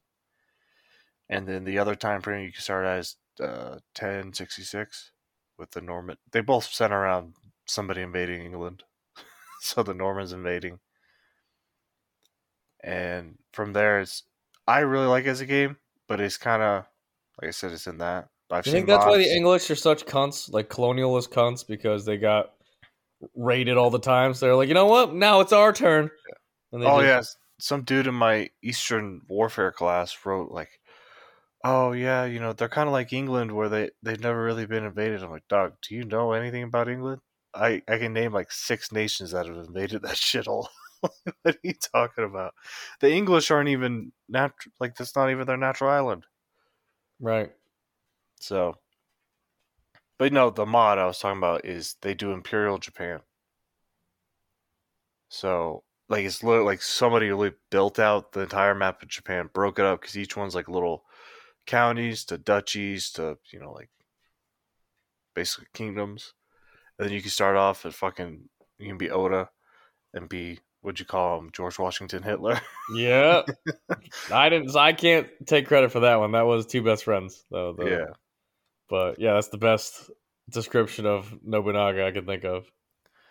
And 1.28 1.46
then 1.46 1.66
the 1.66 1.78
other 1.78 1.96
time 1.96 2.22
frame 2.22 2.46
you 2.46 2.54
can 2.54 2.62
start 2.62 2.86
as 2.86 3.18
uh, 3.42 3.80
1066 4.00 5.12
with 5.58 5.72
the 5.72 5.82
Norman. 5.82 6.18
They 6.32 6.40
both 6.40 6.66
center 6.66 7.00
around 7.00 7.36
somebody 7.66 8.02
invading 8.02 8.46
England. 8.46 8.84
so 9.62 9.84
the 9.84 9.94
Normans 9.94 10.32
invading. 10.32 10.80
And 12.82 13.38
from 13.52 13.74
there, 13.74 14.00
it's 14.00 14.24
I 14.70 14.80
really 14.80 15.08
like 15.08 15.26
it 15.26 15.30
as 15.30 15.42
a 15.42 15.46
game, 15.46 15.78
but 16.08 16.20
it's 16.22 16.38
kind 16.38 16.62
of 16.62 16.86
like 17.42 17.50
I 17.50 17.52
said, 17.52 17.72
it's 17.72 17.88
in 17.88 17.98
that. 18.00 18.30
Seen 18.64 18.74
think 18.74 18.88
that's 18.88 19.06
why 19.06 19.18
the 19.18 19.36
English 19.36 19.70
are 19.72 19.76
such 19.76 20.06
cunts, 20.06 20.52
like 20.52 20.70
colonialist 20.70 21.30
cunts, 21.30 21.66
because 21.66 22.06
they 22.06 22.18
got 22.18 22.52
raided 23.36 23.78
all 23.78 23.90
the 23.90 24.00
time. 24.00 24.34
So 24.34 24.46
they're 24.46 24.56
like, 24.56 24.68
you 24.68 24.74
know 24.74 24.86
what? 24.88 25.14
Now 25.14 25.40
it's 25.40 25.54
our 25.54 25.72
turn. 25.74 26.10
And 26.72 26.82
they 26.82 26.88
Oh 26.88 27.02
just- 27.02 27.06
yes, 27.08 27.36
some 27.60 27.84
dude 27.84 28.08
in 28.08 28.16
my 28.16 28.50
Eastern 28.62 29.22
Warfare 29.28 29.72
class 29.72 30.16
wrote 30.26 30.52
like, 30.52 30.70
"Oh 31.64 31.92
yeah, 31.94 32.26
you 32.26 32.40
know 32.40 32.54
they're 32.54 32.70
kind 32.70 32.88
of 32.88 32.94
like 32.94 33.14
England, 33.14 33.52
where 33.52 33.70
they 33.70 33.90
they've 34.04 34.20
never 34.20 34.44
really 34.44 34.66
been 34.66 34.84
invaded." 34.86 35.24
I'm 35.24 35.32
like, 35.32 35.48
"Dog, 35.48 35.74
do 35.88 35.96
you 35.96 36.04
know 36.06 36.32
anything 36.34 36.64
about 36.64 36.90
England?" 36.90 37.22
I 37.54 37.82
I 37.88 37.98
can 37.98 38.14
name 38.14 38.34
like 38.34 38.52
six 38.52 38.92
nations 38.92 39.32
that 39.32 39.48
have 39.48 39.58
invaded 39.58 40.02
that 40.04 40.16
shithole. 40.16 40.68
what 41.42 41.56
are 41.56 41.56
you 41.64 41.74
talking 41.94 42.24
about? 42.24 42.54
The 43.00 43.12
English 43.12 43.52
aren't 43.52 43.70
even 43.70 44.12
nat 44.28 44.54
like 44.80 44.96
that's 44.96 45.16
not 45.16 45.32
even 45.32 45.48
their 45.48 45.58
natural 45.58 45.90
island. 45.90 46.26
right. 47.20 47.52
So, 48.40 48.76
but 50.18 50.34
no, 50.34 50.50
the 50.50 50.66
mod 50.66 50.98
I 50.98 51.06
was 51.06 51.20
talking 51.20 51.38
about 51.40 51.66
is 51.66 51.96
they 52.02 52.14
do 52.14 52.32
Imperial 52.32 52.78
Japan. 52.78 53.22
So, 55.30 55.84
like, 56.10 56.26
it's 56.26 56.44
literally 56.44 56.66
like 56.66 56.82
somebody 56.82 57.28
really 57.30 57.54
built 57.70 58.00
out 58.00 58.32
the 58.32 58.42
entire 58.42 58.76
map 58.76 59.02
of 59.02 59.10
Japan, 59.10 59.50
broke 59.54 59.80
it 59.80 59.86
up 59.86 60.02
because 60.02 60.18
each 60.18 60.36
one's 60.36 60.56
like 60.56 60.68
little 60.68 61.06
counties 61.66 62.26
to 62.26 62.38
duchies 62.38 63.12
to, 63.12 63.38
you 63.52 63.60
know, 63.60 63.72
like 63.72 63.90
basically 65.36 65.68
kingdoms. 65.74 66.34
And 66.98 67.08
then 67.08 67.16
you 67.16 67.22
can 67.22 67.32
start 67.32 67.56
off 67.56 67.86
at 67.86 67.94
fucking, 67.94 68.50
you 68.80 68.88
can 68.88 68.98
be 68.98 69.10
Oda 69.12 69.50
and 70.14 70.28
be, 70.28 70.60
what'd 70.82 71.00
you 71.00 71.06
call 71.06 71.40
him, 71.40 71.50
George 71.52 71.78
Washington 71.80 72.24
Hitler. 72.24 72.60
Yeah. 72.94 73.44
I 74.34 74.50
didn't. 74.50 74.76
I 74.76 74.94
can't 74.94 75.28
take 75.46 75.68
credit 75.68 75.92
for 75.92 76.02
that 76.02 76.20
one. 76.20 76.32
That 76.32 76.46
was 76.46 76.66
two 76.66 76.82
best 76.84 77.04
friends, 77.04 77.44
though. 77.52 77.74
the- 77.74 77.86
yeah. 77.90 78.14
But 78.90 79.20
yeah, 79.20 79.34
that's 79.34 79.50
the 79.50 79.58
best 79.60 80.10
description 80.50 81.06
of 81.06 81.32
Nobunaga 81.44 82.06
I 82.08 82.12
can 82.12 82.26
think 82.26 82.44
of. 82.44 82.72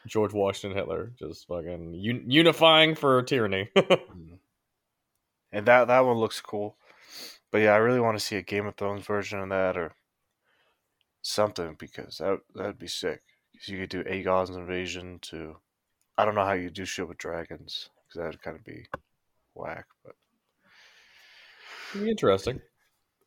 George 0.07 0.32
Washington 0.32 0.78
Hitler, 0.78 1.12
just 1.18 1.46
fucking 1.49 1.94
un- 1.94 2.24
unifying 2.28 2.94
for 2.94 3.22
tyranny. 3.22 3.68
Mm. 3.78 4.38
and 5.53 5.66
that 5.66 5.88
that 5.88 6.05
one 6.05 6.16
looks 6.18 6.40
cool. 6.40 6.76
But 7.51 7.59
yeah, 7.62 7.72
I 7.72 7.78
really 7.78 8.01
want 8.01 8.18
to 8.18 8.24
see 8.24 8.36
a 8.36 8.42
Game 8.42 8.66
of 8.66 8.76
Thrones 8.76 9.07
version 9.07 9.40
of 9.40 9.49
that 9.49 9.76
or 9.76 9.92
something 11.22 11.76
because 11.78 12.18
that 12.18 12.38
that'd 12.55 12.78
be 12.78 12.86
sick. 12.86 13.22
Because 13.53 13.68
you 13.68 13.78
could 13.80 13.88
do 13.90 14.05
Aegon's 14.05 14.51
invasion 14.51 15.18
to, 15.22 15.57
I 16.18 16.24
don't 16.24 16.34
know 16.34 16.44
how 16.44 16.52
you 16.52 16.68
do 16.68 16.84
shit 16.84 17.08
with 17.08 17.16
dragons 17.18 17.88
because 18.08 18.20
that'd 18.24 18.42
kind 18.42 18.56
of 18.56 18.64
be 18.64 18.86
whack. 19.54 19.86
But 20.04 20.14
Be 21.94 22.10
interesting. 22.10 22.60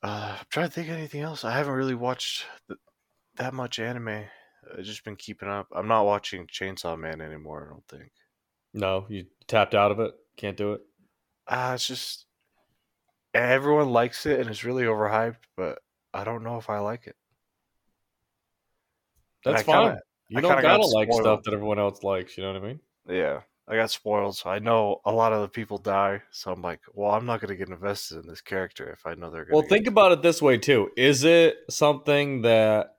uh, 0.03 0.35
I'm 0.39 0.45
trying 0.49 0.67
to 0.67 0.73
think 0.73 0.89
of 0.89 0.95
anything 0.97 1.21
else. 1.21 1.43
I 1.45 1.51
haven't 1.53 1.73
really 1.73 1.95
watched 1.95 2.45
th- 2.67 2.79
that 3.37 3.53
much 3.53 3.79
anime. 3.79 4.25
I've 4.77 4.83
just 4.83 5.03
been 5.05 5.15
keeping 5.15 5.49
up. 5.49 5.67
I'm 5.73 5.87
not 5.87 6.05
watching 6.05 6.45
Chainsaw 6.47 6.99
Man 6.99 7.21
anymore. 7.21 7.65
I 7.65 7.73
don't 7.73 7.87
think. 7.87 8.11
No, 8.73 9.05
you 9.09 9.25
tapped 9.47 9.73
out 9.73 9.91
of 9.91 9.99
it. 9.99 10.13
Can't 10.37 10.57
do 10.57 10.73
it. 10.73 10.81
Ah, 11.47 11.73
it's 11.73 11.87
just 11.87 12.25
everyone 13.33 13.89
likes 13.89 14.25
it 14.25 14.39
and 14.41 14.49
it's 14.49 14.63
really 14.65 14.83
overhyped, 14.83 15.37
but 15.55 15.79
I 16.13 16.23
don't 16.25 16.43
know 16.43 16.57
if 16.57 16.69
I 16.69 16.79
like 16.79 17.07
it. 17.07 17.15
That's 19.45 19.61
I 19.61 19.63
kinda- 19.63 19.89
fine. 19.93 19.99
You 20.31 20.37
I 20.37 20.41
don't 20.41 20.61
gotta 20.61 20.85
like 20.85 21.09
spoiled. 21.09 21.21
stuff 21.21 21.43
that 21.43 21.53
everyone 21.53 21.77
else 21.77 22.03
likes. 22.03 22.37
You 22.37 22.43
know 22.43 22.53
what 22.53 22.63
I 22.63 22.65
mean? 22.65 22.79
Yeah, 23.09 23.41
I 23.67 23.75
got 23.75 23.91
spoiled, 23.91 24.37
so 24.37 24.49
I 24.49 24.59
know 24.59 25.01
a 25.03 25.11
lot 25.11 25.33
of 25.33 25.41
the 25.41 25.49
people 25.49 25.77
die. 25.77 26.21
So 26.31 26.53
I'm 26.53 26.61
like, 26.61 26.79
well, 26.93 27.11
I'm 27.11 27.25
not 27.25 27.41
gonna 27.41 27.57
get 27.57 27.67
invested 27.67 28.19
in 28.23 28.27
this 28.29 28.39
character 28.39 28.89
if 28.93 29.05
I 29.05 29.13
know 29.13 29.29
they're 29.29 29.43
gonna. 29.43 29.57
Well, 29.57 29.67
think 29.67 29.87
about 29.87 30.13
it 30.13 30.21
this 30.21 30.41
way 30.41 30.57
too. 30.57 30.89
Is 30.95 31.25
it 31.25 31.57
something 31.69 32.43
that, 32.43 32.95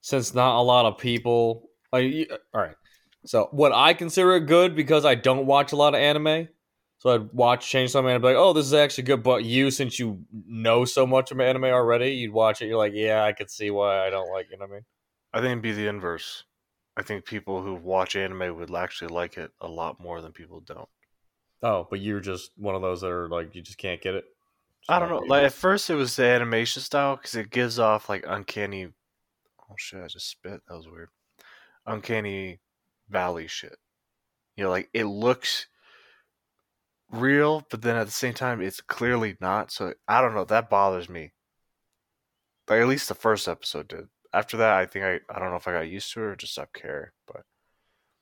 since 0.00 0.34
not 0.34 0.58
a 0.58 0.62
lot 0.62 0.86
of 0.86 0.98
people, 0.98 1.70
uh, 1.92 1.98
like, 1.98 2.12
you- 2.12 2.26
uh, 2.30 2.38
all 2.52 2.62
right. 2.62 2.76
So, 3.24 3.48
what 3.52 3.70
I 3.72 3.94
consider 3.94 4.34
it 4.36 4.46
good 4.46 4.74
because 4.74 5.04
I 5.04 5.14
don't 5.14 5.46
watch 5.46 5.70
a 5.72 5.76
lot 5.76 5.94
of 5.94 6.00
anime. 6.00 6.48
So 7.00 7.10
I'd 7.14 7.32
watch 7.32 7.64
Chainsaw 7.66 8.02
Man 8.02 8.14
and 8.16 8.22
be 8.22 8.28
like, 8.28 8.36
"Oh, 8.36 8.52
this 8.52 8.66
is 8.66 8.74
actually 8.74 9.04
good." 9.04 9.22
But 9.22 9.44
you, 9.44 9.70
since 9.70 10.00
you 10.00 10.24
know 10.32 10.84
so 10.84 11.06
much 11.06 11.30
of 11.30 11.38
anime 11.38 11.64
already, 11.66 12.10
you'd 12.14 12.32
watch 12.32 12.60
it. 12.60 12.66
You're 12.66 12.76
like, 12.78 12.92
"Yeah, 12.92 13.22
I 13.22 13.32
could 13.32 13.50
see 13.50 13.70
why 13.70 14.04
I 14.04 14.10
don't 14.10 14.28
like 14.32 14.46
it." 14.46 14.52
You 14.52 14.58
know 14.58 14.64
what 14.64 14.70
I 14.72 14.74
mean? 14.78 14.84
I 15.32 15.40
think 15.40 15.52
it'd 15.52 15.62
be 15.62 15.72
the 15.72 15.88
inverse. 15.88 16.44
I 16.96 17.02
think 17.02 17.24
people 17.24 17.62
who 17.62 17.74
watch 17.74 18.16
anime 18.16 18.56
would 18.56 18.74
actually 18.74 19.08
like 19.08 19.38
it 19.38 19.52
a 19.60 19.68
lot 19.68 20.00
more 20.00 20.20
than 20.20 20.32
people 20.32 20.60
don't. 20.60 20.88
Oh, 21.62 21.86
but 21.88 22.00
you're 22.00 22.20
just 22.20 22.50
one 22.56 22.74
of 22.74 22.82
those 22.82 23.00
that 23.02 23.10
are 23.10 23.28
like, 23.28 23.54
you 23.54 23.62
just 23.62 23.78
can't 23.78 24.00
get 24.00 24.14
it. 24.14 24.24
Just 24.80 24.90
I 24.90 24.98
don't 24.98 25.08
know. 25.08 25.18
Like 25.26 25.44
at 25.44 25.52
first, 25.52 25.90
it 25.90 25.94
was 25.94 26.16
the 26.16 26.24
animation 26.24 26.82
style 26.82 27.16
because 27.16 27.34
it 27.34 27.50
gives 27.50 27.78
off 27.78 28.08
like 28.08 28.24
uncanny. 28.26 28.88
Oh 29.70 29.74
shit! 29.76 30.02
I 30.02 30.06
just 30.06 30.28
spit. 30.30 30.60
That 30.68 30.76
was 30.76 30.88
weird. 30.88 31.10
Uncanny 31.86 32.60
valley 33.08 33.46
shit. 33.48 33.76
You 34.56 34.64
know, 34.64 34.70
like 34.70 34.88
it 34.94 35.04
looks 35.04 35.66
real, 37.10 37.66
but 37.70 37.82
then 37.82 37.96
at 37.96 38.06
the 38.06 38.12
same 38.12 38.34
time, 38.34 38.60
it's 38.60 38.80
clearly 38.80 39.36
not. 39.40 39.72
So 39.72 39.94
I 40.06 40.20
don't 40.20 40.34
know. 40.34 40.44
That 40.44 40.70
bothers 40.70 41.08
me. 41.08 41.32
Like 42.68 42.80
at 42.80 42.88
least 42.88 43.08
the 43.08 43.14
first 43.14 43.48
episode 43.48 43.88
did. 43.88 44.08
After 44.32 44.58
that, 44.58 44.74
I 44.74 44.86
think 44.86 45.04
I 45.04 45.20
I 45.34 45.38
don't 45.38 45.50
know 45.50 45.56
if 45.56 45.66
I 45.68 45.72
got 45.72 45.88
used 45.88 46.12
to 46.12 46.20
it 46.20 46.24
or 46.24 46.36
just 46.36 46.52
stopped 46.52 46.74
care. 46.74 47.12
But 47.26 47.42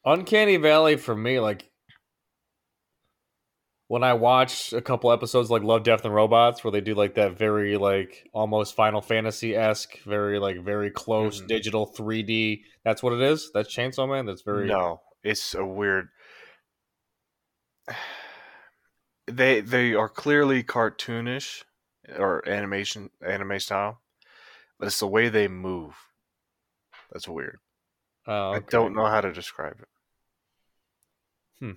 Uncanny 0.04 0.56
Valley 0.56 0.96
for 0.96 1.16
me, 1.16 1.40
like 1.40 1.70
when 3.88 4.02
I 4.02 4.14
watch 4.14 4.72
a 4.72 4.80
couple 4.80 5.12
episodes 5.12 5.48
like 5.50 5.62
Love, 5.62 5.84
Death, 5.84 6.04
and 6.04 6.14
Robots, 6.14 6.64
where 6.64 6.72
they 6.72 6.80
do 6.80 6.94
like 6.94 7.14
that 7.14 7.38
very 7.38 7.76
like 7.76 8.28
almost 8.32 8.74
Final 8.74 9.00
Fantasy 9.00 9.54
esque, 9.54 9.98
very 10.04 10.38
like 10.38 10.58
very 10.64 10.90
close 10.90 11.40
Mhm. 11.40 11.46
digital 11.48 11.86
3D. 11.86 12.64
That's 12.84 13.02
what 13.02 13.12
it 13.12 13.20
is. 13.20 13.50
That's 13.52 13.72
Chainsaw 13.74 14.08
Man. 14.08 14.26
That's 14.26 14.42
very 14.42 14.66
no, 14.68 15.02
it's 15.22 15.54
a 15.54 15.64
weird. 15.64 16.08
they 19.26 19.60
they 19.60 19.94
are 19.94 20.08
clearly 20.08 20.62
cartoonish 20.62 21.64
or 22.16 22.48
animation 22.48 23.10
anime 23.26 23.58
style, 23.60 24.00
but 24.78 24.86
it's 24.86 25.00
the 25.00 25.06
way 25.06 25.28
they 25.28 25.48
move. 25.48 25.94
That's 27.12 27.28
weird. 27.28 27.58
Oh, 28.26 28.52
I 28.52 28.60
don't 28.60 28.94
know 28.94 29.06
how 29.06 29.20
to 29.20 29.32
describe 29.32 29.76
it. 29.80 29.88
Hmm. 31.60 31.72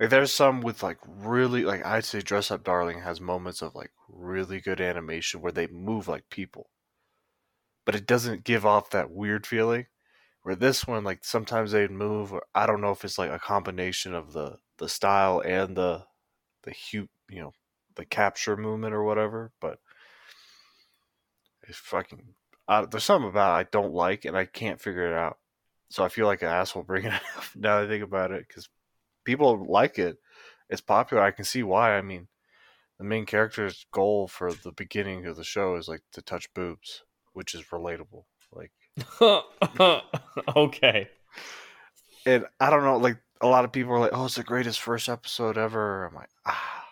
Like 0.00 0.10
there's 0.10 0.32
some 0.32 0.60
with 0.62 0.82
like 0.82 0.98
really 1.06 1.64
like 1.64 1.84
I'd 1.84 2.04
say 2.04 2.20
Dress 2.20 2.50
Up 2.50 2.64
Darling 2.64 3.00
has 3.00 3.20
moments 3.20 3.62
of 3.62 3.74
like 3.74 3.90
really 4.08 4.60
good 4.60 4.80
animation 4.80 5.40
where 5.40 5.52
they 5.52 5.66
move 5.66 6.08
like 6.08 6.24
people. 6.30 6.70
But 7.84 7.94
it 7.94 8.06
doesn't 8.06 8.44
give 8.44 8.64
off 8.64 8.90
that 8.90 9.10
weird 9.10 9.46
feeling. 9.46 9.86
Where 10.42 10.56
this 10.56 10.86
one, 10.86 11.04
like 11.04 11.24
sometimes 11.24 11.70
they'd 11.70 11.90
move 11.90 12.32
or 12.32 12.42
I 12.54 12.66
don't 12.66 12.80
know 12.80 12.90
if 12.90 13.04
it's 13.04 13.18
like 13.18 13.30
a 13.30 13.38
combination 13.38 14.14
of 14.14 14.32
the 14.32 14.56
the 14.78 14.88
style 14.88 15.40
and 15.44 15.76
the 15.76 16.04
the 16.64 16.72
hue 16.72 17.08
you 17.28 17.40
know, 17.40 17.52
the 17.96 18.04
capture 18.04 18.56
movement 18.56 18.94
or 18.94 19.04
whatever, 19.04 19.52
but 19.60 19.78
it's 21.68 21.78
fucking 21.78 22.34
uh, 22.68 22.86
there's 22.86 23.04
something 23.04 23.28
about 23.28 23.58
it 23.58 23.66
I 23.66 23.68
don't 23.70 23.92
like 23.92 24.24
and 24.24 24.36
I 24.36 24.46
can't 24.46 24.80
figure 24.80 25.06
it 25.06 25.14
out. 25.14 25.38
So 25.90 26.04
I 26.04 26.08
feel 26.08 26.26
like 26.26 26.42
an 26.42 26.48
asshole 26.48 26.82
bringing 26.86 27.12
it 27.12 27.22
up 27.36 27.44
now 27.54 27.80
that 27.80 27.86
I 27.86 27.88
think 27.88 28.04
about 28.04 28.30
it 28.30 28.46
because 28.46 28.68
people 29.24 29.66
like 29.68 29.98
it. 29.98 30.18
It's 30.70 30.80
popular. 30.80 31.22
I 31.22 31.32
can 31.32 31.44
see 31.44 31.62
why. 31.62 31.98
I 31.98 32.02
mean, 32.02 32.28
the 32.98 33.04
main 33.04 33.26
character's 33.26 33.84
goal 33.92 34.26
for 34.26 34.52
the 34.52 34.72
beginning 34.72 35.26
of 35.26 35.36
the 35.36 35.44
show 35.44 35.76
is 35.76 35.88
like 35.88 36.02
to 36.12 36.22
touch 36.22 36.52
boobs, 36.54 37.02
which 37.34 37.54
is 37.54 37.64
relatable. 37.64 38.24
Like, 38.52 38.72
okay. 40.56 41.08
and 42.24 42.46
I 42.60 42.70
don't 42.70 42.84
know, 42.84 42.96
like 42.96 43.18
a 43.40 43.46
lot 43.46 43.64
of 43.64 43.72
people 43.72 43.92
are 43.92 43.98
like, 43.98 44.12
"Oh, 44.14 44.26
it's 44.26 44.36
the 44.36 44.44
greatest 44.44 44.80
first 44.80 45.08
episode 45.08 45.58
ever." 45.58 46.06
I'm 46.06 46.14
like, 46.14 46.30
ah, 46.46 46.84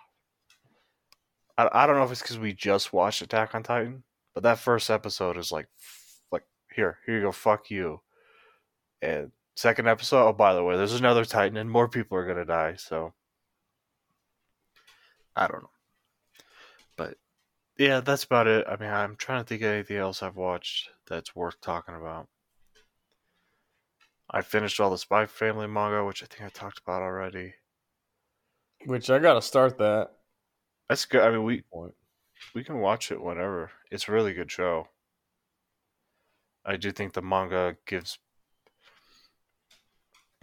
I, 1.57 1.69
I 1.73 1.87
don't 1.87 1.97
know 1.97 2.05
if 2.05 2.13
it's 2.13 2.23
because 2.23 2.39
we 2.39 2.53
just 2.53 2.93
watched 2.93 3.23
Attack 3.23 3.55
on 3.55 3.63
Titan, 3.63 4.03
but 4.35 4.43
that 4.45 4.59
first 4.59 4.91
episode 4.91 5.37
is 5.37 5.53
like, 5.53 5.69
like 6.33 6.45
here, 6.75 6.99
here 7.07 7.17
you 7.17 7.23
go, 7.23 7.33
fuck 7.33 7.71
you. 7.71 8.01
And 9.03 9.33
second 9.57 9.89
episode, 9.89 10.29
oh 10.29 10.33
by 10.33 10.55
the 10.55 10.65
way, 10.65 10.77
there's 10.77 10.95
another 10.95 11.25
Titan, 11.25 11.57
and 11.57 11.71
more 11.71 11.89
people 11.89 12.17
are 12.19 12.27
gonna 12.27 12.45
die. 12.45 12.75
So 12.77 13.15
I 15.37 15.47
don't 15.47 15.63
know, 15.63 15.71
but 16.97 17.17
yeah, 17.79 18.01
that's 18.01 18.25
about 18.25 18.47
it. 18.47 18.67
I 18.69 18.77
mean, 18.77 18.91
I'm 18.91 19.17
trying 19.17 19.43
to 19.43 19.49
think 19.49 19.63
of 19.63 19.69
anything 19.69 19.97
else 19.97 20.23
I've 20.23 20.37
watched 20.37 20.91
that's 21.09 21.35
worth 21.37 21.61
talking 21.61 21.95
about. 21.97 22.29
I 24.31 24.43
finished 24.43 24.81
all 24.81 24.91
the 24.91 24.99
Spy 24.99 25.27
Family 25.27 25.67
manga, 25.67 26.05
which 26.05 26.23
I 26.23 26.27
think 26.27 26.43
I 26.43 26.49
talked 26.51 26.79
about 26.81 27.03
already. 27.03 27.55
Which 28.87 29.11
I 29.11 29.19
gotta 29.19 29.43
start 29.43 29.79
that 29.79 30.11
That's 30.89 31.05
good. 31.05 31.23
I 31.23 31.31
mean, 31.31 31.45
we. 31.45 31.63
We 32.55 32.65
can 32.65 32.79
watch 32.79 33.11
it 33.11 33.23
whenever. 33.23 33.71
It's 33.91 34.09
a 34.09 34.13
really 34.13 34.33
good 34.33 34.51
show. 34.51 34.89
I 36.65 36.77
do 36.77 36.93
think 36.93 37.13
the 37.13 37.23
manga 37.23 37.77
gives 37.87 38.19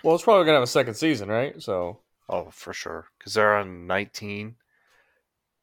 Well, 0.04 0.16
it's 0.16 0.24
probably 0.24 0.46
gonna 0.46 0.58
have 0.58 0.64
a 0.64 0.68
second 0.68 0.96
season, 0.96 1.30
right? 1.30 1.62
So 1.62 2.00
oh 2.30 2.50
for 2.52 2.74
sure 2.74 3.08
because 3.18 3.34
they're 3.34 3.56
on 3.56 3.88
19, 3.88 4.56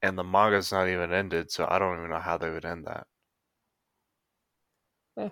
and 0.03 0.19
the 0.19 0.25
manga's 0.25 0.73
not 0.73 0.89
even 0.89 1.13
ended, 1.13 1.51
so 1.51 1.67
I 1.69 1.79
don't 1.79 1.99
even 1.99 2.11
know 2.11 2.19
how 2.19 2.37
they 2.37 2.51
would 2.51 2.65
end 2.65 2.87
that. 2.87 3.07
Eh. 5.19 5.29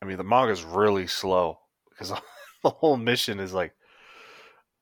I 0.00 0.04
mean, 0.04 0.16
the 0.16 0.24
manga's 0.24 0.64
really 0.64 1.06
slow 1.06 1.60
because 1.90 2.10
the 2.62 2.70
whole 2.70 2.96
mission 2.96 3.40
is 3.40 3.52
like 3.52 3.74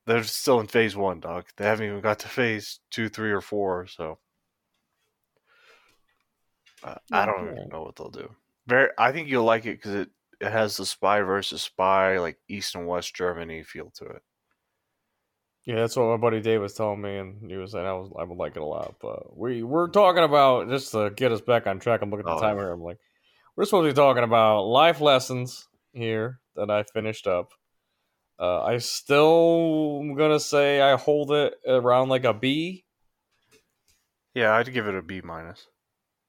they're 0.05 0.23
still 0.23 0.59
in 0.59 0.67
phase 0.67 0.95
one, 0.95 1.19
dog. 1.19 1.45
They 1.57 1.65
haven't 1.65 1.87
even 1.87 2.01
got 2.01 2.19
to 2.19 2.27
phase 2.27 2.79
two, 2.89 3.07
three, 3.07 3.31
or 3.31 3.41
four. 3.41 3.87
So 3.87 4.17
uh, 6.83 6.95
I 7.11 7.25
don't 7.25 7.51
even 7.51 7.69
know 7.69 7.83
what 7.83 7.95
they'll 7.95 8.09
do. 8.09 8.29
Very, 8.67 8.89
I 8.97 9.11
think 9.11 9.27
you'll 9.27 9.43
like 9.45 9.65
it 9.65 9.77
because 9.77 9.95
it 9.95 10.09
it 10.39 10.51
has 10.51 10.77
the 10.77 10.85
spy 10.85 11.21
versus 11.21 11.61
spy, 11.61 12.17
like 12.19 12.37
East 12.47 12.75
and 12.75 12.87
West 12.87 13.15
Germany 13.15 13.63
feel 13.63 13.91
to 13.97 14.05
it. 14.05 14.21
yeah, 15.65 15.75
that's 15.75 15.95
what 15.95 16.07
my 16.09 16.17
buddy 16.17 16.41
Dave 16.41 16.61
was 16.61 16.73
telling 16.73 17.01
me, 17.01 17.17
and 17.17 17.49
he 17.49 17.57
was 17.57 17.71
saying 17.73 17.85
I 17.85 17.93
was 17.93 18.11
I 18.19 18.23
would 18.23 18.37
like 18.37 18.55
it 18.55 18.61
a 18.61 18.65
lot. 18.65 18.95
But 19.01 19.37
we 19.37 19.61
we're 19.63 19.89
talking 19.89 20.23
about 20.23 20.69
just 20.69 20.91
to 20.93 21.11
get 21.15 21.31
us 21.31 21.41
back 21.41 21.67
on 21.67 21.79
track. 21.79 22.01
I'm 22.01 22.09
looking 22.09 22.27
at 22.27 22.31
the 22.31 22.37
Oh. 22.37 22.41
timer. 22.41 22.71
I'm 22.71 22.81
like, 22.81 22.97
we're 23.55 23.65
supposed 23.65 23.87
to 23.87 23.93
be 23.93 23.95
talking 23.95 24.23
about 24.23 24.63
life 24.63 24.99
lessons 25.01 25.67
here 25.93 26.39
that 26.55 26.71
I 26.71 26.83
finished 26.83 27.27
up. 27.27 27.51
Uh, 28.39 28.63
I 28.63 28.77
still 28.79 29.99
am 30.01 30.15
gonna 30.15 30.39
say 30.39 30.81
I 30.81 30.97
hold 30.97 31.31
it 31.31 31.53
around 31.67 32.09
like 32.09 32.23
a 32.23 32.33
B. 32.33 32.85
Yeah, 34.33 34.55
I'd 34.55 34.73
give 34.73 34.87
it 34.87 34.95
a 34.95 35.01
B 35.03 35.21
minus. 35.21 35.67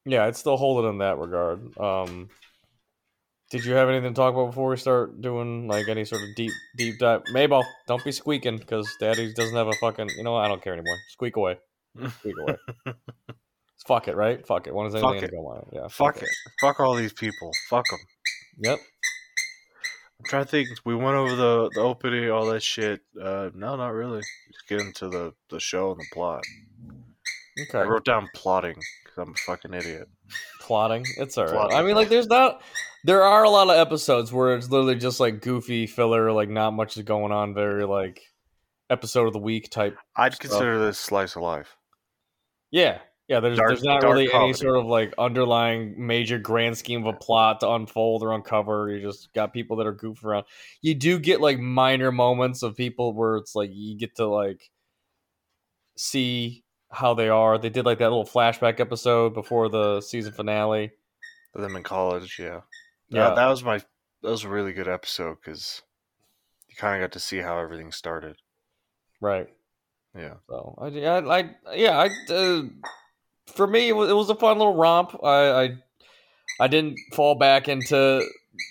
Yeah, 0.04 0.24
I'd 0.24 0.36
still 0.36 0.56
holding 0.56 0.90
in 0.90 0.98
that 0.98 1.18
regard. 1.18 1.76
Um, 1.78 2.28
did 3.50 3.64
you 3.64 3.74
have 3.74 3.88
anything 3.88 4.14
to 4.14 4.18
talk 4.18 4.32
about 4.32 4.46
before 4.46 4.70
we 4.70 4.76
start 4.76 5.20
doing 5.20 5.68
like 5.68 5.86
any 5.88 6.04
sort 6.04 6.22
of 6.22 6.28
deep 6.34 6.52
deep 6.76 6.98
dive? 6.98 7.22
Mabel, 7.32 7.64
don't 7.86 8.02
be 8.02 8.10
squeaking 8.10 8.56
because 8.58 8.88
Daddy 8.98 9.32
doesn't 9.34 9.54
have 9.54 9.68
a 9.68 9.74
fucking. 9.74 10.08
You 10.16 10.24
know 10.24 10.32
what? 10.32 10.44
I 10.44 10.48
don't 10.48 10.62
care 10.62 10.72
anymore. 10.72 10.96
Squeak 11.10 11.36
away. 11.36 11.58
Squeak 12.18 12.34
away. 12.40 12.56
Fuck 13.86 14.08
it, 14.08 14.16
right? 14.16 14.44
Fuck 14.46 14.68
it. 14.68 14.74
When 14.74 14.86
is 14.86 14.94
anything 14.94 15.14
Fuck 15.20 15.22
it. 15.24 15.30
go 15.32 15.46
on? 15.48 15.68
Yeah. 15.72 15.88
Fuck 15.88 16.22
it. 16.22 16.28
Fuck 16.60 16.80
all 16.80 16.94
these 16.94 17.12
people. 17.12 17.50
Fuck 17.68 17.84
them. 17.90 17.98
Yep. 18.58 18.78
I'm 18.78 20.24
trying 20.24 20.44
to 20.44 20.50
think. 20.50 20.68
We 20.84 20.94
went 20.94 21.16
over 21.16 21.36
the 21.36 21.70
the 21.74 21.80
opening, 21.80 22.30
all 22.30 22.46
that 22.46 22.62
shit. 22.62 23.02
Uh, 23.20 23.50
no, 23.54 23.76
not 23.76 23.88
really. 23.88 24.22
Just 24.52 24.68
get 24.68 24.80
into 24.80 25.08
the 25.08 25.34
the 25.50 25.60
show 25.60 25.90
and 25.90 26.00
the 26.00 26.06
plot. 26.12 26.42
Okay. 27.68 27.78
I 27.80 27.82
wrote 27.82 28.04
down 28.04 28.28
plotting 28.34 28.76
because 29.14 29.28
I'm 29.28 29.34
a 29.34 29.38
fucking 29.46 29.74
idiot. 29.74 30.08
Plotting. 30.60 31.04
It's 31.18 31.36
alright. 31.36 31.54
Plotting. 31.54 31.76
I 31.76 31.82
mean, 31.82 31.94
like, 31.94 32.08
there's 32.08 32.26
not. 32.26 32.62
There 33.04 33.22
are 33.22 33.42
a 33.44 33.50
lot 33.50 33.68
of 33.68 33.76
episodes 33.76 34.32
where 34.32 34.54
it's 34.54 34.70
literally 34.70 34.94
just 34.94 35.18
like 35.18 35.40
goofy 35.40 35.86
filler, 35.86 36.30
like 36.32 36.48
not 36.48 36.70
much 36.72 36.96
is 36.96 37.02
going 37.02 37.32
on. 37.32 37.52
Very 37.52 37.84
like 37.84 38.20
episode 38.90 39.26
of 39.26 39.32
the 39.32 39.38
week 39.40 39.70
type 39.70 39.96
I'd 40.16 40.34
Stuff. 40.34 40.50
consider 40.50 40.78
this 40.78 40.98
slice 40.98 41.34
of 41.34 41.42
life. 41.42 41.76
Yeah, 42.70 42.98
yeah. 43.26 43.40
There's 43.40 43.58
Dark- 43.58 43.70
there's 43.70 43.82
not 43.82 44.02
really 44.04 44.32
any 44.32 44.52
sort 44.52 44.76
of 44.76 44.86
like 44.86 45.14
underlying 45.18 45.94
major 46.06 46.38
grand 46.38 46.78
scheme 46.78 47.04
of 47.04 47.14
a 47.14 47.18
plot 47.18 47.60
to 47.60 47.70
unfold 47.70 48.22
or 48.22 48.32
uncover. 48.32 48.88
You 48.88 49.02
just 49.04 49.32
got 49.34 49.52
people 49.52 49.76
that 49.78 49.86
are 49.86 49.94
goofing 49.94 50.24
around. 50.24 50.44
You 50.80 50.94
do 50.94 51.18
get 51.18 51.40
like 51.40 51.58
minor 51.58 52.12
moments 52.12 52.62
of 52.62 52.76
people 52.76 53.12
where 53.14 53.36
it's 53.36 53.56
like 53.56 53.70
you 53.72 53.98
get 53.98 54.14
to 54.16 54.28
like 54.28 54.70
see 55.96 56.62
how 56.92 57.14
they 57.14 57.28
are. 57.28 57.58
They 57.58 57.70
did 57.70 57.86
like 57.86 57.98
that 57.98 58.10
little 58.10 58.24
flashback 58.26 58.80
episode 58.80 59.34
before 59.34 59.68
the 59.68 60.00
season 60.00 60.32
finale. 60.32 60.92
Them 61.54 61.76
in 61.76 61.82
college, 61.82 62.38
yeah. 62.38 62.60
Yeah. 63.08 63.28
Yeah, 63.28 63.34
that 63.34 63.46
was 63.48 63.62
my. 63.62 63.78
That 64.22 64.30
was 64.30 64.44
a 64.44 64.48
really 64.48 64.72
good 64.72 64.88
episode 64.88 65.36
because 65.42 65.82
you 66.68 66.76
kind 66.76 67.02
of 67.02 67.06
got 67.08 67.12
to 67.12 67.20
see 67.20 67.38
how 67.38 67.58
everything 67.58 67.92
started. 67.92 68.36
Right. 69.20 69.48
Yeah. 70.16 70.34
So 70.48 70.78
I, 70.80 70.86
I, 70.86 71.38
I 71.38 71.74
yeah, 71.74 71.98
I, 71.98 72.32
uh, 72.32 72.62
for 73.54 73.66
me, 73.66 73.88
it 73.88 73.96
was, 73.96 74.08
it 74.10 74.14
was 74.14 74.30
a 74.30 74.34
fun 74.34 74.58
little 74.58 74.76
romp. 74.76 75.16
I, 75.24 75.50
I, 75.50 75.68
I 76.60 76.66
didn't 76.68 76.96
fall 77.14 77.34
back 77.34 77.68
into 77.68 78.22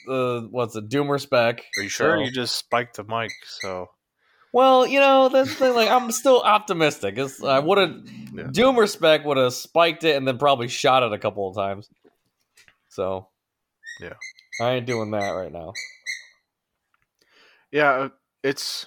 the 0.07 0.47
what's 0.51 0.75
it, 0.75 0.87
Doomer 0.89 1.19
spec. 1.19 1.63
Are 1.77 1.83
you 1.83 1.89
sure? 1.89 2.17
So- 2.17 2.23
You 2.23 2.31
just 2.31 2.55
spiked 2.55 2.95
the 2.97 3.03
mic, 3.03 3.31
so 3.61 3.89
Well, 4.53 4.85
you 4.85 4.99
know 4.99 5.29
that's 5.29 5.49
the 5.49 5.55
thing. 5.55 5.75
Like 5.75 5.89
I'm 5.89 6.11
still 6.11 6.41
optimistic. 6.41 7.17
It's, 7.17 7.41
I 7.43 7.59
would 7.59 7.77
have 7.77 7.91
Yeah. 8.33 8.43
Doomer 8.45 8.87
spec 8.89 9.23
would 9.25 9.37
have 9.37 9.53
spiked 9.53 10.03
it 10.03 10.15
and 10.17 10.27
then 10.27 10.37
probably 10.37 10.67
shot 10.67 11.03
it 11.03 11.13
a 11.13 11.17
couple 11.19 11.49
of 11.49 11.55
times. 11.55 11.89
So 12.89 13.29
Yeah. 14.01 14.13
I 14.59 14.71
ain't 14.71 14.85
doing 14.85 15.11
that 15.11 15.29
right 15.31 15.51
now. 15.51 15.73
yeah, 17.71 17.91
uh, 17.91 18.09
it's 18.43 18.85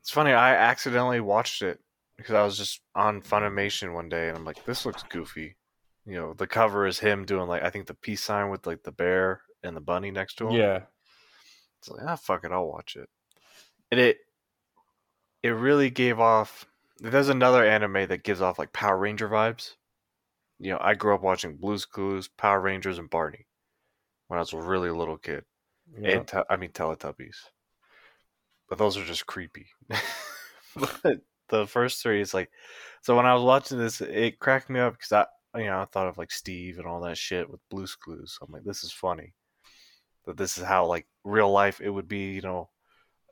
it's 0.00 0.10
funny. 0.10 0.32
I 0.32 0.54
accidentally 0.54 1.20
watched 1.20 1.62
it 1.62 1.80
because 2.16 2.34
I 2.34 2.42
was 2.44 2.56
just 2.58 2.80
on 2.94 3.22
Funimation 3.22 3.92
one 3.94 4.08
day, 4.08 4.28
and 4.28 4.36
I'm 4.36 4.44
like, 4.44 4.64
"This 4.64 4.86
looks 4.86 5.02
goofy." 5.04 5.56
You 6.04 6.14
know, 6.14 6.34
the 6.34 6.46
cover 6.46 6.86
is 6.86 6.98
him 6.98 7.24
doing 7.24 7.48
like 7.48 7.62
I 7.64 7.70
think 7.70 7.86
the 7.86 7.94
peace 7.94 8.22
sign 8.22 8.50
with 8.50 8.66
like 8.66 8.82
the 8.84 8.92
bear 8.92 9.40
and 9.64 9.74
the 9.76 9.80
bunny 9.80 10.10
next 10.12 10.34
to 10.36 10.48
him. 10.48 10.54
Yeah, 10.54 10.82
It's 11.80 11.88
like, 11.88 12.02
ah, 12.06 12.14
fuck 12.16 12.44
it, 12.44 12.52
I'll 12.52 12.68
watch 12.68 12.94
it. 12.94 13.08
And 13.90 13.98
it 13.98 14.18
it 15.46 15.52
really 15.52 15.90
gave 15.90 16.18
off. 16.20 16.66
There's 16.98 17.28
another 17.28 17.64
anime 17.64 18.08
that 18.08 18.24
gives 18.24 18.40
off 18.40 18.58
like 18.58 18.72
Power 18.72 18.98
Ranger 18.98 19.28
vibes. 19.28 19.74
You 20.58 20.72
know, 20.72 20.78
I 20.80 20.94
grew 20.94 21.14
up 21.14 21.22
watching 21.22 21.56
Blue's 21.56 21.84
Clues, 21.84 22.28
Power 22.28 22.60
Rangers, 22.60 22.98
and 22.98 23.10
Barney 23.10 23.46
when 24.28 24.38
I 24.38 24.40
was 24.40 24.52
a 24.52 24.58
really 24.58 24.90
little 24.90 25.18
kid. 25.18 25.44
yeah. 25.98 26.18
And 26.18 26.32
I 26.50 26.56
mean 26.56 26.70
Teletubbies, 26.70 27.36
but 28.68 28.78
those 28.78 28.96
are 28.96 29.04
just 29.04 29.26
creepy. 29.26 29.66
but 30.76 31.20
the 31.48 31.66
first 31.66 32.02
three 32.02 32.20
is 32.20 32.34
like, 32.34 32.50
so 33.02 33.16
when 33.16 33.26
I 33.26 33.34
was 33.34 33.44
watching 33.44 33.78
this, 33.78 34.00
it 34.00 34.38
cracked 34.38 34.70
me 34.70 34.80
up 34.80 34.94
because 34.94 35.12
I, 35.12 35.58
you 35.60 35.66
know, 35.66 35.80
I 35.80 35.84
thought 35.84 36.08
of 36.08 36.18
like 36.18 36.30
Steve 36.30 36.78
and 36.78 36.86
all 36.86 37.00
that 37.02 37.18
shit 37.18 37.48
with 37.48 37.60
Blue's 37.70 37.94
Clues. 37.94 38.38
I'm 38.42 38.52
like, 38.52 38.64
this 38.64 38.82
is 38.82 38.92
funny. 38.92 39.34
That 40.24 40.36
this 40.36 40.58
is 40.58 40.64
how 40.64 40.86
like 40.86 41.06
real 41.22 41.52
life 41.52 41.80
it 41.80 41.90
would 41.90 42.08
be. 42.08 42.32
You 42.32 42.42
know, 42.42 42.70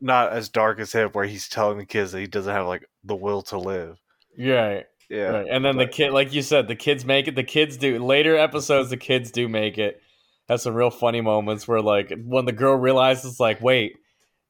not 0.04 0.32
as 0.32 0.48
dark 0.48 0.78
as 0.78 0.92
him, 0.92 1.10
where 1.10 1.24
he's 1.24 1.48
telling 1.48 1.78
the 1.78 1.86
kids 1.86 2.12
that 2.12 2.20
he 2.20 2.26
doesn't 2.26 2.52
have 2.52 2.66
like 2.66 2.86
the 3.02 3.16
will 3.16 3.42
to 3.42 3.58
live. 3.58 3.98
Yeah, 4.36 4.82
Yeah, 5.08 5.22
right. 5.28 5.46
And 5.50 5.64
then 5.64 5.76
the 5.78 5.86
kid, 5.86 6.12
like 6.12 6.32
you 6.32 6.42
said, 6.42 6.68
the 6.68 6.76
kids 6.76 7.04
make 7.04 7.26
it. 7.26 7.34
The 7.34 7.42
kids 7.42 7.76
do 7.76 7.98
later 8.04 8.36
episodes. 8.36 8.90
The 8.90 8.96
kids 8.96 9.30
do 9.30 9.48
make 9.48 9.78
it. 9.78 10.00
Has 10.48 10.62
some 10.62 10.74
real 10.74 10.90
funny 10.90 11.22
moments 11.22 11.66
where, 11.66 11.80
like, 11.80 12.12
when 12.22 12.44
the 12.44 12.52
girl 12.52 12.76
realizes, 12.76 13.40
like, 13.40 13.62
wait, 13.62 13.96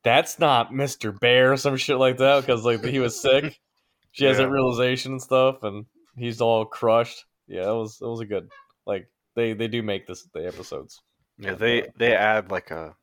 that's 0.02 0.40
not 0.40 0.74
Mister 0.74 1.12
Bear, 1.12 1.52
or 1.52 1.57
some 1.57 1.76
shit 1.76 1.98
like 1.98 2.18
that, 2.18 2.40
because 2.40 2.64
like 2.64 2.84
he 2.84 2.98
was 2.98 3.20
sick. 3.20 3.61
She 4.12 4.26
has 4.26 4.36
that 4.36 4.48
realization 4.48 5.11
and 5.11 5.20
stuff, 5.20 5.64
and 5.64 5.86
he's 6.16 6.40
all 6.40 6.64
crushed. 6.64 7.24
Yeah, 7.48 7.68
it 7.68 7.74
was 7.74 7.98
it 8.00 8.07
was 8.07 8.20
a 8.20 8.24
good 8.24 8.48
like 8.86 9.09
they 9.34 9.55
they 9.55 9.66
do 9.66 9.82
make 9.82 10.07
this 10.07 10.22
the 10.32 10.46
episodes. 10.46 11.02
Yeah, 11.36 11.55
they 11.55 11.88
they 11.96 12.14
add 12.14 12.48
like 12.48 12.70
a 12.70 12.94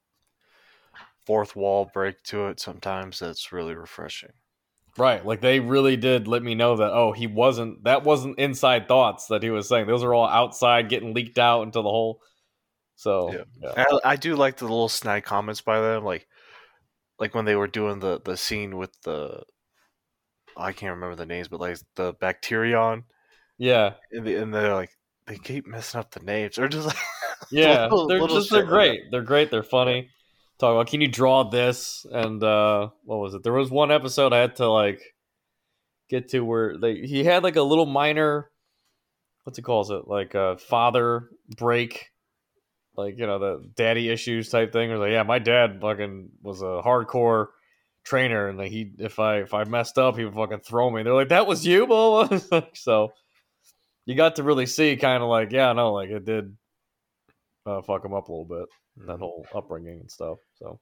fourth 1.26 1.56
wall 1.56 1.90
break 1.94 2.22
to 2.24 2.48
it 2.48 2.60
sometimes. 2.60 3.20
That's 3.20 3.52
really 3.52 3.76
refreshing. 3.76 4.32
Right, 4.98 5.26
like 5.26 5.40
they 5.40 5.62
really 5.62 5.96
did 5.96 6.28
let 6.28 6.44
me 6.44 6.54
know 6.54 6.76
that 6.76 6.92
oh 6.92 7.14
he 7.14 7.26
wasn't 7.26 7.86
that 7.86 8.04
wasn't 8.04 8.38
inside 8.40 8.88
thoughts 8.90 9.28
that 9.28 9.42
he 9.42 9.50
was 9.50 9.70
saying. 9.70 9.88
Those 9.88 10.04
are 10.04 10.14
all 10.14 10.28
outside 10.28 10.90
getting 10.90 11.14
leaked 11.14 11.38
out 11.38 11.62
into 11.64 11.82
the 11.82 11.90
whole. 11.90 12.22
So 12.98 13.32
Yeah. 13.32 13.44
yeah, 13.76 13.86
I, 14.04 14.12
I 14.12 14.16
do 14.18 14.36
like 14.36 14.58
the 14.58 14.66
little 14.66 14.90
snide 14.90 15.24
comments 15.24 15.62
by 15.62 15.80
them, 15.80 16.04
like 16.04 16.28
like 17.20 17.34
when 17.34 17.46
they 17.46 17.56
were 17.56 17.68
doing 17.68 18.00
the 18.00 18.20
the 18.20 18.36
scene 18.36 18.76
with 18.78 18.92
the 19.04 19.44
I 20.58 20.74
can't 20.74 20.96
remember 20.96 21.16
the 21.16 21.26
names, 21.26 21.48
but 21.48 21.62
like 21.62 21.78
the 21.96 22.14
Bacterion, 22.16 23.04
yeah, 23.58 23.94
and, 24.12 24.28
the, 24.28 24.36
and 24.36 24.54
they're 24.54 24.74
like 24.74 24.92
they 25.26 25.38
keep 25.38 25.66
messing 25.68 26.00
up 26.02 26.12
the 26.12 26.20
names, 26.20 26.60
or 26.60 26.68
just 26.68 26.88
like 26.88 26.98
yeah. 27.52 27.84
little- 27.84 28.08
they're 28.08 28.20
little 28.20 28.38
just 28.40 28.50
they're 28.52 28.60
shit 28.62 28.66
like 28.66 28.74
great. 28.74 29.02
They're 29.12 29.22
great. 29.22 29.50
They're 29.52 29.64
funny. 29.64 30.10
Talk 30.62 30.76
about 30.76 30.88
can 30.88 31.02
you 31.02 31.08
draw 31.08 31.44
this? 31.44 32.06
And 32.12 32.44
uh 32.44 32.90
what 33.04 33.18
was 33.18 33.34
it? 33.34 33.42
There 33.42 33.52
was 33.52 33.72
one 33.72 33.92
episode 33.92 34.32
I 34.32 34.42
had 34.42 34.58
to 34.58 34.70
like 34.70 35.02
get 36.08 36.30
to 36.30 36.42
where 36.42 36.78
they 36.78 36.98
he 36.98 37.24
had 37.24 37.42
like 37.42 37.56
a 37.56 37.64
little 37.64 37.88
minor 37.88 38.52
what's 39.44 39.58
it 39.58 39.64
calls 39.64 39.90
it 39.90 40.08
like 40.08 40.36
a 40.36 40.60
father 40.60 41.30
break? 41.58 42.12
Like 42.96 43.18
you 43.18 43.26
know 43.26 43.40
the 43.40 43.72
daddy 43.76 44.08
issues 44.10 44.50
type 44.50 44.72
thing. 44.72 44.92
Or 44.92 45.00
like 45.00 45.12
yeah 45.12 45.24
my 45.24 45.40
dad 45.40 45.80
fucking 45.82 46.30
was 46.44 46.62
a 46.62 46.80
hardcore 46.86 47.48
trainer 48.04 48.48
and 48.48 48.60
like 48.60 48.72
he 48.72 48.92
if 49.00 49.18
i 49.18 49.38
if 49.38 49.54
i 49.54 49.64
messed 49.64 49.98
up 49.98 50.16
he 50.16 50.26
would 50.26 50.36
fucking 50.36 50.60
throw 50.60 50.92
me. 50.92 51.02
They're 51.02 51.16
like 51.16 51.30
that 51.30 51.48
was 51.48 51.66
you 51.66 51.88
blah, 51.88 52.28
blah, 52.28 52.40
blah." 52.52 52.62
so 52.76 53.14
you 54.06 54.14
got 54.14 54.36
to 54.36 54.44
really 54.44 54.68
see 54.68 54.96
kind 54.96 55.24
of 55.24 55.30
like 55.30 55.52
yeah 55.52 55.74
no 55.74 55.92
like 55.92 56.12
it 56.12 56.24
did 56.24 56.56
uh, 57.66 57.82
fuck 57.82 58.06
him 58.06 58.14
up 58.14 58.28
a 58.28 58.32
little 58.32 58.46
bit 58.46 58.68
that 59.08 59.20
whole 59.20 59.46
upbringing 59.54 60.00
and 60.00 60.12
stuff 60.12 60.40
so 60.56 60.80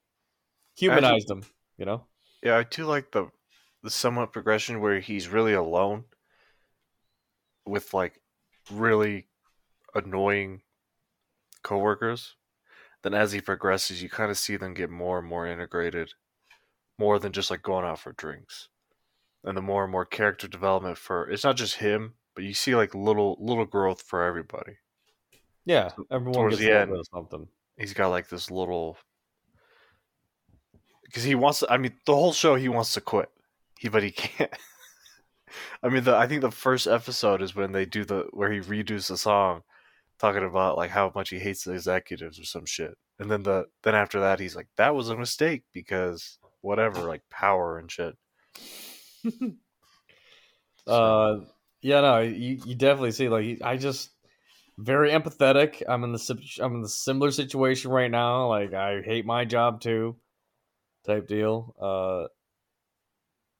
humanized 0.76 1.30
him 1.30 1.42
you 1.78 1.84
know 1.84 2.06
Yeah, 2.42 2.56
I 2.56 2.62
do 2.64 2.84
like 2.86 3.12
the 3.12 3.30
the 3.82 3.90
somewhat 3.90 4.32
progression 4.32 4.80
where 4.80 5.00
he's 5.00 5.28
really 5.28 5.52
alone 5.54 6.04
with 7.66 7.94
like 7.94 8.20
really 8.70 9.28
annoying 9.94 10.62
coworkers. 11.62 12.36
Then 13.02 13.14
as 13.14 13.32
he 13.32 13.40
progresses, 13.40 14.02
you 14.02 14.08
kind 14.10 14.30
of 14.30 14.38
see 14.38 14.56
them 14.56 14.74
get 14.74 14.90
more 14.90 15.18
and 15.18 15.28
more 15.28 15.46
integrated, 15.46 16.12
more 16.98 17.18
than 17.18 17.32
just 17.32 17.50
like 17.50 17.62
going 17.62 17.84
out 17.86 17.98
for 18.00 18.12
drinks. 18.12 18.68
And 19.44 19.56
the 19.56 19.62
more 19.62 19.84
and 19.84 19.92
more 19.92 20.04
character 20.06 20.48
development 20.48 20.98
for 20.98 21.28
it's 21.30 21.44
not 21.44 21.56
just 21.56 21.76
him, 21.76 22.14
but 22.34 22.44
you 22.44 22.54
see 22.54 22.74
like 22.76 22.94
little 22.94 23.36
little 23.40 23.66
growth 23.66 24.02
for 24.02 24.22
everybody. 24.24 24.76
yeah 25.64 25.90
everyone 26.10 26.34
towards 26.34 26.58
gets 26.58 26.68
the 26.68 26.72
end. 26.72 27.06
something 27.12 27.48
He's 27.80 27.94
got 27.94 28.08
like 28.08 28.28
this 28.28 28.50
little 28.50 28.98
because 31.04 31.24
he 31.24 31.34
wants. 31.34 31.60
To, 31.60 31.72
I 31.72 31.78
mean, 31.78 31.94
the 32.04 32.14
whole 32.14 32.34
show 32.34 32.54
he 32.54 32.68
wants 32.68 32.92
to 32.92 33.00
quit, 33.00 33.30
he 33.78 33.88
but 33.88 34.02
he 34.02 34.10
can't. 34.10 34.52
I 35.82 35.88
mean, 35.88 36.04
the 36.04 36.14
I 36.14 36.26
think 36.26 36.42
the 36.42 36.50
first 36.50 36.86
episode 36.86 37.40
is 37.40 37.56
when 37.56 37.72
they 37.72 37.86
do 37.86 38.04
the 38.04 38.26
where 38.32 38.52
he 38.52 38.60
redoes 38.60 39.08
the 39.08 39.16
song, 39.16 39.62
talking 40.18 40.44
about 40.44 40.76
like 40.76 40.90
how 40.90 41.10
much 41.14 41.30
he 41.30 41.38
hates 41.38 41.64
the 41.64 41.72
executives 41.72 42.38
or 42.38 42.44
some 42.44 42.66
shit, 42.66 42.98
and 43.18 43.30
then 43.30 43.44
the 43.44 43.64
then 43.82 43.94
after 43.94 44.20
that 44.20 44.40
he's 44.40 44.54
like 44.54 44.68
that 44.76 44.94
was 44.94 45.08
a 45.08 45.16
mistake 45.16 45.62
because 45.72 46.38
whatever 46.60 47.00
like 47.08 47.22
power 47.30 47.78
and 47.78 47.90
shit. 47.90 48.14
So, 49.24 49.30
Uh, 50.86 51.40
yeah, 51.82 52.00
no, 52.00 52.20
you, 52.20 52.60
you 52.66 52.74
definitely 52.74 53.12
see 53.12 53.28
like 53.28 53.62
I 53.62 53.76
just 53.76 54.10
very 54.80 55.10
empathetic. 55.10 55.82
I'm 55.88 56.04
in 56.04 56.12
the 56.12 56.58
I'm 56.60 56.76
in 56.76 56.82
the 56.82 56.88
similar 56.88 57.30
situation 57.30 57.90
right 57.90 58.10
now. 58.10 58.48
Like 58.48 58.72
I 58.72 59.02
hate 59.02 59.26
my 59.26 59.44
job 59.44 59.80
too, 59.80 60.16
type 61.06 61.28
deal. 61.28 61.74
Uh, 61.80 62.28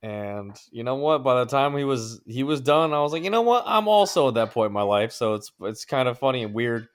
and 0.02 0.56
you 0.70 0.82
know 0.82 0.94
what? 0.94 1.22
By 1.22 1.40
the 1.40 1.50
time 1.50 1.76
he 1.76 1.84
was 1.84 2.20
he 2.26 2.42
was 2.42 2.60
done, 2.60 2.92
I 2.92 3.00
was 3.00 3.12
like, 3.12 3.24
you 3.24 3.30
know 3.30 3.42
what? 3.42 3.64
I'm 3.66 3.88
also 3.88 4.28
at 4.28 4.34
that 4.34 4.52
point 4.52 4.68
in 4.68 4.72
my 4.72 4.82
life, 4.82 5.12
so 5.12 5.34
it's 5.34 5.52
it's 5.60 5.84
kind 5.84 6.08
of 6.08 6.18
funny 6.18 6.42
and 6.42 6.54
weird 6.54 6.88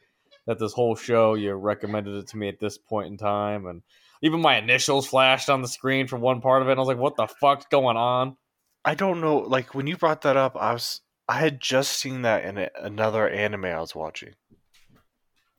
that 0.48 0.60
this 0.60 0.74
whole 0.74 0.96
show 0.96 1.36
you 1.36 1.54
recommended 1.54 2.16
it 2.16 2.28
to 2.30 2.38
me 2.38 2.48
at 2.48 2.60
this 2.60 2.78
point 2.78 3.08
in 3.08 3.18
time, 3.18 3.68
and 3.68 3.84
even 4.22 4.42
my 4.42 4.58
initials 4.58 5.08
flashed 5.08 5.50
on 5.50 5.62
the 5.62 5.68
screen 5.68 6.08
for 6.08 6.18
one 6.18 6.42
part 6.42 6.64
of 6.64 6.68
it. 6.68 6.72
And 6.72 6.80
I 6.80 6.82
was 6.82 6.88
like, 6.88 6.98
what 6.98 7.16
the 7.16 7.28
fuck's 7.28 7.68
going 7.70 7.98
on? 7.98 8.38
I 8.84 8.96
don't 8.96 9.22
know. 9.22 9.38
Like 9.38 9.76
when 9.76 9.88
you 9.88 9.98
brought 9.98 10.22
that 10.24 10.38
up, 10.38 10.56
I 10.56 10.74
was 10.74 11.02
I 11.28 11.40
had 11.40 11.60
just 11.60 11.94
seen 11.94 12.22
that 12.22 12.46
in 12.46 12.58
a, 12.58 12.70
another 12.80 13.28
anime 13.28 13.66
I 13.66 13.80
was 13.80 13.96
watching, 13.96 14.34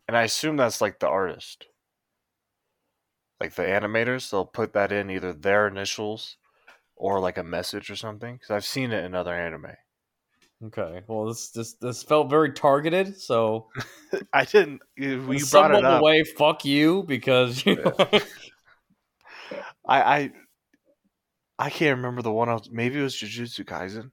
and 0.07 0.17
I 0.17 0.23
assume 0.23 0.57
that's 0.57 0.81
like 0.81 1.01
the 1.01 1.09
artist, 1.09 1.67
like 3.41 3.55
the 3.55 3.63
animators. 3.63 4.31
They'll 4.31 4.47
put 4.47 4.73
that 4.75 4.93
in 4.93 5.11
either 5.11 5.33
their 5.33 5.67
initials 5.67 6.37
or 6.95 7.21
like 7.21 7.39
a 7.39 7.43
message 7.43 7.91
or 7.91 7.97
something. 7.97 8.35
Because 8.35 8.51
I've 8.51 8.65
seen 8.65 8.93
it 8.93 9.05
in 9.05 9.15
other 9.15 9.35
anime. 9.35 9.77
Okay. 10.65 11.03
Well, 11.07 11.27
this 11.27 11.51
this 11.51 11.75
this 11.75 12.03
felt 12.03 12.31
very 12.31 12.53
targeted. 12.53 13.21
So 13.21 13.69
I 14.33 14.45
didn't. 14.45 14.81
You 14.97 15.21
in 15.21 15.33
you 15.33 15.39
some 15.41 15.71
brought 15.71 15.79
it 15.79 15.85
up. 15.85 16.03
way, 16.03 16.25
fuck 16.25 16.65
you 16.65 17.03
because 17.03 17.65
you. 17.67 17.83
I 19.87 20.01
I 20.03 20.33
I 21.59 21.71
can't 21.71 21.97
remember 21.97 22.23
the 22.23 22.33
one. 22.33 22.49
I 22.49 22.55
was, 22.55 22.71
maybe 22.71 22.99
it 22.99 23.03
was 23.03 23.15
Jujutsu 23.15 23.65
Kaisen. 23.65 24.11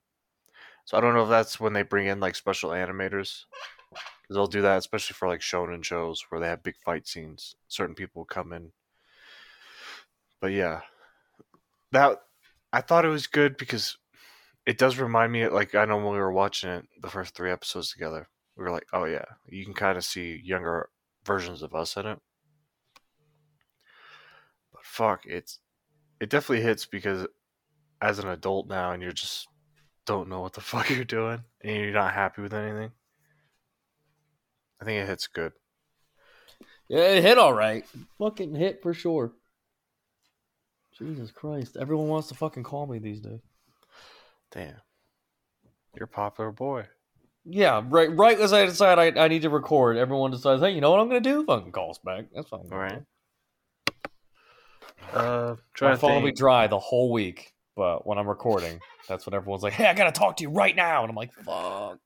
So 0.86 0.98
I 0.98 1.02
don't 1.02 1.14
know 1.14 1.24
if 1.24 1.30
that's 1.30 1.60
when 1.60 1.74
they 1.74 1.84
bring 1.84 2.08
in 2.08 2.20
like 2.20 2.36
special 2.36 2.72
animators. 2.72 3.46
'Cause 4.28 4.36
they'll 4.36 4.48
do 4.48 4.62
that, 4.64 4.78
especially 4.80 5.16
for 5.16 5.28
like 5.28 5.42
shonen 5.42 5.84
shows 5.84 6.24
where 6.30 6.42
they 6.42 6.48
have 6.48 6.64
big 6.64 6.78
fight 6.78 7.08
scenes. 7.08 7.56
Certain 7.68 7.96
people 7.96 8.26
come 8.26 8.54
in. 8.54 8.74
But 10.40 10.52
yeah, 10.52 10.82
that 11.92 12.20
I 12.72 12.82
thought 12.82 13.06
it 13.06 13.10
was 13.10 13.28
good 13.28 13.58
because 13.58 13.98
it 14.66 14.78
does 14.78 14.98
remind 15.00 15.32
me. 15.34 15.48
Like 15.50 15.76
I 15.76 15.86
know 15.86 15.98
when 15.98 16.14
we 16.14 16.20
were 16.20 16.32
watching 16.34 16.70
it, 16.72 16.88
the 17.02 17.10
first 17.10 17.36
three 17.36 17.52
episodes 17.52 17.92
together, 17.92 18.30
we 18.58 18.64
were 18.66 18.72
like, 18.72 18.88
"Oh 18.94 19.06
yeah, 19.06 19.26
you 19.48 19.66
can 19.66 19.74
kind 19.76 19.98
of 19.98 20.06
see 20.06 20.42
younger 20.44 20.90
versions 21.26 21.64
of 21.64 21.76
us 21.76 21.98
in 21.98 22.08
it." 22.08 22.20
But 24.72 24.86
fuck, 24.86 25.26
it's 25.26 25.60
it 26.20 26.30
definitely 26.30 26.64
hits 26.64 26.86
because 26.86 27.28
as 28.02 28.20
an 28.20 28.30
adult 28.30 28.68
now, 28.68 28.92
and 28.92 29.04
you're 29.04 29.12
just 29.14 29.48
don't 30.06 30.30
know 30.30 30.42
what 30.42 30.54
the 30.54 30.62
fuck 30.72 30.90
you're 30.90 31.04
doing, 31.04 31.44
and 31.62 31.76
you're 31.78 31.92
not 31.92 32.14
happy 32.14 32.42
with 32.42 32.54
anything. 32.54 32.92
I 34.82 34.86
think 34.86 35.02
it 35.02 35.08
hits 35.08 35.28
good. 35.28 35.54
yeah, 36.90 37.00
it 37.00 37.24
hit 37.24 37.38
all 37.38 37.54
right. 37.54 37.86
Fucking 38.20 38.56
hit 38.56 38.82
for 38.82 38.94
sure. 38.94 39.32
Jesus 40.98 41.32
Christ! 41.32 41.78
Everyone 41.80 42.08
wants 42.08 42.28
to 42.28 42.36
fucking 42.36 42.64
call 42.64 42.86
me 42.86 43.00
these 43.00 43.20
days. 43.20 43.40
Damn, 44.52 44.76
you're 45.96 46.06
a 46.06 46.08
popular 46.08 46.52
boy. 46.52 46.86
Yeah, 47.46 47.82
right. 47.90 48.16
Right 48.16 48.40
as 48.40 48.54
I 48.54 48.66
decide 48.66 49.00
I, 49.00 49.24
I 49.24 49.28
need 49.28 49.42
to 49.42 49.50
record, 49.50 49.98
everyone 49.98 50.32
decides, 50.32 50.62
hey, 50.62 50.72
you 50.72 50.82
know 50.82 50.92
what 50.92 51.00
I'm 51.00 51.08
gonna 51.08 51.20
do? 51.20 51.44
Fucking 51.46 51.72
calls 51.72 52.00
back. 52.00 52.26
That's 52.34 52.48
fine. 52.48 52.62
All 52.72 52.78
right. 52.78 53.02
Uh, 55.14 55.56
My 55.56 55.56
trying 55.74 55.94
to 55.96 55.98
phone 55.98 56.16
will 56.24 56.30
be 56.30 56.36
dry 56.36 56.68
the 56.68 56.80
whole 56.80 57.12
week, 57.12 57.53
but 57.76 58.06
when 58.06 58.18
I'm 58.18 58.28
recording, 58.28 58.80
that's 59.08 59.26
when 59.26 59.34
everyone's 59.34 59.64
like, 59.64 59.74
"Hey, 59.74 59.88
I 59.88 59.94
gotta 59.94 60.12
talk 60.12 60.38
to 60.38 60.44
you 60.44 60.50
right 60.50 60.76
now," 60.76 61.02
and 61.02 61.10
I'm 61.10 61.16
like, 61.16 61.34
"Fuck." 61.34 62.00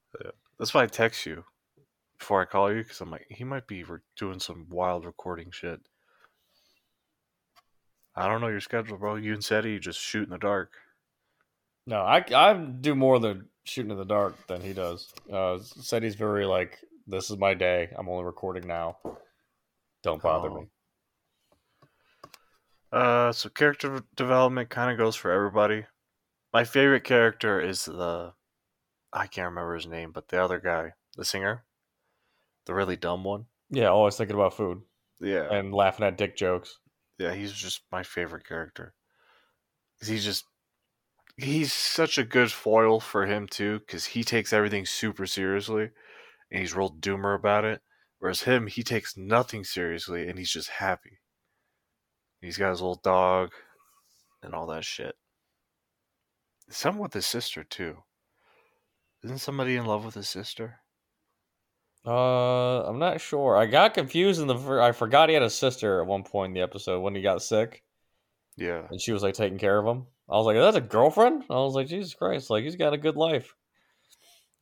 That's 0.60 0.74
why 0.74 0.84
I 0.84 0.88
text 0.88 1.26
you 1.26 1.44
before 2.18 2.42
I 2.42 2.46
call 2.46 2.72
you 2.74 2.82
because 2.84 3.00
I'm 3.02 3.12
like, 3.12 3.28
he 3.30 3.44
might 3.44 3.68
be 3.68 3.84
re- 3.84 4.00
doing 4.18 4.40
some 4.40 4.66
wild 4.70 5.06
recording 5.06 5.52
shit. 5.52 5.80
I 8.16 8.28
don't 8.28 8.42
know 8.42 8.48
your 8.48 8.62
schedule, 8.62 8.98
bro. 8.98 9.16
You 9.16 9.34
and 9.34 9.44
Seti 9.44 9.78
just 9.80 10.00
shoot 10.00 10.24
in 10.24 10.30
the 10.32 10.40
dark. 10.40 10.74
No, 11.86 12.02
I 12.02 12.24
I 12.34 12.54
do 12.56 12.96
more 12.96 13.16
of 13.16 13.22
the 13.22 13.46
shooting 13.64 13.92
in 13.92 13.98
the 13.98 14.06
dark 14.06 14.36
than 14.48 14.62
he 14.62 14.74
does. 14.74 15.14
Uh, 15.32 15.60
said 15.60 16.02
he's 16.04 16.16
very 16.16 16.46
like, 16.46 16.80
"This 17.06 17.30
is 17.30 17.38
my 17.38 17.54
day. 17.54 17.90
I'm 17.96 18.10
only 18.10 18.24
recording 18.26 18.66
now. 18.68 18.98
Don't 20.04 20.22
bother 20.22 20.50
Oh. 20.50 20.62
me." 20.62 20.68
Uh, 22.92 23.32
so 23.32 23.50
character 23.50 24.02
development 24.16 24.70
kind 24.70 24.92
of 24.92 24.98
goes 24.98 25.16
for 25.16 25.32
everybody. 25.32 25.86
My 26.54 26.64
favorite 26.66 27.04
character 27.06 27.62
is 27.62 27.86
the 27.86 28.34
I 29.14 29.28
can't 29.28 29.50
remember 29.50 29.76
his 29.76 29.88
name, 29.88 30.12
but 30.12 30.30
the 30.30 30.44
other 30.44 30.60
guy, 30.60 30.94
the 31.16 31.26
singer, 31.26 31.66
the 32.66 32.76
really 32.76 32.96
dumb 32.96 33.24
one. 33.24 33.48
Yeah, 33.70 33.88
always 33.88 34.18
thinking 34.18 34.36
about 34.36 34.54
food 34.56 34.82
Yeah, 35.20 35.52
and 35.52 35.74
laughing 35.74 36.06
at 36.06 36.18
dick 36.18 36.38
jokes. 36.38 36.80
yeah, 37.20 37.34
he's 37.34 37.54
just 37.54 37.84
my 37.92 38.04
favorite 38.04 38.46
character. 38.46 38.94
He's 40.04 40.24
just 40.26 40.46
he's 41.38 41.74
such 41.74 42.18
a 42.18 42.24
good 42.26 42.52
foil 42.52 43.00
for 43.00 43.26
him 43.28 43.48
too 43.48 43.80
because 43.80 44.06
he 44.08 44.24
takes 44.24 44.54
everything 44.54 44.86
super 44.86 45.26
seriously 45.28 45.92
and 46.52 46.62
he's 46.62 46.76
real 46.76 46.92
doomer 46.94 47.36
about 47.36 47.66
it 47.66 47.84
whereas 48.20 48.44
him 48.44 48.68
he 48.68 48.84
takes 48.84 49.18
nothing 49.18 49.64
seriously 49.64 50.28
and 50.30 50.40
he's 50.40 50.52
just 50.52 50.70
happy 50.70 51.20
he's 52.42 52.58
got 52.58 52.70
his 52.70 52.82
little 52.82 53.02
dog 53.04 53.52
and 54.44 54.54
all 54.54 54.68
that 54.68 54.86
shit 54.86 55.16
some 56.70 56.98
with 56.98 57.14
his 57.14 57.26
sister 57.26 57.64
too 57.64 57.98
isn't 59.24 59.40
somebody 59.40 59.76
in 59.76 59.86
love 59.86 60.06
with 60.06 60.16
his 60.16 60.30
sister 60.30 60.80
Uh, 62.06 62.84
I'm 62.88 63.00
not 63.00 63.20
sure. 63.20 63.58
I 63.58 63.66
got 63.66 63.94
confused 63.94 64.40
in 64.40 64.48
the. 64.48 64.56
fir- 64.58 64.80
I 64.82 64.94
forgot 64.94 65.28
he 65.28 65.34
had 65.34 65.44
a 65.44 65.50
sister 65.50 66.00
at 66.00 66.08
one 66.08 66.24
point 66.24 66.52
in 66.52 66.54
the 66.54 66.62
episode 66.62 67.02
when 67.02 67.14
he 67.16 67.22
got 67.22 67.42
sick, 67.42 67.84
yeah 68.56 68.88
and 68.90 69.02
she 69.02 69.12
was 69.12 69.24
like 69.24 69.34
taking 69.34 69.58
care 69.58 69.78
of 69.78 69.86
him. 69.86 70.06
I 70.30 70.38
was 70.38 70.46
like, 70.46 70.56
"That's 70.56 70.78
a 70.78 70.82
girlfriend." 70.82 71.44
I 71.50 71.56
was 71.56 71.74
like, 71.76 71.88
"Jesus 71.88 72.14
Christ!" 72.14 72.50
Like 72.50 72.64
he's 72.64 72.78
got 72.78 72.94
a 72.94 72.98
good 72.98 73.18
life. 73.18 73.56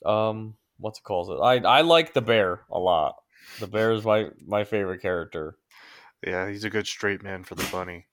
Um, 0.03 0.55
what's 0.80 0.97
it 0.99 1.03
called? 1.03 1.30
I 1.43 1.57
I 1.57 1.82
like 1.82 2.13
the 2.13 2.21
bear 2.21 2.61
a 2.71 2.80
lot. 2.80 3.15
The 3.59 3.67
bear 3.67 3.91
is 3.91 4.03
my 4.03 4.30
my 4.47 4.63
favorite 4.63 5.01
character 5.03 5.57
yeah 6.26 6.49
he's 6.49 6.63
a 6.63 6.69
good 6.69 6.88
straight 6.88 7.23
man 7.23 7.43
for 7.43 7.55
the 7.55 7.67
bunny 7.71 8.05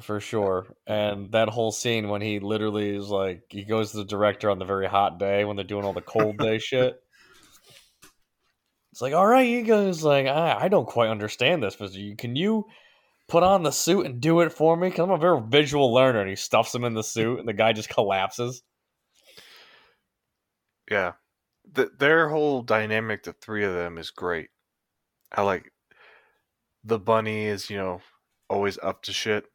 for 0.00 0.16
uh, 0.16 0.20
sure. 0.20 0.66
And 0.86 1.30
that 1.32 1.48
whole 1.48 1.72
scene 1.72 2.08
when 2.08 2.22
he 2.22 2.40
literally 2.40 2.96
is 2.96 3.08
like, 3.08 3.42
he 3.48 3.64
goes 3.64 3.90
to 3.90 3.98
the 3.98 4.04
director 4.04 4.50
on 4.50 4.58
the 4.58 4.64
very 4.64 4.86
hot 4.86 5.18
day 5.18 5.44
when 5.44 5.56
they're 5.56 5.64
doing 5.64 5.84
all 5.84 5.92
the 5.92 6.00
cold 6.00 6.38
day 6.38 6.58
shit. 6.58 7.00
It's 8.92 9.00
like, 9.00 9.14
all 9.14 9.26
right, 9.26 9.46
you 9.46 9.62
guys, 9.62 10.02
like, 10.02 10.26
I, 10.26 10.62
I 10.62 10.68
don't 10.68 10.88
quite 10.88 11.10
understand 11.10 11.62
this, 11.62 11.76
but 11.76 11.92
you, 11.92 12.16
can 12.16 12.34
you 12.34 12.66
put 13.28 13.44
on 13.44 13.62
the 13.62 13.70
suit 13.70 14.06
and 14.06 14.20
do 14.20 14.40
it 14.40 14.52
for 14.52 14.76
me? 14.76 14.88
Because 14.88 15.04
I'm 15.04 15.10
a 15.10 15.18
very 15.18 15.40
visual 15.46 15.94
learner. 15.94 16.20
And 16.20 16.28
he 16.28 16.36
stuffs 16.36 16.74
him 16.74 16.84
in 16.84 16.94
the 16.94 17.04
suit, 17.04 17.38
and 17.38 17.48
the 17.48 17.52
guy 17.52 17.72
just 17.72 17.88
collapses. 17.88 18.62
Yeah. 20.90 21.12
Th- 21.72 21.88
their 21.98 22.28
whole 22.28 22.62
dynamic, 22.62 23.22
the 23.22 23.32
three 23.32 23.64
of 23.64 23.74
them, 23.74 23.96
is 23.96 24.10
great. 24.10 24.48
I 25.30 25.42
like 25.42 25.70
the 26.84 26.98
bunny 26.98 27.44
is, 27.44 27.70
you 27.70 27.76
know, 27.76 28.00
always 28.48 28.78
up 28.82 29.02
to 29.02 29.12
shit. 29.12 29.46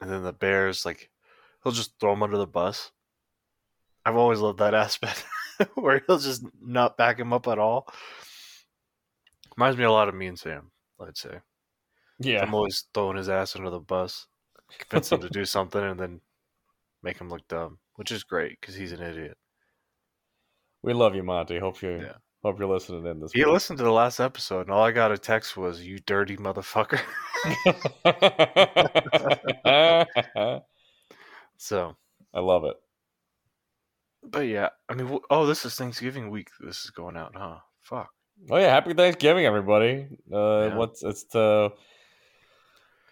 And 0.00 0.10
then 0.10 0.22
the 0.22 0.32
bear's 0.32 0.84
like, 0.84 1.10
he'll 1.62 1.72
just 1.72 1.98
throw 1.98 2.12
him 2.12 2.22
under 2.22 2.36
the 2.36 2.46
bus. 2.46 2.90
I've 4.04 4.16
always 4.16 4.40
loved 4.40 4.58
that 4.58 4.74
aspect 4.74 5.24
where 5.74 6.02
he'll 6.06 6.18
just 6.18 6.44
not 6.60 6.96
back 6.96 7.18
him 7.18 7.32
up 7.32 7.48
at 7.48 7.58
all. 7.58 7.88
Reminds 9.56 9.78
me 9.78 9.84
a 9.84 9.92
lot 9.92 10.08
of 10.08 10.14
me 10.14 10.26
and 10.26 10.38
Sam, 10.38 10.70
I'd 11.00 11.16
say. 11.16 11.40
Yeah. 12.18 12.42
I'm 12.42 12.54
always 12.54 12.84
throwing 12.92 13.16
his 13.16 13.28
ass 13.28 13.56
under 13.56 13.70
the 13.70 13.80
bus, 13.80 14.26
convince 14.78 15.10
him 15.10 15.20
to 15.20 15.28
do 15.28 15.44
something, 15.44 15.82
and 15.82 15.98
then 15.98 16.20
make 17.02 17.18
him 17.18 17.28
look 17.28 17.46
dumb, 17.48 17.78
which 17.96 18.10
is 18.10 18.24
great 18.24 18.60
because 18.60 18.74
he's 18.74 18.92
an 18.92 19.02
idiot. 19.02 19.36
We 20.82 20.92
love 20.92 21.14
you, 21.14 21.22
Monty. 21.22 21.58
Hope 21.58 21.82
you 21.82 22.00
Yeah. 22.02 22.14
Hope 22.44 22.60
you're 22.60 22.68
listening 22.68 23.04
in 23.06 23.18
this. 23.20 23.32
He 23.32 23.40
week. 23.44 23.52
listened 23.52 23.78
to 23.78 23.84
the 23.84 23.90
last 23.90 24.20
episode, 24.20 24.60
and 24.62 24.70
all 24.70 24.84
I 24.84 24.92
got 24.92 25.10
a 25.10 25.18
text 25.18 25.56
was, 25.56 25.84
"You 25.84 25.98
dirty 25.98 26.36
motherfucker." 26.36 27.00
So 31.56 31.96
I 32.34 32.40
love 32.40 32.64
it. 32.64 32.76
but 34.22 34.40
yeah, 34.40 34.70
I 34.88 34.94
mean, 34.94 35.18
oh, 35.30 35.46
this 35.46 35.64
is 35.64 35.74
Thanksgiving 35.76 36.30
week. 36.30 36.48
This 36.60 36.84
is 36.84 36.90
going 36.90 37.16
out, 37.16 37.32
huh? 37.36 37.58
Fuck. 37.82 38.10
Oh 38.50 38.56
yeah, 38.56 38.72
happy 38.72 38.94
Thanksgiving, 38.94 39.46
everybody. 39.46 40.06
Uh, 40.32 40.68
Yeah. 40.68 40.76
what's 40.76 41.02
it's 41.04 41.24
the 41.24 41.72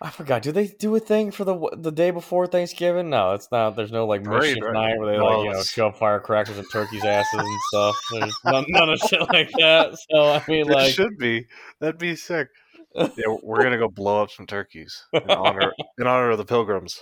I 0.05 0.11
forgot. 0.11 0.42
Do 0.42 0.50
they 0.50 0.66
do 0.66 0.94
a 0.96 1.00
thing 1.00 1.30
for 1.30 1.44
the 1.44 1.57
the 1.76 1.92
day 1.92 2.11
before 2.11 2.48
Thanksgiving? 2.48 3.09
No, 3.09 3.34
it's 3.34 3.48
not. 3.53 3.76
There's 3.76 3.92
no 3.92 4.05
like 4.05 4.24
Parade, 4.24 4.59
right? 4.61 4.72
night 4.72 4.98
where 4.98 5.12
they 5.12 5.18
No, 5.18 5.24
like 5.26 5.44
you 5.46 5.53
know 5.53 5.62
shove 5.62 5.96
firecrackers 5.96 6.59
and 6.59 6.66
turkeys' 6.72 7.05
asses 7.05 7.38
and 7.40 7.59
stuff. 7.68 7.96
There's 8.12 8.34
none, 8.44 8.64
none 8.68 8.90
of 8.90 8.98
shit 8.98 9.20
like 9.32 9.50
that. 9.59 9.96
So 10.11 10.24
I 10.32 10.42
mean, 10.48 10.68
It 10.68 10.74
like, 10.74 10.92
should 10.92 11.16
be. 11.18 11.46
That'd 11.80 11.98
be 11.98 12.16
sick. 12.16 12.48
Yeah, 12.94 13.36
we're 13.42 13.62
gonna 13.62 13.78
go 13.78 13.88
blow 13.88 14.22
up 14.22 14.30
some 14.30 14.46
turkeys 14.46 15.05
in 15.14 15.30
honor 15.30 15.72
in 15.98 16.07
honor 16.07 16.30
of 16.30 16.36
the 16.38 16.44
pilgrims. 16.44 17.00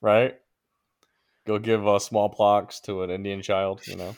right? 0.00 0.36
Go 1.46 1.58
give 1.58 1.88
uh, 1.88 1.98
smallpox 1.98 2.80
to 2.82 3.02
an 3.02 3.10
Indian 3.10 3.42
child. 3.42 3.80
You 3.86 3.96
know, 3.96 4.14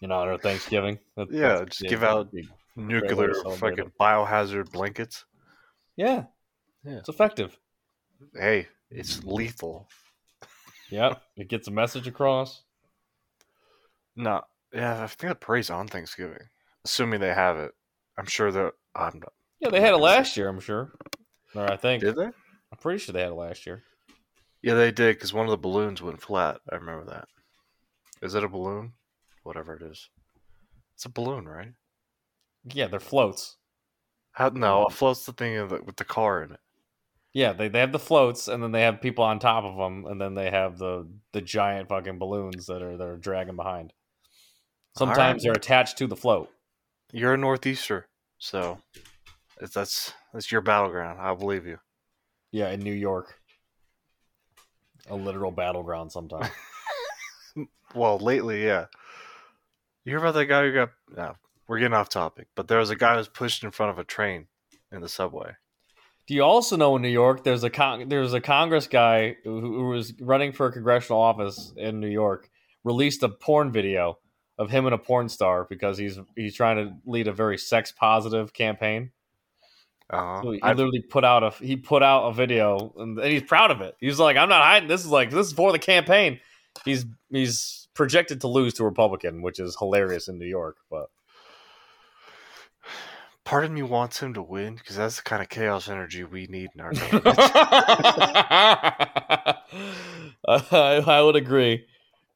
in 0.00 0.12
honor 0.12 0.32
of 0.32 0.40
Thanksgiving. 0.42 0.98
That- 1.16 1.30
Yeah, 1.30 1.64
just 1.64 1.82
give 1.82 2.02
out 2.02 2.32
Nuclear 2.76 3.34
fucking 3.56 3.92
biohazard 4.00 4.70
blankets. 4.72 5.24
Yeah, 5.98 6.26
Yeah. 6.84 6.98
it's 6.98 7.08
effective. 7.08 7.58
Hey, 8.32 8.68
it's 8.88 9.24
lethal. 9.24 9.88
Yep, 10.90 11.20
it 11.36 11.48
gets 11.48 11.66
a 11.66 11.72
message 11.72 12.06
across. 12.06 12.62
No, 14.16 14.42
yeah, 14.72 15.02
I 15.02 15.06
think 15.08 15.30
the 15.30 15.34
parade's 15.34 15.70
on 15.70 15.88
Thanksgiving, 15.88 16.48
assuming 16.84 17.20
they 17.20 17.34
have 17.34 17.56
it. 17.58 17.72
I'm 18.16 18.26
sure 18.26 18.50
that 18.52 18.72
I'm 18.94 19.18
not. 19.18 19.32
Yeah, 19.60 19.70
they 19.70 19.80
had 19.80 19.92
it 19.92 19.98
last 19.98 20.36
year, 20.36 20.48
I'm 20.48 20.60
sure. 20.60 20.92
Or 21.54 21.70
I 21.70 21.76
think 21.76 22.02
Did 22.02 22.14
they? 22.16 22.26
I'm 22.26 22.78
pretty 22.80 22.98
sure 23.00 23.12
they 23.12 23.22
had 23.22 23.32
it 23.32 23.34
last 23.34 23.66
year. 23.66 23.82
Yeah, 24.62 24.74
they 24.74 24.90
did 24.92 25.16
because 25.16 25.32
one 25.34 25.46
of 25.46 25.50
the 25.50 25.56
balloons 25.58 26.00
went 26.00 26.22
flat. 26.22 26.60
I 26.70 26.76
remember 26.76 27.04
that. 27.10 27.26
Is 28.22 28.34
it 28.36 28.44
a 28.44 28.48
balloon? 28.48 28.92
Whatever 29.42 29.74
it 29.74 29.82
is, 29.82 30.08
it's 30.94 31.04
a 31.06 31.08
balloon, 31.10 31.46
right? 31.48 31.72
Yeah, 32.64 32.86
they're 32.86 33.00
floats. 33.00 33.56
How? 34.38 34.50
No, 34.50 34.82
a 34.82 34.84
um, 34.84 34.90
float's 34.92 35.26
the 35.26 35.32
thing 35.32 35.56
the, 35.66 35.82
with 35.84 35.96
the 35.96 36.04
car 36.04 36.44
in 36.44 36.52
it. 36.52 36.60
Yeah, 37.34 37.52
they, 37.52 37.66
they 37.66 37.80
have 37.80 37.90
the 37.90 37.98
floats, 37.98 38.46
and 38.46 38.62
then 38.62 38.70
they 38.70 38.82
have 38.82 39.00
people 39.00 39.24
on 39.24 39.40
top 39.40 39.64
of 39.64 39.76
them, 39.76 40.06
and 40.06 40.20
then 40.20 40.34
they 40.34 40.48
have 40.48 40.78
the 40.78 41.08
the 41.32 41.40
giant 41.40 41.88
fucking 41.88 42.20
balloons 42.20 42.66
that 42.66 42.80
are 42.80 42.96
that 42.96 43.08
are 43.08 43.16
dragging 43.16 43.56
behind. 43.56 43.92
Sometimes 44.96 45.18
Alright. 45.18 45.42
they're 45.42 45.52
attached 45.52 45.98
to 45.98 46.06
the 46.06 46.14
float. 46.14 46.50
You're 47.12 47.34
a 47.34 47.36
northeaster, 47.36 48.06
so 48.38 48.78
it's, 49.60 49.74
that's 49.74 50.12
that's 50.32 50.52
your 50.52 50.60
battleground. 50.60 51.18
I 51.20 51.34
believe 51.34 51.66
you. 51.66 51.80
Yeah, 52.52 52.70
in 52.70 52.78
New 52.78 52.94
York, 52.94 53.40
a 55.10 55.16
literal 55.16 55.50
battleground. 55.50 56.12
Sometimes. 56.12 56.48
Well, 57.94 58.18
lately, 58.18 58.66
yeah. 58.66 58.84
You 60.04 60.10
hear 60.12 60.18
about 60.18 60.34
that 60.34 60.44
guy 60.44 60.64
who 60.64 60.74
got? 60.74 60.90
No, 61.16 61.36
we're 61.68 61.78
getting 61.78 61.94
off 61.94 62.08
topic, 62.08 62.48
but 62.56 62.66
there 62.66 62.78
was 62.78 62.90
a 62.90 62.96
guy 62.96 63.12
who 63.12 63.18
was 63.18 63.28
pushed 63.28 63.62
in 63.62 63.70
front 63.70 63.90
of 63.90 63.98
a 63.98 64.04
train 64.04 64.46
in 64.90 65.00
the 65.00 65.08
subway. 65.08 65.52
Do 66.26 66.34
you 66.34 66.42
also 66.42 66.76
know 66.76 66.96
in 66.96 67.02
New 67.02 67.08
York 67.08 67.44
there's 67.44 67.64
a 67.64 67.70
con- 67.70 68.08
there's 68.08 68.34
a 68.34 68.40
Congress 68.40 68.86
guy 68.86 69.36
who, 69.44 69.60
who 69.60 69.88
was 69.88 70.12
running 70.20 70.52
for 70.52 70.66
a 70.66 70.72
congressional 70.72 71.20
office 71.20 71.72
in 71.76 72.00
New 72.00 72.08
York 72.08 72.50
released 72.84 73.22
a 73.22 73.28
porn 73.28 73.72
video 73.72 74.18
of 74.58 74.70
him 74.70 74.86
and 74.86 74.94
a 74.94 74.98
porn 74.98 75.28
star 75.28 75.66
because 75.68 75.96
he's 75.96 76.18
he's 76.36 76.54
trying 76.54 76.76
to 76.76 76.94
lead 77.06 77.28
a 77.28 77.32
very 77.32 77.56
sex 77.56 77.92
positive 77.92 78.52
campaign. 78.52 79.12
Uh, 80.10 80.42
So 80.42 80.50
he 80.52 80.62
I, 80.62 80.72
literally 80.72 81.00
put 81.02 81.24
out 81.24 81.44
a 81.44 81.50
he 81.64 81.76
put 81.76 82.02
out 82.02 82.28
a 82.28 82.32
video 82.34 82.92
and, 82.98 83.18
and 83.18 83.32
he's 83.32 83.42
proud 83.42 83.70
of 83.70 83.80
it. 83.80 83.96
He's 84.00 84.18
like, 84.18 84.36
I'm 84.36 84.48
not 84.48 84.62
hiding. 84.62 84.88
This 84.88 85.04
is 85.04 85.10
like 85.10 85.30
this 85.30 85.46
is 85.46 85.52
for 85.52 85.72
the 85.72 85.78
campaign. 85.78 86.40
He's 86.84 87.06
he's 87.30 87.88
projected 87.94 88.40
to 88.42 88.48
lose 88.48 88.74
to 88.74 88.82
a 88.82 88.86
Republican, 88.86 89.42
which 89.42 89.58
is 89.60 89.76
hilarious 89.78 90.28
in 90.28 90.38
New 90.38 90.46
York. 90.46 90.76
But 90.90 91.08
part 93.48 93.64
of 93.64 93.70
me 93.70 93.82
wants 93.82 94.20
him 94.20 94.34
to 94.34 94.42
win 94.42 94.74
because 94.74 94.96
that's 94.96 95.16
the 95.16 95.22
kind 95.22 95.40
of 95.42 95.48
chaos 95.48 95.88
energy 95.88 96.22
we 96.22 96.46
need 96.48 96.68
in 96.74 96.80
our 96.82 96.92
government. 97.00 97.38
I, 100.46 101.02
I 101.06 101.22
would 101.22 101.36
agree. 101.36 101.86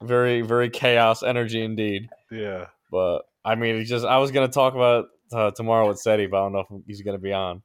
Very 0.03 0.41
very 0.43 0.71
chaos 0.71 1.23
energy 1.23 1.63
indeed. 1.63 2.09
yeah. 2.31 2.67
But 2.91 3.21
I 3.45 3.55
mean, 3.57 3.77
it's 3.77 3.89
just 3.91 4.05
I 4.07 4.19
was 4.19 4.31
gonna 4.31 4.49
talk 4.49 4.75
about 4.75 5.07
uh, 5.33 5.51
tomorrow 5.53 5.87
with 5.89 5.99
Seti, 5.99 6.27
but 6.27 6.39
I 6.39 6.41
don't 6.45 6.53
know 6.53 6.65
if 6.71 6.83
he's 6.87 7.03
gonna 7.03 7.19
be 7.19 7.33
on. 7.33 7.63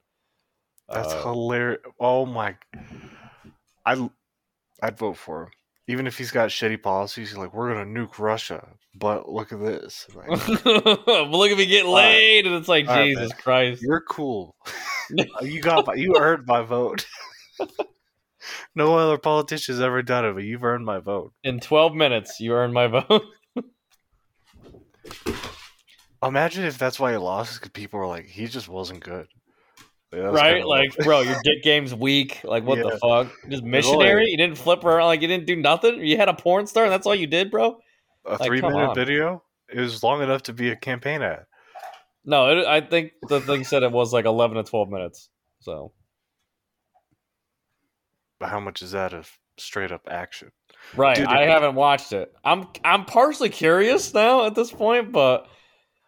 That's 0.90 1.14
Uh, 1.14 1.22
hilarious. 1.24 1.82
Oh 2.00 2.26
my! 2.26 2.56
I 3.86 4.10
I'd 4.82 4.98
vote 4.98 5.18
for 5.18 5.44
him, 5.44 5.50
even 5.88 6.06
if 6.06 6.18
he's 6.18 6.32
got 6.32 6.50
shitty 6.50 6.82
policies. 6.82 7.30
He's 7.30 7.38
like, 7.38 7.54
we're 7.54 7.74
gonna 7.74 7.86
nuke 7.86 8.20
Russia, 8.20 8.68
but 8.94 9.30
look 9.30 9.52
at 9.52 9.60
this. 9.60 10.08
Like, 10.14 10.48
look 10.66 11.52
at 11.52 11.58
me 11.58 11.66
get 11.66 11.86
laid, 11.86 12.46
and 12.46 12.56
it's 12.56 12.68
like 12.68 12.88
right, 12.88 13.06
Jesus 13.06 13.34
Christ. 13.34 13.82
You're 13.82 14.02
cool. 14.02 14.56
you 15.42 15.62
got 15.62 15.88
my, 15.88 15.94
you 15.94 16.16
earned 16.18 16.46
my 16.46 16.62
vote. 16.62 17.06
no 18.76 18.98
other 18.98 19.18
politician's 19.18 19.80
ever 19.80 20.02
done 20.02 20.26
it, 20.26 20.34
but 20.34 20.44
you've 20.44 20.64
earned 20.64 20.86
my 20.86 21.00
vote. 21.00 21.34
In 21.44 21.60
12 21.60 21.96
minutes, 21.96 22.40
you 22.40 22.54
earned 22.54 22.74
my 22.74 22.88
vote. 22.88 23.24
Imagine 26.24 26.66
if 26.66 26.78
that's 26.78 27.00
why 27.00 27.12
he 27.12 27.18
lost, 27.18 27.60
because 27.60 27.72
people 27.72 28.00
were 28.00 28.08
like, 28.08 28.26
he 28.26 28.48
just 28.48 28.68
wasn't 28.68 29.00
good. 29.00 29.28
Yeah, 30.14 30.20
right? 30.20 30.66
Like, 30.66 30.96
bro, 30.98 31.22
your 31.22 31.36
dick 31.44 31.64
game's 31.64 31.94
weak. 31.94 32.42
Like, 32.44 32.64
what 32.64 32.78
Yeah. 32.78 32.86
the 32.92 32.98
fuck? 32.98 33.32
Just 33.50 33.64
missionary? 33.64 34.30
You 34.30 34.38
didn't 34.38 34.58
flip 34.58 34.84
around. 34.84 35.06
Like, 35.08 35.22
you 35.22 35.28
didn't 35.28 35.46
do 35.48 35.56
nothing? 35.56 36.00
You 36.06 36.18
had 36.18 36.30
a 36.30 36.34
porn 36.34 36.66
star, 36.68 36.84
and 36.86 36.92
that's 36.92 37.06
all 37.06 37.16
you 37.16 37.28
did, 37.28 37.52
bro? 37.52 37.80
a 38.26 38.32
like, 38.32 38.42
three 38.42 38.62
minute 38.62 38.90
on. 38.90 38.96
video. 38.96 39.44
It 39.74 39.80
was 39.80 40.04
long 40.04 40.22
enough 40.22 40.44
to 40.44 40.54
be 40.54 40.70
a 40.70 40.76
campaign 40.76 41.22
ad. 41.22 41.46
No, 42.26 42.58
it, 42.58 42.66
I 42.66 42.82
think 42.82 43.14
the 43.30 43.40
thing 43.42 43.64
said 43.64 43.84
it 43.84 43.92
was 43.92 44.12
like 44.12 44.26
11 44.26 44.58
to 44.58 44.64
12 44.64 44.90
minutes. 44.90 45.30
So, 45.60 45.94
but 48.40 48.50
how 48.50 48.60
much 48.60 48.82
is 48.82 48.92
that 48.92 49.14
of 49.14 49.30
straight 49.58 49.92
up 49.92 50.08
action? 50.10 50.52
Right. 50.96 51.16
Dude, 51.16 51.26
I 51.26 51.44
haven't 51.44 51.76
watched 51.76 52.14
it. 52.14 52.34
I'm 52.44 52.68
I'm 52.84 53.06
partially 53.06 53.50
curious 53.50 54.14
now 54.14 54.46
at 54.46 54.56
this 54.56 54.72
point, 54.72 55.12
but 55.12 55.48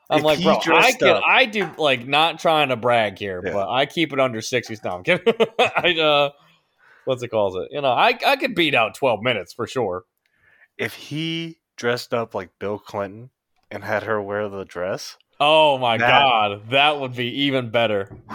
I'm 0.09 0.19
If 0.19 0.23
like, 0.25 0.41
bro, 0.41 0.57
I 0.75 0.91
can 0.93 1.07
up- 1.09 1.23
I 1.27 1.45
do 1.45 1.69
like 1.77 2.07
not 2.07 2.39
trying 2.39 2.69
to 2.69 2.75
brag 2.75 3.19
here, 3.19 3.41
Yeah. 3.45 3.53
but 3.53 3.69
I 3.69 3.85
keep 3.85 4.13
it 4.13 4.19
under 4.19 4.41
sixty. 4.41 4.75
No, 4.83 4.91
I'm 4.91 5.03
kidding. 5.03 5.33
I 5.59 5.95
uh, 5.99 6.29
what's 7.05 7.21
it 7.21 7.27
called? 7.29 7.57
It 7.57 7.69
you 7.71 7.81
know, 7.81 7.91
I 7.91 8.17
I 8.25 8.35
could 8.35 8.55
beat 8.55 8.73
out 8.73 8.95
twelve 8.95 9.21
minutes 9.21 9.53
for 9.53 9.67
sure. 9.67 10.05
If 10.77 10.93
he 10.95 11.59
dressed 11.75 12.13
up 12.13 12.33
like 12.33 12.49
Bill 12.59 12.79
Clinton 12.79 13.29
and 13.69 13.83
had 13.83 14.03
her 14.03 14.19
wear 14.21 14.49
the 14.49 14.65
dress, 14.65 15.17
Oh 15.39 15.77
my 15.77 15.97
That- 15.97 16.09
god, 16.23 16.69
that 16.71 16.99
would 16.99 17.15
be 17.15 17.27
even 17.43 17.69
better. 17.69 18.09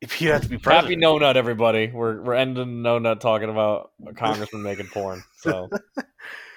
if 0.00 0.12
he 0.12 0.26
had 0.26 0.42
to 0.42 0.48
be 0.48 0.58
president, 0.58 0.84
Happy 0.90 0.96
No 0.96 1.18
Nut, 1.18 1.36
everybody. 1.36 1.90
We're 1.90 2.20
we're 2.22 2.34
ending 2.34 2.82
No 2.82 2.98
Nut 2.98 3.20
talking 3.20 3.48
about 3.48 3.90
a 4.06 4.14
congressman 4.14 4.62
making 4.62 4.86
porn. 4.88 5.22
So 5.38 5.68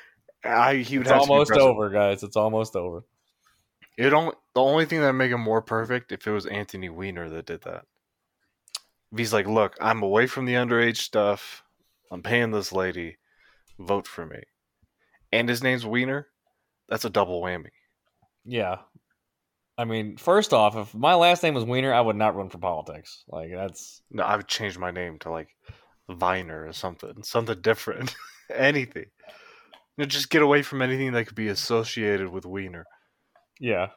I, 0.44 0.78
he 0.78 0.98
would 0.98 1.08
it's 1.08 1.12
have 1.12 1.22
to 1.22 1.28
be 1.28 1.32
almost 1.34 1.52
over, 1.52 1.89
guys. 1.89 2.24
It's 2.24 2.36
almost 2.36 2.76
over. 2.76 3.04
It 3.98 4.14
only 4.14 4.34
the 4.56 4.62
only 4.62 4.86
thing 4.86 5.02
that 5.02 5.08
would 5.08 5.14
make 5.14 5.32
him 5.32 5.42
more 5.42 5.62
perfect 5.62 6.12
if 6.12 6.26
it 6.26 6.32
was 6.32 6.46
Anthony 6.46 6.89
Weiner 6.89 7.30
that 7.30 7.46
did 7.46 7.62
that. 7.62 7.86
If 9.12 9.20
he's 9.20 9.34
like, 9.34 9.48
look, 9.48 9.76
I'm 9.80 10.02
away 10.02 10.28
from 10.28 10.46
the 10.46 10.54
underage 10.54 10.98
stuff. 10.98 11.64
I'm 12.12 12.24
paying 12.24 12.52
this 12.52 12.72
lady. 12.72 13.18
Vote 13.78 14.08
for 14.08 14.26
me. 14.26 14.42
And 15.32 15.48
his 15.48 15.62
name's 15.62 15.86
Weiner. 15.86 16.28
That's 16.89 17.06
a 17.06 17.10
double 17.10 17.42
whammy. 17.42 17.70
Yeah. 18.46 18.78
I 19.78 19.86
mean, 19.86 20.18
first 20.18 20.54
off, 20.54 20.76
if 20.76 20.94
my 20.94 21.16
last 21.16 21.44
name 21.44 21.54
was 21.54 21.64
Weiner, 21.64 21.94
I 21.94 22.02
would 22.02 22.16
not 22.16 22.36
run 22.36 22.50
for 22.50 22.58
politics. 22.58 23.24
Like 23.28 23.52
that's 23.52 24.02
No, 24.12 24.24
I 24.24 24.36
would 24.36 24.48
change 24.48 24.78
my 24.78 24.92
name 24.92 25.20
to 25.20 25.32
like 25.32 25.50
Viner 26.10 26.68
or 26.68 26.74
something. 26.74 27.24
Something 27.24 27.62
different. 27.62 28.16
anything. 28.56 29.06
You 29.98 30.04
know, 30.04 30.06
just 30.06 30.30
get 30.30 30.42
away 30.42 30.62
from 30.62 30.82
anything 30.82 31.12
that 31.14 31.26
could 31.26 31.36
be 31.36 31.50
associated 31.50 32.30
with 32.30 32.46
Wiener. 32.46 32.86
yeah. 33.60 33.88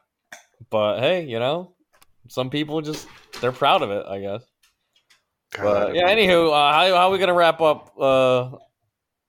But 0.69 0.99
hey, 1.01 1.25
you 1.25 1.37
know, 1.39 1.75
some 2.29 2.49
people 2.49 2.81
just 2.81 3.07
they're 3.41 3.51
proud 3.51 3.81
of 3.81 3.91
it, 3.91 4.05
I 4.07 4.19
guess. 4.19 4.43
God, 5.53 5.63
But 5.87 5.95
yeah, 5.95 6.09
anywho, 6.09 6.47
uh, 6.47 6.73
how 6.73 6.95
how 6.95 7.07
are 7.07 7.11
we 7.11 7.17
gonna 7.17 7.33
wrap 7.33 7.59
up 7.61 7.91
uh 7.99 8.51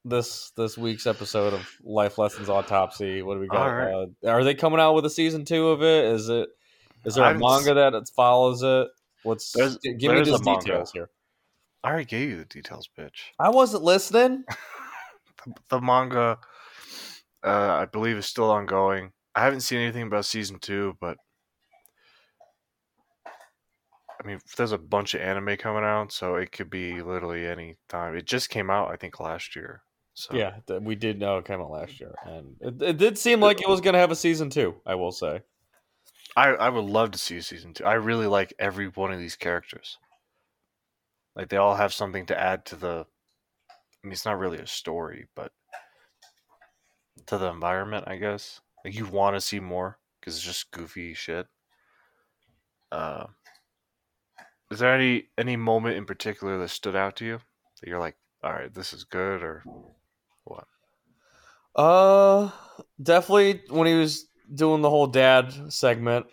this 0.04 0.52
this 0.56 0.78
week's 0.78 1.06
episode 1.06 1.52
of 1.52 1.68
Life 1.82 2.16
Lessons 2.18 2.48
Autopsy? 2.48 3.22
What 3.22 3.34
do 3.34 3.40
we 3.40 3.48
got? 3.48 3.64
Right. 3.66 4.08
Uh, 4.24 4.28
are 4.28 4.44
they 4.44 4.54
coming 4.54 4.78
out 4.78 4.94
with 4.94 5.04
a 5.04 5.10
season 5.10 5.44
two 5.44 5.68
of 5.68 5.82
it? 5.82 6.04
Is 6.06 6.28
it 6.28 6.48
is 7.04 7.16
there 7.16 7.24
a 7.24 7.26
haven't 7.28 7.40
manga 7.42 7.74
that 7.74 7.94
it 7.94 8.08
follows 8.14 8.62
it? 8.62 8.88
What's 9.24 9.50
There's- 9.52 9.76
give 9.82 9.96
me 9.96 10.08
there's 10.08 10.28
a 10.28 10.42
manga. 10.44 10.60
details 10.60 10.92
here. 10.92 11.10
I 11.82 11.88
already 11.90 12.04
gave 12.04 12.30
you 12.30 12.36
the 12.36 12.44
details, 12.44 12.88
bitch. 12.96 13.18
I 13.38 13.48
wasn't 13.50 13.82
listening. 13.82 14.44
the 15.70 15.80
manga 15.80 16.38
uh, 17.46 17.78
i 17.80 17.84
believe 17.84 18.16
is 18.16 18.26
still 18.26 18.50
ongoing 18.50 19.12
i 19.34 19.42
haven't 19.42 19.60
seen 19.60 19.78
anything 19.78 20.02
about 20.02 20.24
season 20.24 20.58
two 20.58 20.96
but 21.00 21.16
i 24.22 24.26
mean 24.26 24.38
there's 24.56 24.72
a 24.72 24.78
bunch 24.78 25.14
of 25.14 25.20
anime 25.20 25.56
coming 25.56 25.84
out 25.84 26.12
so 26.12 26.34
it 26.34 26.52
could 26.52 26.68
be 26.68 27.00
literally 27.02 27.46
any 27.46 27.76
time 27.88 28.16
it 28.16 28.26
just 28.26 28.50
came 28.50 28.70
out 28.70 28.90
i 28.90 28.96
think 28.96 29.20
last 29.20 29.56
year 29.56 29.82
so 30.18 30.34
Yeah, 30.34 30.54
we 30.80 30.94
did 30.94 31.20
know 31.20 31.36
it 31.36 31.44
came 31.44 31.60
out 31.60 31.70
last 31.70 32.00
year, 32.00 32.14
and 32.24 32.56
it, 32.62 32.80
it 32.80 32.96
did 32.96 33.18
seem 33.18 33.38
like 33.38 33.60
it 33.60 33.68
was 33.68 33.82
going 33.82 33.92
to 33.92 33.98
have 34.00 34.10
a 34.10 34.16
season 34.16 34.48
two. 34.48 34.74
I 34.86 34.94
will 34.94 35.12
say. 35.12 35.42
I, 36.34 36.48
I 36.48 36.70
would 36.70 36.86
love 36.86 37.10
to 37.10 37.18
see 37.18 37.40
season 37.42 37.74
two 37.74 37.84
i 37.84 37.94
really 37.94 38.26
like 38.26 38.54
every 38.58 38.88
one 38.88 39.12
of 39.12 39.18
these 39.18 39.36
characters 39.36 39.98
like 41.34 41.50
they 41.50 41.58
all 41.58 41.76
have 41.76 41.92
something 41.92 42.26
to 42.26 42.38
add 42.38 42.64
to 42.66 42.76
the 42.76 43.06
i 43.70 44.06
mean 44.06 44.12
it's 44.12 44.24
not 44.24 44.38
really 44.38 44.58
a 44.58 44.66
story 44.66 45.28
but 45.36 45.52
to 47.26 47.38
the 47.38 47.48
environment 47.50 48.04
i 48.06 48.16
guess 48.16 48.60
like 48.84 48.94
you 48.94 49.06
want 49.06 49.36
to 49.36 49.40
see 49.40 49.60
more 49.60 49.98
because 50.20 50.36
it's 50.36 50.44
just 50.44 50.70
goofy 50.70 51.14
shit 51.14 51.46
uh 52.92 53.26
is 54.70 54.78
there 54.78 54.94
any 54.94 55.24
any 55.38 55.56
moment 55.56 55.96
in 55.96 56.04
particular 56.04 56.58
that 56.58 56.68
stood 56.68 56.96
out 56.96 57.16
to 57.16 57.24
you 57.24 57.38
that 57.80 57.88
you're 57.88 58.00
like 58.00 58.16
all 58.42 58.52
right 58.52 58.72
this 58.74 58.92
is 58.92 59.04
good 59.04 59.42
or 59.42 59.64
what? 60.46 60.66
Uh, 61.74 62.50
definitely 63.02 63.62
when 63.68 63.86
he 63.86 63.94
was 63.94 64.26
doing 64.54 64.80
the 64.80 64.90
whole 64.90 65.06
dad 65.06 65.72
segment, 65.72 66.26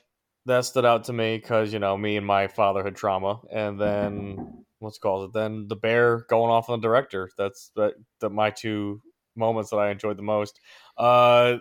that 0.46 0.66
stood 0.66 0.86
out 0.86 1.06
to 1.06 1.14
me 1.14 1.38
because 1.38 1.74
you 1.74 1.80
know 1.80 1.98
me 1.98 2.18
and 2.18 2.26
my 2.26 2.48
fatherhood 2.48 2.96
trauma, 2.96 3.40
and 3.52 3.80
then 3.80 4.66
what's 4.80 4.98
called 4.98 5.30
it? 5.30 5.34
Then 5.34 5.68
the 5.68 5.76
bear 5.76 6.26
going 6.30 6.52
off 6.52 6.70
on 6.70 6.80
the 6.80 6.88
director. 6.88 7.30
That's 7.38 7.72
that 7.76 7.94
the 8.20 8.30
my 8.30 8.52
two 8.52 9.02
moments 9.36 9.70
that 9.72 9.78
I 9.78 9.90
enjoyed 9.92 10.18
the 10.18 10.24
most. 10.24 10.60
Uh, 10.98 11.58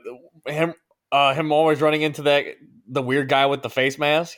him, 0.47 0.75
uh, 1.11 1.35
him 1.35 1.53
always 1.53 1.81
running 1.81 2.03
into 2.03 2.23
that 2.23 2.45
the 2.89 3.03
weird 3.03 3.29
guy 3.29 3.47
with 3.47 3.62
the 3.62 3.70
face 3.70 3.99
mask. 3.99 4.37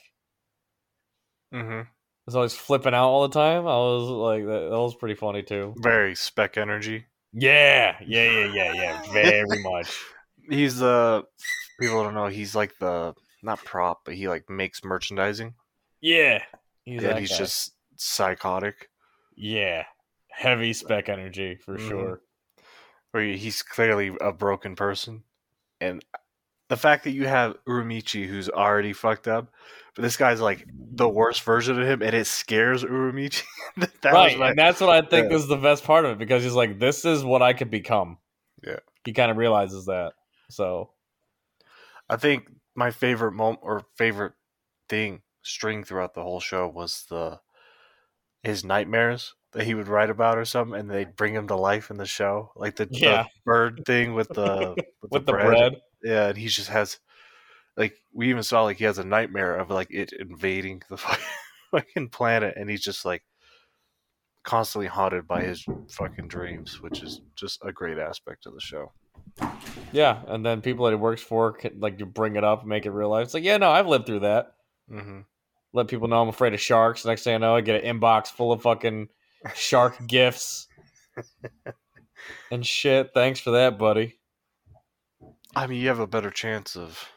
mm-hmm. 1.53 1.82
was 2.26 2.37
always 2.37 2.55
flipping 2.55 2.95
out 2.95 3.09
all 3.09 3.26
the 3.28 3.35
time. 3.35 3.61
I 3.66 3.76
was 3.76 4.09
like, 4.09 4.45
that, 4.47 4.70
that 4.70 4.78
was 4.78 4.95
pretty 4.95 5.14
funny 5.14 5.43
too. 5.43 5.74
very 5.78 6.14
spec 6.14 6.57
energy 6.57 7.07
Yeah, 7.32 7.97
yeah, 8.07 8.30
yeah, 8.30 8.53
yeah, 8.55 8.72
yeah. 8.72 9.12
Very 9.12 9.62
much. 9.62 10.01
he's 10.51 10.78
the 10.78 11.24
people 11.80 12.03
don't 12.05 12.14
know 12.14 12.26
he's 12.26 12.55
like 12.55 12.72
the 12.78 13.14
not 13.43 13.59
prop 13.64 14.01
but 14.05 14.14
he 14.14 14.28
like 14.28 14.49
makes 14.51 14.85
merchandising 14.85 15.55
Yeah, 16.03 16.43
he's 16.85 17.03
and 17.03 17.18
he's 17.18 17.30
guy. 17.30 17.37
just 17.39 17.72
psychotic 17.97 18.91
yeah, 19.37 19.85
heavy 20.30 20.72
spec 20.74 21.09
energy 21.09 21.57
for 21.57 21.76
Mhm. 21.78 21.89
sure. 21.89 22.20
Where 23.14 23.22
he's 23.22 23.62
clearly 23.62 24.10
a 24.20 24.32
broken 24.32 24.74
person 24.74 25.22
and 25.80 26.04
the 26.68 26.76
fact 26.76 27.04
that 27.04 27.12
you 27.12 27.28
have 27.28 27.56
Uramichi 27.68 28.26
who's 28.26 28.48
already 28.48 28.92
fucked 28.92 29.28
up 29.28 29.52
but 29.94 30.02
this 30.02 30.16
guy's 30.16 30.40
like 30.40 30.66
the 30.74 31.08
worst 31.08 31.42
version 31.42 31.80
of 31.80 31.86
him 31.86 32.02
and 32.02 32.14
it 32.14 32.26
scares 32.26 32.82
Uramichi 32.82 33.44
that 33.76 34.12
right, 34.12 34.36
my- 34.36 34.48
and 34.50 34.58
that's 34.58 34.80
what 34.80 34.90
I 34.90 35.06
think 35.06 35.30
yeah. 35.30 35.36
is 35.36 35.46
the 35.46 35.56
best 35.56 35.84
part 35.84 36.04
of 36.04 36.12
it 36.12 36.18
because 36.18 36.42
he's 36.42 36.54
like, 36.54 36.80
"This 36.80 37.04
is 37.04 37.24
what 37.24 37.42
I 37.42 37.52
could 37.52 37.70
become." 37.70 38.18
Yeah. 38.66 38.80
he 39.04 39.12
kind 39.12 39.30
of 39.30 39.36
realizes 39.36 39.86
that. 39.86 40.14
So 40.50 40.90
I 42.08 42.16
think 42.16 42.50
my 42.74 42.90
favorite 42.90 43.32
moment 43.32 43.60
or 43.62 43.84
favorite 43.96 44.32
thing 44.88 45.22
string 45.42 45.84
throughout 45.84 46.14
the 46.14 46.22
whole 46.22 46.40
show 46.40 46.66
was 46.66 47.04
the 47.08 47.38
his 48.45 48.64
nightmares 48.64 49.34
that 49.53 49.64
he 49.64 49.74
would 49.74 49.88
write 49.88 50.11
about 50.11 50.36
or 50.38 50.45
something, 50.45 50.78
and 50.78 50.90
they'd 50.90 51.16
bring 51.16 51.34
him 51.34 51.49
to 51.49 51.57
life 51.57 51.90
in 51.90 51.97
the 51.97 52.07
show, 52.07 52.51
like 52.57 52.76
the, 52.76 52.86
the 52.86 53.26
bird 53.45 53.82
thing 53.86 54.14
with 54.14 54.28
the 54.28 54.74
with, 54.76 54.84
with 55.12 55.26
the 55.26 55.32
bread, 55.32 55.76
Yeah, 56.03 56.28
and 56.28 56.36
he 56.38 56.49
just 56.49 56.68
has 56.68 56.99
like 57.76 57.95
we 58.12 58.30
even 58.30 58.42
saw 58.42 58.62
like 58.64 58.76
he 58.78 58.84
has 58.84 58.99
a 58.99 59.05
nightmare 59.05 59.57
of 59.57 59.70
like 59.70 59.90
it 59.90 60.12
invading 60.12 60.82
the 60.88 60.97
fucking- 61.70 62.09
planet, 62.11 62.55
and 62.57 62.68
he's 62.70 62.82
just 62.82 63.05
like 63.05 63.22
constantly 64.42 64.86
haunted 64.88 65.26
by 65.26 65.42
his 65.42 65.64
fucking 65.88 66.28
dreams, 66.28 66.80
which 66.82 67.03
is 67.03 67.20
just 67.34 67.59
a 67.64 67.72
great 67.72 67.99
aspect 67.99 68.47
of 68.47 68.55
the 68.55 68.61
show. 68.61 68.92
yeah, 69.92 70.20
and 70.26 70.45
then 70.45 70.61
people 70.61 70.84
that 70.84 70.92
he 70.92 70.97
works 70.97 71.22
for, 71.22 71.53
can, 71.53 71.80
like 71.80 71.99
you 71.99 72.07
bring 72.07 72.36
it 72.36 72.45
up, 72.45 72.64
make 72.66 72.84
it 72.86 72.90
real 72.90 73.09
life. 73.09 73.24
It's 73.24 73.34
like, 73.34 73.42
yeah, 73.45 73.57
no, 73.57 73.70
I've 73.70 73.86
lived 73.86 74.07
through 74.07 74.20
that. 74.20 74.53
hmm 74.88 75.20
let 75.75 75.89
people 75.89 76.09
know 76.09 76.22
I'm 76.22 76.29
afraid 76.29 76.55
of 76.55 76.61
sharks. 76.61 77.05
Next 77.05 77.25
thing 77.25 77.35
I 77.35 77.39
know, 77.39 77.57
I 77.57 77.61
get 77.61 77.85
an 77.85 78.01
inbox 78.01 78.29
full 78.29 78.53
of 78.53 78.62
fucking 78.62 79.09
shark 79.55 79.99
gifts 80.07 80.68
and 82.51 82.64
shit. 82.64 83.11
Thanks 83.12 83.41
for 83.41 83.51
that, 83.51 83.77
buddy. 83.77 84.18
I 85.55 85.66
mean, 85.66 85.81
you 85.81 85.89
have 85.89 85.99
a 85.99 86.07
better 86.07 86.31
chance 86.31 86.77
of, 86.77 87.09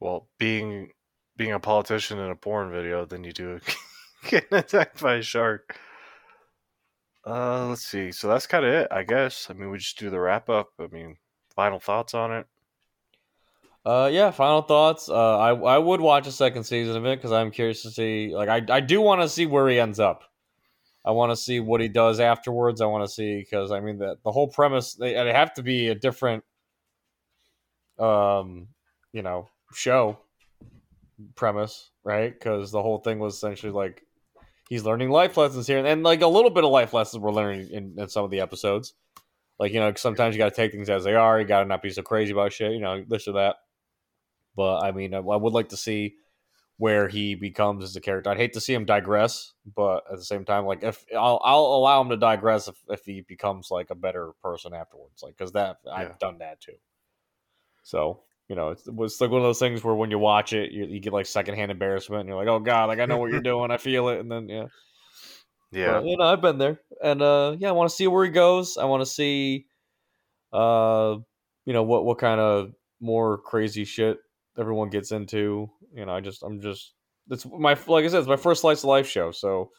well, 0.00 0.28
being 0.38 0.90
being 1.36 1.52
a 1.52 1.60
politician 1.60 2.18
in 2.18 2.30
a 2.30 2.36
porn 2.36 2.70
video 2.70 3.06
than 3.06 3.24
you 3.24 3.32
do 3.32 3.58
getting 4.28 4.58
attacked 4.58 5.00
by 5.00 5.14
a 5.14 5.22
shark. 5.22 5.78
Uh, 7.26 7.68
let's 7.68 7.84
see. 7.84 8.10
So 8.10 8.28
that's 8.28 8.48
kind 8.48 8.64
of 8.64 8.72
it, 8.72 8.88
I 8.90 9.04
guess. 9.04 9.46
I 9.48 9.54
mean, 9.54 9.70
we 9.70 9.78
just 9.78 9.98
do 9.98 10.10
the 10.10 10.20
wrap 10.20 10.50
up. 10.50 10.70
I 10.78 10.88
mean, 10.88 11.16
final 11.54 11.78
thoughts 11.78 12.14
on 12.14 12.32
it. 12.32 12.46
Uh, 13.84 14.08
yeah. 14.12 14.30
Final 14.30 14.62
thoughts. 14.62 15.08
Uh, 15.08 15.38
I 15.38 15.50
I 15.54 15.78
would 15.78 16.00
watch 16.00 16.26
a 16.26 16.32
second 16.32 16.64
season 16.64 16.96
of 16.96 17.04
it 17.04 17.18
because 17.18 17.32
I'm 17.32 17.50
curious 17.50 17.82
to 17.82 17.90
see. 17.90 18.34
Like, 18.34 18.48
I 18.48 18.76
I 18.76 18.80
do 18.80 19.00
want 19.00 19.22
to 19.22 19.28
see 19.28 19.46
where 19.46 19.68
he 19.68 19.80
ends 19.80 19.98
up. 19.98 20.22
I 21.04 21.10
want 21.10 21.32
to 21.32 21.36
see 21.36 21.58
what 21.58 21.80
he 21.80 21.88
does 21.88 22.20
afterwards. 22.20 22.80
I 22.80 22.86
want 22.86 23.04
to 23.04 23.12
see 23.12 23.38
because 23.38 23.72
I 23.72 23.80
mean 23.80 23.98
the 23.98 24.16
the 24.24 24.30
whole 24.30 24.48
premise 24.48 24.94
they 24.94 25.16
it 25.16 25.34
have 25.34 25.52
to 25.54 25.62
be 25.62 25.88
a 25.88 25.94
different, 25.96 26.44
um, 27.98 28.68
you 29.12 29.22
know, 29.22 29.48
show 29.74 30.18
premise, 31.34 31.90
right? 32.04 32.32
Because 32.32 32.70
the 32.70 32.82
whole 32.82 32.98
thing 32.98 33.18
was 33.18 33.34
essentially 33.34 33.72
like 33.72 34.04
he's 34.68 34.84
learning 34.84 35.10
life 35.10 35.36
lessons 35.36 35.66
here, 35.66 35.84
and 35.84 36.04
like 36.04 36.22
a 36.22 36.26
little 36.28 36.50
bit 36.50 36.64
of 36.64 36.70
life 36.70 36.92
lessons 36.92 37.20
we're 37.20 37.32
learning 37.32 37.68
in, 37.70 37.94
in 37.98 38.08
some 38.08 38.24
of 38.24 38.30
the 38.30 38.40
episodes. 38.40 38.94
Like 39.58 39.72
you 39.72 39.80
know, 39.80 39.92
sometimes 39.96 40.34
you 40.36 40.38
got 40.38 40.50
to 40.50 40.56
take 40.56 40.70
things 40.70 40.88
as 40.88 41.02
they 41.02 41.14
are. 41.14 41.40
You 41.40 41.46
got 41.46 41.62
to 41.62 41.68
not 41.68 41.82
be 41.82 41.90
so 41.90 42.02
crazy 42.02 42.32
about 42.32 42.52
shit. 42.52 42.72
You 42.72 42.80
know, 42.80 43.04
this 43.08 43.26
or 43.26 43.32
that. 43.32 43.56
But 44.56 44.80
I 44.84 44.92
mean, 44.92 45.14
I, 45.14 45.18
I 45.18 45.36
would 45.36 45.52
like 45.52 45.70
to 45.70 45.76
see 45.76 46.16
where 46.78 47.08
he 47.08 47.34
becomes 47.34 47.84
as 47.84 47.96
a 47.96 48.00
character. 48.00 48.30
I'd 48.30 48.38
hate 48.38 48.54
to 48.54 48.60
see 48.60 48.74
him 48.74 48.84
digress, 48.84 49.52
but 49.76 50.04
at 50.10 50.16
the 50.18 50.24
same 50.24 50.44
time, 50.44 50.66
like 50.66 50.82
if 50.82 51.04
I'll 51.16 51.40
I'll 51.44 51.60
allow 51.64 52.00
him 52.00 52.08
to 52.10 52.16
digress 52.16 52.68
if, 52.68 52.76
if 52.88 53.04
he 53.04 53.20
becomes 53.22 53.70
like 53.70 53.90
a 53.90 53.94
better 53.94 54.32
person 54.42 54.74
afterwards, 54.74 55.22
like 55.22 55.36
because 55.36 55.52
that 55.52 55.78
Yeah. 55.86 55.92
I've 55.94 56.18
done 56.18 56.38
that 56.38 56.60
too. 56.60 56.76
So 57.82 58.22
you 58.48 58.56
know, 58.56 58.70
it's, 58.70 58.86
it's 58.86 59.20
like 59.20 59.30
one 59.30 59.40
of 59.40 59.46
those 59.46 59.58
things 59.58 59.82
where 59.82 59.94
when 59.94 60.10
you 60.10 60.18
watch 60.18 60.52
it, 60.52 60.72
you, 60.72 60.84
you 60.84 61.00
get 61.00 61.12
like 61.12 61.26
secondhand 61.26 61.70
embarrassment, 61.70 62.20
and 62.20 62.28
you're 62.28 62.36
like, 62.36 62.48
oh 62.48 62.58
god, 62.58 62.86
like 62.86 62.98
I 62.98 63.06
know 63.06 63.18
what 63.18 63.30
you're 63.30 63.40
doing, 63.40 63.70
I 63.70 63.76
feel 63.78 64.08
it, 64.08 64.20
and 64.20 64.30
then 64.30 64.48
yeah, 64.48 64.66
Yeah. 65.70 66.00
but, 66.00 66.04
you 66.04 66.16
know, 66.16 66.24
I've 66.24 66.40
been 66.40 66.58
there, 66.58 66.80
and 67.02 67.22
uh, 67.22 67.56
yeah, 67.58 67.68
I 67.68 67.72
want 67.72 67.90
to 67.90 67.96
see 67.96 68.06
where 68.06 68.24
he 68.24 68.30
goes. 68.30 68.76
I 68.76 68.84
want 68.84 69.00
to 69.00 69.06
see, 69.06 69.66
uh, 70.52 71.16
you 71.64 71.72
know, 71.72 71.82
what 71.82 72.04
what 72.04 72.18
kind 72.18 72.40
of 72.40 72.72
more 73.00 73.38
crazy 73.38 73.84
shit 73.84 74.18
everyone 74.58 74.90
gets 74.90 75.12
into. 75.12 75.70
You 75.94 76.06
know, 76.06 76.12
I 76.12 76.20
just, 76.20 76.42
I'm 76.42 76.60
just, 76.60 76.94
it's 77.30 77.46
my 77.46 77.76
like 77.86 78.04
I 78.04 78.08
said, 78.08 78.20
it's 78.20 78.28
my 78.28 78.36
first 78.36 78.62
slice 78.62 78.80
of 78.80 78.88
life 78.88 79.08
show, 79.08 79.30
so 79.30 79.70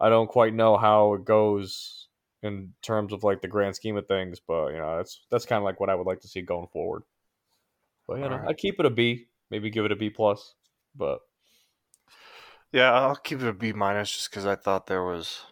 I 0.00 0.08
don't 0.08 0.28
quite 0.28 0.54
know 0.54 0.76
how 0.76 1.14
it 1.14 1.24
goes 1.24 2.08
in 2.42 2.74
terms 2.82 3.12
of 3.12 3.24
like 3.24 3.42
the 3.42 3.48
grand 3.48 3.76
scheme 3.76 3.96
of 3.96 4.06
things, 4.06 4.40
but 4.40 4.68
you 4.68 4.78
know, 4.78 4.96
that's 4.98 5.26
that's 5.30 5.46
kind 5.46 5.58
of 5.58 5.64
like 5.64 5.80
what 5.80 5.90
I 5.90 5.94
would 5.94 6.06
like 6.06 6.20
to 6.20 6.28
see 6.28 6.42
going 6.42 6.68
forward. 6.68 7.02
But 8.08 8.18
you 8.18 8.28
know, 8.28 8.36
Alright. 8.36 8.48
I'd 8.48 8.56
keep 8.56 8.80
it 8.80 8.86
a 8.86 8.90
B, 8.90 9.28
maybe 9.50 9.70
give 9.70 9.84
it 9.84 9.92
a 9.92 9.96
B 9.96 10.10
plus, 10.10 10.54
but 10.94 11.20
Yeah, 12.72 12.92
I'll 12.92 13.16
keep 13.16 13.40
it 13.40 13.48
a 13.48 13.52
B 13.52 13.72
minus 13.72 14.12
just 14.12 14.30
because 14.30 14.46
I 14.46 14.54
thought 14.54 14.86
there 14.86 15.04
was. 15.04 15.42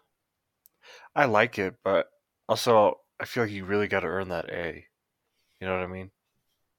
I 1.15 1.25
like 1.25 1.59
it, 1.59 1.77
but 1.83 2.11
also 2.49 3.01
I 3.21 3.25
feel 3.25 3.45
like 3.45 3.53
you 3.53 3.65
really 3.65 3.89
got 3.89 4.01
to 4.01 4.07
earn 4.07 4.29
that 4.29 4.51
A. 4.51 4.87
You 5.61 5.67
know 5.67 5.75
what 5.77 5.85
I 5.85 5.89
mean? 5.89 6.11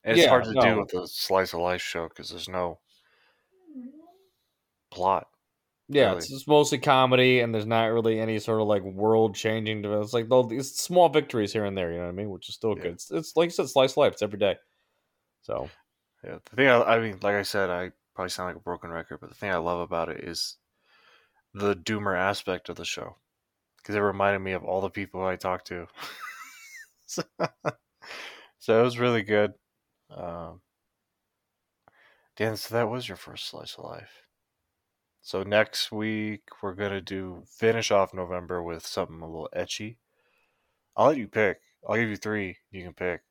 And 0.05 0.13
it's 0.13 0.23
Yeah, 0.23 0.25
hard 0.25 0.45
to 0.45 0.55
do 0.55 0.77
with 0.77 0.93
a 0.93 1.05
slice 1.07 1.53
of 1.53 1.59
life 1.59 1.81
show 1.81 2.07
because 2.07 2.29
there's 2.29 2.47
no 2.47 2.79
plot. 4.91 5.27
Yeah, 5.87 6.13
really. 6.13 6.27
it's 6.29 6.47
mostly 6.47 6.79
comedy, 6.79 7.39
and 7.41 7.53
there's 7.53 7.67
not 7.67 7.85
really 7.91 8.19
any 8.19 8.39
sort 8.39 8.59
of 8.59 8.67
like 8.67 8.81
world 8.83 9.35
changing. 9.35 9.85
It's 9.85 10.13
like 10.13 10.27
these 10.49 10.73
small 10.75 11.09
victories 11.09 11.53
here 11.53 11.63
and 11.65 11.77
there. 11.77 11.91
You 11.91 11.97
know 11.97 12.03
what 12.05 12.09
I 12.09 12.13
mean? 12.13 12.31
Which 12.31 12.49
is 12.49 12.55
still 12.55 12.73
Yeah. 12.73 12.89
good. 12.89 12.93
It's, 12.93 13.11
it's 13.11 13.35
like 13.35 13.47
you 13.47 13.51
said, 13.51 13.69
slice 13.69 13.91
of 13.93 13.97
life. 13.97 14.13
It's 14.13 14.23
every 14.23 14.39
day. 14.39 14.55
So 15.43 15.71
Yeah, 16.23 16.39
the 16.45 16.55
thing 16.55 16.67
I, 16.67 16.81
I 16.81 16.99
mean, 16.99 17.19
like 17.21 17.35
I 17.35 17.43
said, 17.43 17.69
I 17.69 17.91
probably 18.13 18.29
sound 18.29 18.47
like 18.49 18.55
a 18.57 18.59
broken 18.63 18.89
record, 18.91 19.19
but 19.19 19.29
the 19.29 19.35
thing 19.35 19.51
I 19.51 19.57
love 19.57 19.79
about 19.79 20.09
it 20.09 20.23
is 20.23 20.57
the 21.53 21.75
doomer 21.75 22.17
aspect 22.17 22.69
of 22.69 22.75
the 22.77 22.85
show 22.85 23.17
because 23.77 23.95
it 23.95 23.99
reminded 23.99 24.39
me 24.39 24.53
of 24.53 24.63
all 24.63 24.81
the 24.81 24.89
people 24.91 25.23
I 25.25 25.37
talked 25.37 25.67
to. 25.67 25.87
so, 27.05 27.23
so 28.59 28.79
it 28.79 28.83
was 28.83 28.99
really 28.99 29.23
good. 29.23 29.53
Um, 30.09 30.61
Dan, 32.35 32.57
so 32.57 32.75
that 32.75 32.89
was 32.89 33.07
your 33.07 33.17
first 33.17 33.47
slice 33.47 33.75
of 33.77 33.85
life. 33.85 34.23
So 35.21 35.43
next 35.43 35.91
week 35.91 36.43
we're 36.61 36.73
gonna 36.73 37.01
do 37.01 37.43
finish 37.47 37.91
off 37.91 38.13
November 38.13 38.61
with 38.61 38.85
something 38.85 39.21
a 39.21 39.25
little 39.25 39.49
ecchi. 39.55 39.97
I'll 40.95 41.07
let 41.07 41.17
you 41.17 41.27
pick. 41.27 41.61
I'll 41.87 41.95
give 41.95 42.09
you 42.09 42.17
three. 42.17 42.57
You 42.71 42.83
can 42.83 42.93
pick. 42.93 43.21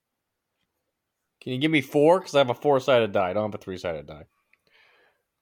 can 1.40 1.52
you 1.52 1.58
give 1.58 1.70
me 1.70 1.80
four? 1.80 2.20
Because 2.20 2.34
I 2.34 2.38
have 2.38 2.50
a 2.50 2.54
four 2.54 2.80
sided 2.80 3.12
die. 3.12 3.30
I 3.30 3.32
don't 3.32 3.50
have 3.50 3.54
a 3.54 3.62
three 3.62 3.78
sided 3.78 4.06
die. 4.06 4.24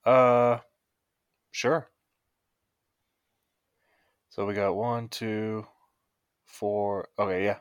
Uh, 0.05 0.59
sure. 1.53 1.89
So 4.31 4.47
we 4.47 4.55
got 4.55 4.75
one, 4.75 5.09
two, 5.09 5.67
four. 6.45 7.09
Okay, 7.19 7.45
yeah. 7.45 7.59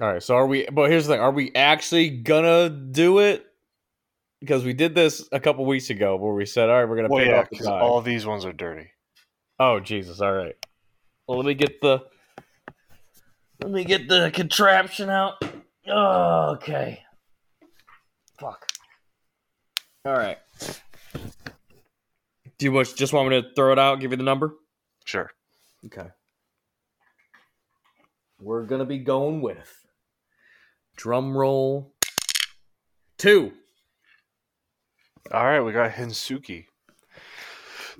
All 0.00 0.12
right. 0.12 0.22
So 0.22 0.36
are 0.36 0.46
we? 0.46 0.66
But 0.70 0.90
here's 0.90 1.06
the 1.06 1.14
thing: 1.14 1.20
Are 1.20 1.32
we 1.32 1.52
actually 1.54 2.10
gonna 2.10 2.70
do 2.70 3.18
it? 3.18 3.44
Because 4.40 4.64
we 4.64 4.72
did 4.72 4.94
this 4.94 5.28
a 5.32 5.40
couple 5.40 5.64
weeks 5.66 5.90
ago, 5.90 6.16
where 6.16 6.32
we 6.32 6.46
said, 6.46 6.68
"All 6.70 6.76
right, 6.76 6.88
we're 6.88 6.96
gonna 6.96 7.08
Well, 7.08 7.24
pick 7.24 7.28
yeah, 7.28 7.40
up 7.40 7.50
the 7.50 7.56
because 7.56 7.66
die." 7.66 7.80
all 7.80 8.00
these 8.00 8.24
ones 8.24 8.44
are 8.44 8.52
dirty. 8.52 8.90
Oh 9.58 9.80
Jesus! 9.80 10.20
All 10.20 10.32
right. 10.32 10.54
Well, 11.26 11.38
let 11.38 11.46
me 11.46 11.54
get 11.54 11.80
the 11.80 12.04
let 13.60 13.72
me 13.72 13.84
get 13.84 14.08
the 14.08 14.30
contraption 14.32 15.10
out. 15.10 15.42
Oh, 15.88 16.52
okay. 16.52 17.02
Fuck. 18.38 18.68
All 20.04 20.12
right. 20.12 20.38
Do 22.58 22.66
you 22.66 22.72
much 22.72 22.94
just 22.94 23.12
want 23.12 23.28
me 23.28 23.42
to 23.42 23.48
throw 23.54 23.72
it 23.72 23.78
out? 23.78 24.00
Give 24.00 24.12
you 24.12 24.16
the 24.16 24.22
number? 24.22 24.54
Sure. 25.04 25.30
Okay. 25.86 26.08
We're 28.40 28.64
gonna 28.64 28.84
be 28.84 28.98
going 28.98 29.40
with 29.40 29.86
drum 30.98 31.36
roll 31.36 31.94
two. 33.16 33.52
All 35.32 35.44
right, 35.44 35.60
we 35.60 35.72
got 35.72 35.92
Hensuki. 35.92 36.66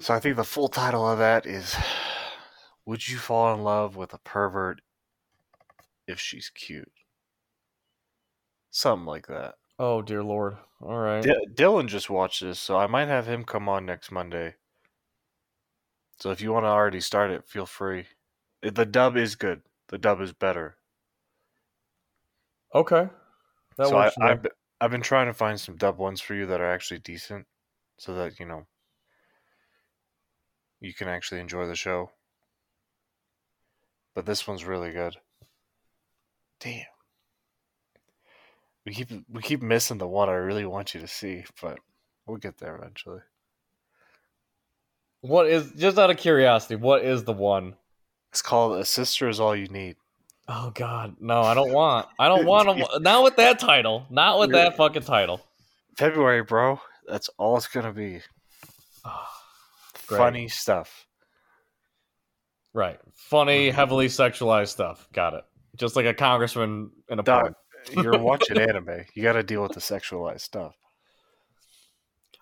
So 0.00 0.14
I 0.14 0.20
think 0.20 0.36
the 0.36 0.44
full 0.44 0.68
title 0.68 1.08
of 1.08 1.18
that 1.18 1.46
is 1.46 1.76
Would 2.86 3.08
You 3.08 3.18
Fall 3.18 3.54
in 3.54 3.62
Love 3.62 3.96
with 3.96 4.12
a 4.12 4.18
Pervert 4.18 4.80
if 6.06 6.20
She's 6.20 6.50
Cute? 6.50 6.90
Something 8.70 9.06
like 9.06 9.28
that. 9.28 9.54
Oh 9.78 10.02
dear 10.02 10.24
lord! 10.24 10.56
All 10.82 10.98
right. 10.98 11.22
D- 11.22 11.46
Dylan 11.54 11.86
just 11.86 12.10
watched 12.10 12.42
this, 12.42 12.58
so 12.58 12.76
I 12.76 12.88
might 12.88 13.08
have 13.08 13.26
him 13.26 13.44
come 13.44 13.68
on 13.68 13.86
next 13.86 14.10
Monday. 14.10 14.56
So 16.18 16.32
if 16.32 16.40
you 16.40 16.52
want 16.52 16.64
to 16.64 16.68
already 16.68 17.00
start 17.00 17.30
it, 17.30 17.46
feel 17.46 17.66
free. 17.66 18.06
The 18.60 18.84
dub 18.84 19.16
is 19.16 19.36
good. 19.36 19.62
The 19.86 19.98
dub 19.98 20.20
is 20.20 20.32
better. 20.32 20.77
Okay. 22.74 23.08
That 23.76 23.88
so 23.88 23.96
I, 23.96 24.04
works. 24.04 24.14
for 24.14 24.20
me. 24.20 24.30
I've, 24.30 24.46
I've 24.80 24.90
been 24.90 25.02
trying 25.02 25.26
to 25.26 25.32
find 25.32 25.58
some 25.58 25.76
dub 25.76 25.98
ones 25.98 26.20
for 26.20 26.34
you 26.34 26.46
that 26.46 26.60
are 26.60 26.70
actually 26.70 27.00
decent, 27.00 27.46
so 27.96 28.14
that 28.14 28.38
you 28.38 28.46
know 28.46 28.66
you 30.80 30.94
can 30.94 31.08
actually 31.08 31.40
enjoy 31.40 31.66
the 31.66 31.74
show. 31.74 32.10
But 34.14 34.26
this 34.26 34.46
one's 34.46 34.64
really 34.64 34.92
good. 34.92 35.16
Damn. 36.60 36.84
We 38.84 38.94
keep 38.94 39.10
we 39.30 39.42
keep 39.42 39.62
missing 39.62 39.98
the 39.98 40.08
one 40.08 40.28
I 40.28 40.34
really 40.34 40.64
want 40.64 40.94
you 40.94 41.00
to 41.00 41.06
see, 41.08 41.44
but 41.60 41.78
we'll 42.26 42.38
get 42.38 42.58
there 42.58 42.76
eventually. 42.76 43.20
What 45.20 45.46
is 45.46 45.72
just 45.72 45.98
out 45.98 46.10
of 46.10 46.16
curiosity? 46.16 46.76
What 46.76 47.04
is 47.04 47.24
the 47.24 47.32
one? 47.32 47.74
It's 48.30 48.42
called 48.42 48.78
"A 48.78 48.84
Sister 48.84 49.28
Is 49.28 49.40
All 49.40 49.54
You 49.54 49.68
Need." 49.68 49.96
Oh 50.48 50.70
God, 50.74 51.16
no! 51.20 51.42
I 51.42 51.52
don't 51.54 51.72
want. 51.72 52.08
I 52.18 52.28
don't 52.28 52.46
want 52.46 52.68
to. 52.78 53.00
Not 53.00 53.22
with 53.22 53.36
that 53.36 53.58
title. 53.58 54.06
Not 54.10 54.38
with 54.38 54.52
that 54.52 54.76
fucking 54.76 55.02
title. 55.02 55.40
February, 55.96 56.42
bro. 56.42 56.80
That's 57.06 57.28
all 57.38 57.56
it's 57.56 57.66
gonna 57.66 57.92
be. 57.92 58.20
Ah, 59.04 59.30
great. 60.06 60.18
Funny 60.18 60.48
stuff. 60.48 61.06
Right. 62.72 62.98
Funny, 63.14 63.70
heavily 63.70 64.06
sexualized 64.06 64.68
stuff. 64.68 65.08
Got 65.12 65.34
it. 65.34 65.44
Just 65.76 65.96
like 65.96 66.06
a 66.06 66.14
congressman 66.14 66.90
in 67.08 67.18
a 67.18 67.22
Dog, 67.22 67.54
porn. 67.94 68.04
you're 68.04 68.18
watching 68.18 68.58
anime. 68.60 69.04
You 69.14 69.22
got 69.22 69.32
to 69.34 69.42
deal 69.42 69.62
with 69.62 69.72
the 69.72 69.80
sexualized 69.80 70.40
stuff. 70.42 70.74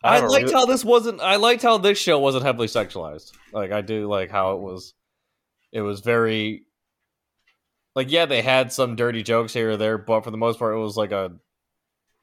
I 0.05 0.19
a 0.19 0.27
liked 0.27 0.49
real- 0.49 0.59
how 0.61 0.67
this 0.67 0.85
wasn't. 0.85 1.21
I 1.21 1.37
liked 1.37 1.63
how 1.63 1.79
this 1.79 1.99
show 1.99 2.19
wasn't 2.19 2.45
heavily 2.45 2.69
sexualized. 2.69 3.33
Like 3.53 3.73
I 3.73 3.81
do 3.81 4.09
like 4.09 4.31
how 4.31 4.55
it 4.55 4.61
was. 4.61 4.95
It 5.73 5.81
was 5.81 6.01
very. 6.01 6.63
Like 7.97 8.13
yeah, 8.13 8.27
they 8.27 8.43
had 8.43 8.73
some 8.73 8.95
dirty 8.95 9.23
jokes 9.25 9.55
here 9.55 9.71
or 9.71 9.77
there, 9.79 9.97
but 9.99 10.21
for 10.23 10.31
the 10.31 10.37
most 10.37 10.59
part, 10.59 10.75
it 10.75 10.79
was 10.79 10.97
like 10.97 11.13
a. 11.13 11.33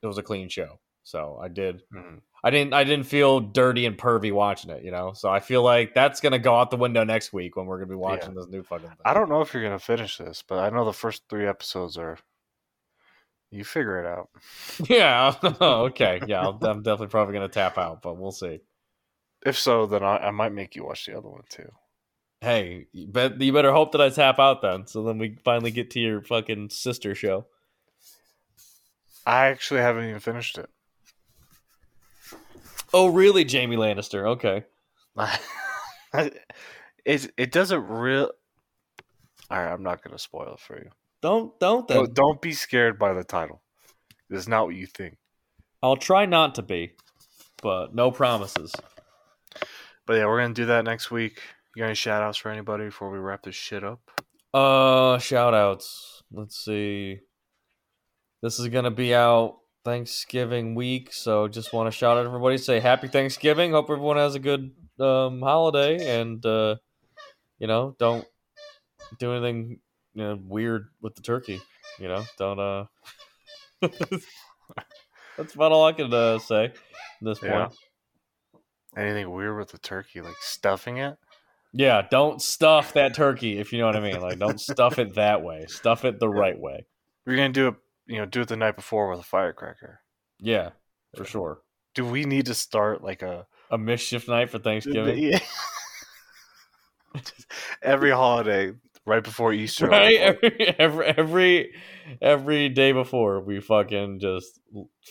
It 0.04 0.08
was 0.08 0.18
a 0.20 0.24
clean 0.24 0.48
show. 0.48 0.80
So 1.04 1.40
I 1.42 1.48
did. 1.48 1.82
Mhm. 1.94 2.22
I 2.44 2.50
didn't. 2.52 2.74
I 2.74 2.84
didn't 2.84 3.08
feel 3.08 3.40
dirty 3.40 3.86
and 3.86 3.98
pervy 3.98 4.32
watching 4.32 4.70
it. 4.70 4.84
You 4.84 4.92
know. 4.92 5.14
So 5.14 5.30
I 5.30 5.40
feel 5.40 5.64
like 5.64 5.96
that's 5.96 6.22
gonna 6.22 6.40
go 6.40 6.56
out 6.56 6.70
the 6.72 6.78
window 6.78 7.04
next 7.04 7.34
week 7.34 7.56
when 7.56 7.66
we're 7.66 7.78
gonna 7.78 7.90
be 7.90 7.96
watching 7.96 8.36
this 8.36 8.48
new 8.48 8.62
fucking. 8.64 8.88
Thing. 8.88 8.98
I 9.04 9.14
don't 9.16 9.30
know 9.30 9.42
if 9.42 9.54
you're 9.54 9.64
gonna 9.64 9.80
finish 9.80 10.18
this, 10.18 10.44
but 10.48 10.60
I 10.60 10.70
know 10.70 10.86
the 10.86 10.94
first 10.94 11.24
three 11.30 11.48
episodes 11.48 11.98
are. 11.98 12.20
You 13.50 13.64
figure 13.64 14.00
it 14.00 14.06
out. 14.06 14.30
Yeah. 14.90 15.36
okay. 15.62 16.22
Yeah. 16.28 16.42
I'll, 16.42 16.60
I'm 16.62 16.84
definitely 16.84 17.08
probably 17.08 17.34
gonna 17.34 17.50
tap 17.50 17.78
out, 17.80 18.02
but 18.04 18.18
we'll 18.18 18.32
see. 18.32 18.60
If 19.46 19.58
so, 19.58 19.86
then 19.88 20.04
I, 20.04 20.18
I 20.18 20.32
might 20.32 20.54
make 20.54 20.76
you 20.76 20.86
watch 20.86 21.06
the 21.06 21.18
other 21.18 21.30
one 21.30 21.42
too. 21.50 21.70
Hey, 22.44 22.88
you, 22.92 23.08
bet, 23.08 23.40
you 23.40 23.54
better 23.54 23.72
hope 23.72 23.94
that 23.94 24.02
I 24.02 24.10
tap 24.10 24.38
out 24.38 24.62
then, 24.62 24.86
so 24.86 25.02
then 25.02 25.18
we 25.18 25.38
finally 25.46 25.72
get 25.72 25.92
to 25.92 26.02
your 26.02 26.22
fucking 26.22 26.72
sister 26.72 27.16
show. 27.16 27.46
I 29.26 29.46
actually 29.46 29.80
haven't 29.80 30.10
even 30.10 30.20
finished 30.20 30.58
it. 30.58 30.70
Oh, 32.94 33.08
really, 33.08 33.46
Jamie 33.46 33.78
Lannister? 33.78 34.28
Okay. 34.32 34.66
it 37.06 37.32
it 37.38 37.54
doesn't 37.54 37.88
real. 37.88 38.32
All 39.50 39.58
right, 39.58 39.72
I'm 39.72 39.84
not 39.84 40.04
gonna 40.04 40.20
spoil 40.20 40.56
it 40.56 40.60
for 40.60 40.78
you. 40.78 40.90
Don't 41.22 41.58
don't 41.62 41.88
then. 41.88 41.98
Don't, 41.98 42.14
don't 42.14 42.42
be 42.42 42.52
scared 42.52 43.00
by 43.00 43.14
the 43.14 43.24
title. 43.24 43.62
It's 44.30 44.50
not 44.50 44.66
what 44.66 44.76
you 44.76 44.86
think. 44.86 45.16
I'll 45.82 45.96
try 45.96 46.26
not 46.26 46.56
to 46.56 46.62
be, 46.62 46.92
but 47.62 47.96
no 47.96 48.12
promises. 48.12 48.74
But 50.06 50.16
yeah, 50.16 50.26
we're 50.26 50.42
gonna 50.42 50.54
do 50.54 50.66
that 50.66 50.84
next 50.84 51.10
week. 51.10 51.40
You 51.76 51.82
got 51.82 51.88
any 51.88 51.96
shout 51.96 52.22
outs 52.22 52.38
for 52.38 52.52
anybody 52.52 52.86
before 52.86 53.10
we 53.10 53.18
wrap 53.18 53.44
this 53.44 53.56
shit 53.56 53.84
up? 53.84 54.00
Uh, 54.54 55.18
shout 55.18 55.56
outs. 55.56 56.22
Let's 56.32 56.64
see. 56.64 57.20
This 58.44 58.60
is 58.60 58.68
gonna 58.68 58.92
be 58.92 59.16
out 59.16 59.58
Thanksgiving 59.84 60.76
week, 60.76 61.12
so 61.12 61.48
just 61.48 61.74
want 61.74 61.92
to 61.92 61.98
shout 61.98 62.18
out 62.18 62.26
everybody, 62.26 62.58
say 62.58 62.80
Happy 62.80 63.08
Thanksgiving. 63.08 63.72
Hope 63.72 63.90
everyone 63.90 64.18
has 64.18 64.36
a 64.36 64.40
good 64.40 64.72
um, 65.00 65.42
holiday, 65.42 66.20
and 66.20 66.46
uh, 66.46 66.76
you 67.58 67.68
know, 67.68 67.96
don't 67.98 68.26
do 69.20 69.32
anything 69.34 69.80
you 70.14 70.24
know 70.24 70.40
weird 70.46 70.90
with 71.02 71.16
the 71.16 71.22
turkey. 71.22 71.62
You 72.00 72.08
know, 72.08 72.24
don't. 72.38 72.60
uh 72.60 72.86
That's 75.38 75.56
about 75.56 75.72
all 75.72 75.86
I 75.86 75.94
can 75.94 76.14
uh, 76.14 76.38
say 76.38 76.66
at 76.66 76.74
this 77.22 77.40
point. 77.40 77.52
Yeah. 77.52 77.70
Anything 78.96 79.32
weird 79.32 79.58
with 79.58 79.72
the 79.72 79.80
turkey, 79.80 80.22
like 80.22 80.36
stuffing 80.40 80.98
it? 80.98 81.18
Yeah, 81.74 82.04
don't 82.10 82.42
stuff 82.42 82.94
that 82.94 83.16
turkey 83.16 83.58
if 83.58 83.74
you 83.74 83.80
know 83.80 83.88
what 83.88 83.96
I 83.96 84.00
mean. 84.00 84.22
Like, 84.22 84.38
don't 84.40 84.62
stuff 84.62 85.00
it 85.00 85.16
that 85.16 85.42
way. 85.44 85.66
Stuff 85.68 86.06
it 86.06 86.20
the 86.20 86.30
right 86.30 86.58
way. 86.60 86.86
We're 87.26 87.36
gonna 87.36 87.50
do 87.50 87.70
it, 87.70 87.76
you 88.06 88.18
know, 88.20 88.26
do 88.26 88.42
it 88.42 88.48
the 88.48 88.56
night 88.58 88.76
before 88.76 89.10
with 89.10 89.20
a 89.20 89.24
firecracker. 89.24 90.02
Yeah, 90.40 90.70
for 91.16 91.26
sure. 91.26 91.62
Do 91.96 92.06
we 92.06 92.26
need 92.26 92.46
to 92.48 92.54
start 92.54 93.04
like 93.04 93.22
a 93.22 93.48
A 93.72 93.78
mischief 93.78 94.28
night 94.28 94.50
for 94.50 94.60
Thanksgiving, 94.60 95.18
Yeah. 95.18 95.40
Every 97.82 98.12
holiday 98.12 98.74
right 99.06 99.24
before 99.24 99.54
Easter? 99.54 99.88
right? 99.88 100.16
Every, 100.20 100.76
every 100.80 101.06
every 101.06 101.74
every 102.22 102.70
day 102.70 102.92
before 102.92 103.40
we 103.42 103.60
fucking 103.60 104.20
just 104.20 104.60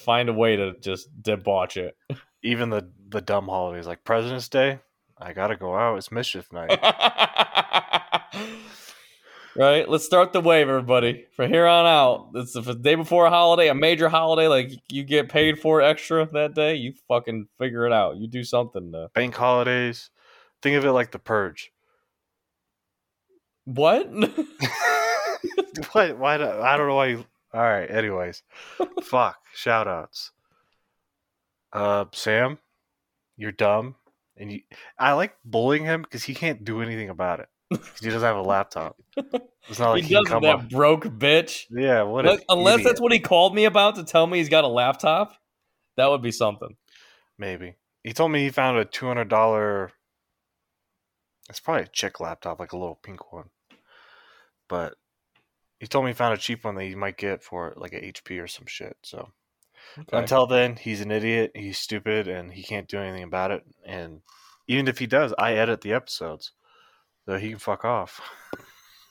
find 0.05 0.29
a 0.29 0.33
way 0.33 0.57
to 0.57 0.79
just 0.81 1.09
debauch 1.23 1.77
it. 1.77 1.97
Even 2.43 2.71
the 2.71 2.91
the 3.09 3.21
dumb 3.21 3.47
holidays 3.47 3.87
like 3.87 4.05
President's 4.05 4.49
Day. 4.49 4.81
I 5.25 5.33
gotta 5.33 5.57
go 5.57 5.75
out. 5.77 5.97
It's 5.99 6.11
mischief 6.11 6.53
night. 6.53 6.70
right? 9.57 9.89
Let's 9.89 10.05
start 10.05 10.33
the 10.33 10.41
wave, 10.41 10.68
everybody. 10.68 11.27
From 11.37 11.51
here 11.51 11.66
on 11.66 11.87
out, 11.87 12.31
it's 12.35 12.53
the 12.55 12.75
day 12.75 12.95
before 12.95 13.27
a 13.27 13.31
holiday, 13.31 13.68
a 13.68 13.75
major 13.75 14.09
holiday, 14.09 14.49
like 14.49 14.73
you 14.91 15.05
get 15.05 15.29
paid 15.29 15.59
for 15.59 15.81
extra 15.81 16.27
that 16.33 16.55
day. 16.55 16.75
You 16.75 16.95
fucking 17.09 17.49
figure 17.59 17.87
it 17.87 17.93
out. 17.93 18.16
You 18.16 18.27
do 18.27 18.43
something 18.45 18.93
to 18.93 19.09
Bank 19.14 19.35
holidays. 19.35 20.11
Think 20.61 20.77
of 20.77 20.85
it 20.85 20.93
like 20.93 21.11
the 21.12 21.18
purge. 21.18 21.73
what? 23.64 24.09
Why? 25.93 26.12
Why? 26.12 26.37
do- 26.39 26.45
I 26.45 26.77
don't 26.77 26.89
know 26.89 26.95
why. 26.97 27.07
You, 27.07 27.25
all 27.55 27.62
right. 27.62 27.91
Anyways, 27.91 28.43
fuck. 29.03 29.37
Shout 29.55 29.89
outs. 29.89 30.31
Uh, 31.73 32.05
Sam, 32.12 32.59
you're 33.37 33.51
dumb, 33.53 33.95
and 34.37 34.53
you. 34.53 34.61
I 34.99 35.12
like 35.12 35.35
bullying 35.45 35.85
him 35.85 36.03
because 36.03 36.24
he 36.24 36.35
can't 36.35 36.64
do 36.64 36.83
anything 36.83 37.09
about 37.11 37.41
it. 37.41 37.49
he 38.01 38.07
doesn't 38.09 38.22
have 38.22 38.37
a 38.37 38.43
laptop. 38.49 38.97
It's 39.68 39.78
not 39.78 39.91
like 39.93 40.03
he 40.03 40.09
he, 40.09 40.14
doesn't. 40.14 40.26
come 40.26 40.43
That 40.43 40.57
up. 40.57 40.68
broke 40.70 41.05
bitch. 41.05 41.66
Yeah. 41.70 42.03
What? 42.03 42.43
Unless, 42.49 42.85
that's 42.85 43.01
what 43.01 43.12
he 43.12 43.20
called 43.20 43.55
me 43.55 43.64
about 43.64 43.97
to 43.97 44.05
tell 44.05 44.26
me 44.26 44.39
he's 44.39 44.49
got 44.49 44.64
a 44.64 44.68
laptop, 44.68 45.35
that 45.97 46.09
would 46.11 46.22
be 46.22 46.33
something. 46.33 46.76
Maybe 47.39 47.74
he 48.05 48.12
told 48.12 48.30
me 48.33 48.43
he 48.43 48.51
found 48.51 48.78
a 48.78 48.85
two 48.85 49.07
hundred 49.07 49.28
dollar. 49.28 49.93
It's 51.49 51.61
probably 51.61 51.85
a 51.85 51.89
chick 51.89 52.20
laptop, 52.20 52.61
like 52.61 52.72
a 52.72 52.78
little 52.78 52.99
pink 53.03 53.33
one. 53.33 53.51
But 54.68 54.95
he 55.80 55.87
told 55.87 56.05
me 56.05 56.11
he 56.12 56.14
found 56.14 56.35
a 56.35 56.39
cheap 56.39 56.64
one 56.64 56.76
that 56.76 56.85
he 56.85 56.95
might 56.95 57.16
get 57.18 57.43
for 57.43 57.74
like 57.76 57.93
a 57.93 58.01
HP 58.01 58.43
or 58.43 58.47
some 58.47 58.66
shit. 58.66 58.97
So 59.03 59.30
Okay. 59.99 60.16
until 60.16 60.47
then, 60.47 60.76
he's 60.76 61.01
an 61.01 61.11
idiot. 61.11 61.53
He's 61.55 61.78
stupid, 61.78 62.28
and 62.28 62.53
he 62.53 62.62
can't 62.62 62.89
do 62.89 62.99
anything 62.99 63.24
about 63.24 63.51
it. 63.51 63.64
And 63.85 64.22
even 64.68 64.89
if 64.89 64.99
he 64.99 65.07
does, 65.07 65.35
I 65.39 65.55
edit 65.55 65.80
the 65.80 65.93
episodes, 65.93 66.53
so 67.26 67.37
he 67.37 67.51
can 67.51 67.59
fuck 67.59 67.85
off. 67.85 68.20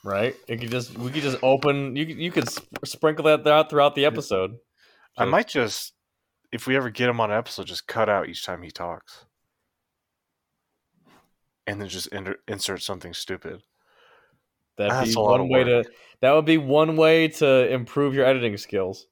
right? 0.04 0.34
It 0.48 0.58
could 0.58 0.70
just 0.70 0.96
we 0.98 1.10
could 1.10 1.22
just 1.22 1.38
open. 1.42 1.96
You 1.96 2.06
could, 2.06 2.18
you 2.18 2.30
could 2.32 2.48
sp- 2.50 2.66
sprinkle 2.84 3.24
that 3.26 3.46
out 3.46 3.70
throughout 3.70 3.94
the 3.94 4.04
episode. 4.04 4.56
I 5.16 5.24
might 5.24 5.48
just, 5.48 5.92
if 6.50 6.66
we 6.66 6.76
ever 6.76 6.90
get 6.90 7.08
him 7.08 7.20
on 7.20 7.30
an 7.30 7.36
episode, 7.38 7.66
just 7.66 7.86
cut 7.86 8.08
out 8.08 8.28
each 8.28 8.44
time 8.44 8.62
he 8.62 8.70
talks, 8.70 9.26
and 11.66 11.80
then 11.80 11.88
just 11.88 12.08
enter, 12.12 12.36
insert 12.48 12.82
something 12.82 13.12
stupid. 13.14 13.62
That'd 14.78 14.92
That's 14.92 15.14
be 15.14 15.20
one 15.20 15.48
way 15.48 15.64
to. 15.64 15.84
That 16.20 16.32
would 16.32 16.46
be 16.46 16.58
one 16.58 16.96
way 16.96 17.28
to 17.28 17.72
improve 17.72 18.14
your 18.14 18.24
editing 18.24 18.56
skills. 18.56 19.06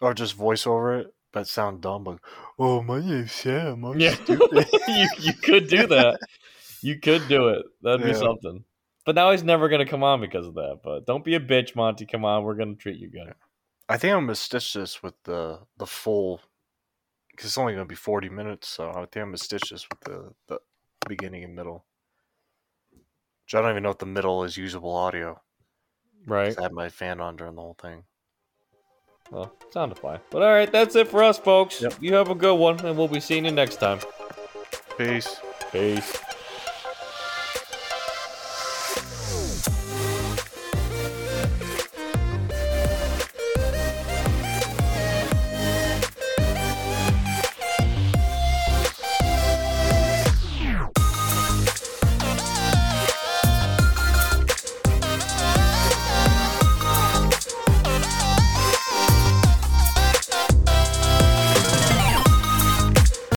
Or 0.00 0.14
just 0.14 0.34
voice 0.34 0.66
over 0.66 0.98
it, 0.98 1.14
but 1.32 1.46
sound 1.46 1.80
dumb. 1.80 2.04
Like, 2.04 2.20
oh, 2.58 2.82
my 2.82 3.00
name's 3.00 3.32
Sam. 3.32 3.84
I'm 3.84 3.98
Yeah, 3.98 4.16
you 4.28 5.08
you 5.18 5.32
could 5.34 5.68
do 5.68 5.86
that. 5.88 6.18
You 6.82 6.98
could 6.98 7.28
do 7.28 7.48
it. 7.48 7.66
That'd 7.82 8.06
be 8.06 8.14
something. 8.14 8.64
But 9.04 9.14
now 9.14 9.30
he's 9.30 9.44
never 9.44 9.68
gonna 9.68 9.86
come 9.86 10.02
on 10.02 10.20
because 10.20 10.46
of 10.46 10.54
that. 10.54 10.80
But 10.82 11.06
don't 11.06 11.24
be 11.24 11.34
a 11.34 11.40
bitch, 11.40 11.74
Monty. 11.74 12.06
Come 12.06 12.24
on, 12.24 12.44
we're 12.44 12.54
gonna 12.54 12.74
treat 12.74 12.98
you 12.98 13.10
good. 13.10 13.34
I 13.88 13.96
think 13.96 14.14
I'm 14.14 14.24
gonna 14.24 14.34
stitch 14.34 14.74
this 14.74 15.02
with 15.02 15.14
the 15.24 15.58
the 15.78 15.86
full, 15.86 16.40
because 17.30 17.46
it's 17.46 17.58
only 17.58 17.72
gonna 17.72 17.86
be 17.86 17.94
40 17.94 18.28
minutes. 18.28 18.68
So 18.68 18.90
I 18.90 18.94
think 19.06 19.16
I'm 19.16 19.28
gonna 19.28 19.38
stitch 19.38 19.70
this 19.70 19.86
with 19.88 20.00
the 20.00 20.32
the 20.48 20.58
beginning 21.08 21.44
and 21.44 21.54
middle. 21.54 21.84
Which 22.92 23.54
I 23.54 23.62
don't 23.62 23.70
even 23.70 23.82
know 23.82 23.90
if 23.90 23.98
the 23.98 24.06
middle 24.06 24.44
is 24.44 24.56
usable 24.56 24.94
audio. 24.94 25.40
Right. 26.26 26.56
I 26.58 26.62
had 26.62 26.72
my 26.72 26.88
fan 26.88 27.20
on 27.20 27.36
during 27.36 27.54
the 27.54 27.62
whole 27.62 27.76
thing. 27.80 28.04
Well, 29.30 29.52
sound 29.70 29.96
fine. 29.98 30.18
But 30.30 30.42
all 30.42 30.52
right, 30.52 30.70
that's 30.70 30.96
it 30.96 31.08
for 31.08 31.22
us, 31.22 31.38
folks. 31.38 31.80
Yep. 31.80 31.94
You 32.00 32.14
have 32.14 32.30
a 32.30 32.34
good 32.34 32.56
one, 32.56 32.84
and 32.84 32.96
we'll 32.96 33.08
be 33.08 33.20
seeing 33.20 33.44
you 33.44 33.52
next 33.52 33.76
time. 33.76 34.00
Peace. 34.98 35.40
Peace. 35.72 36.18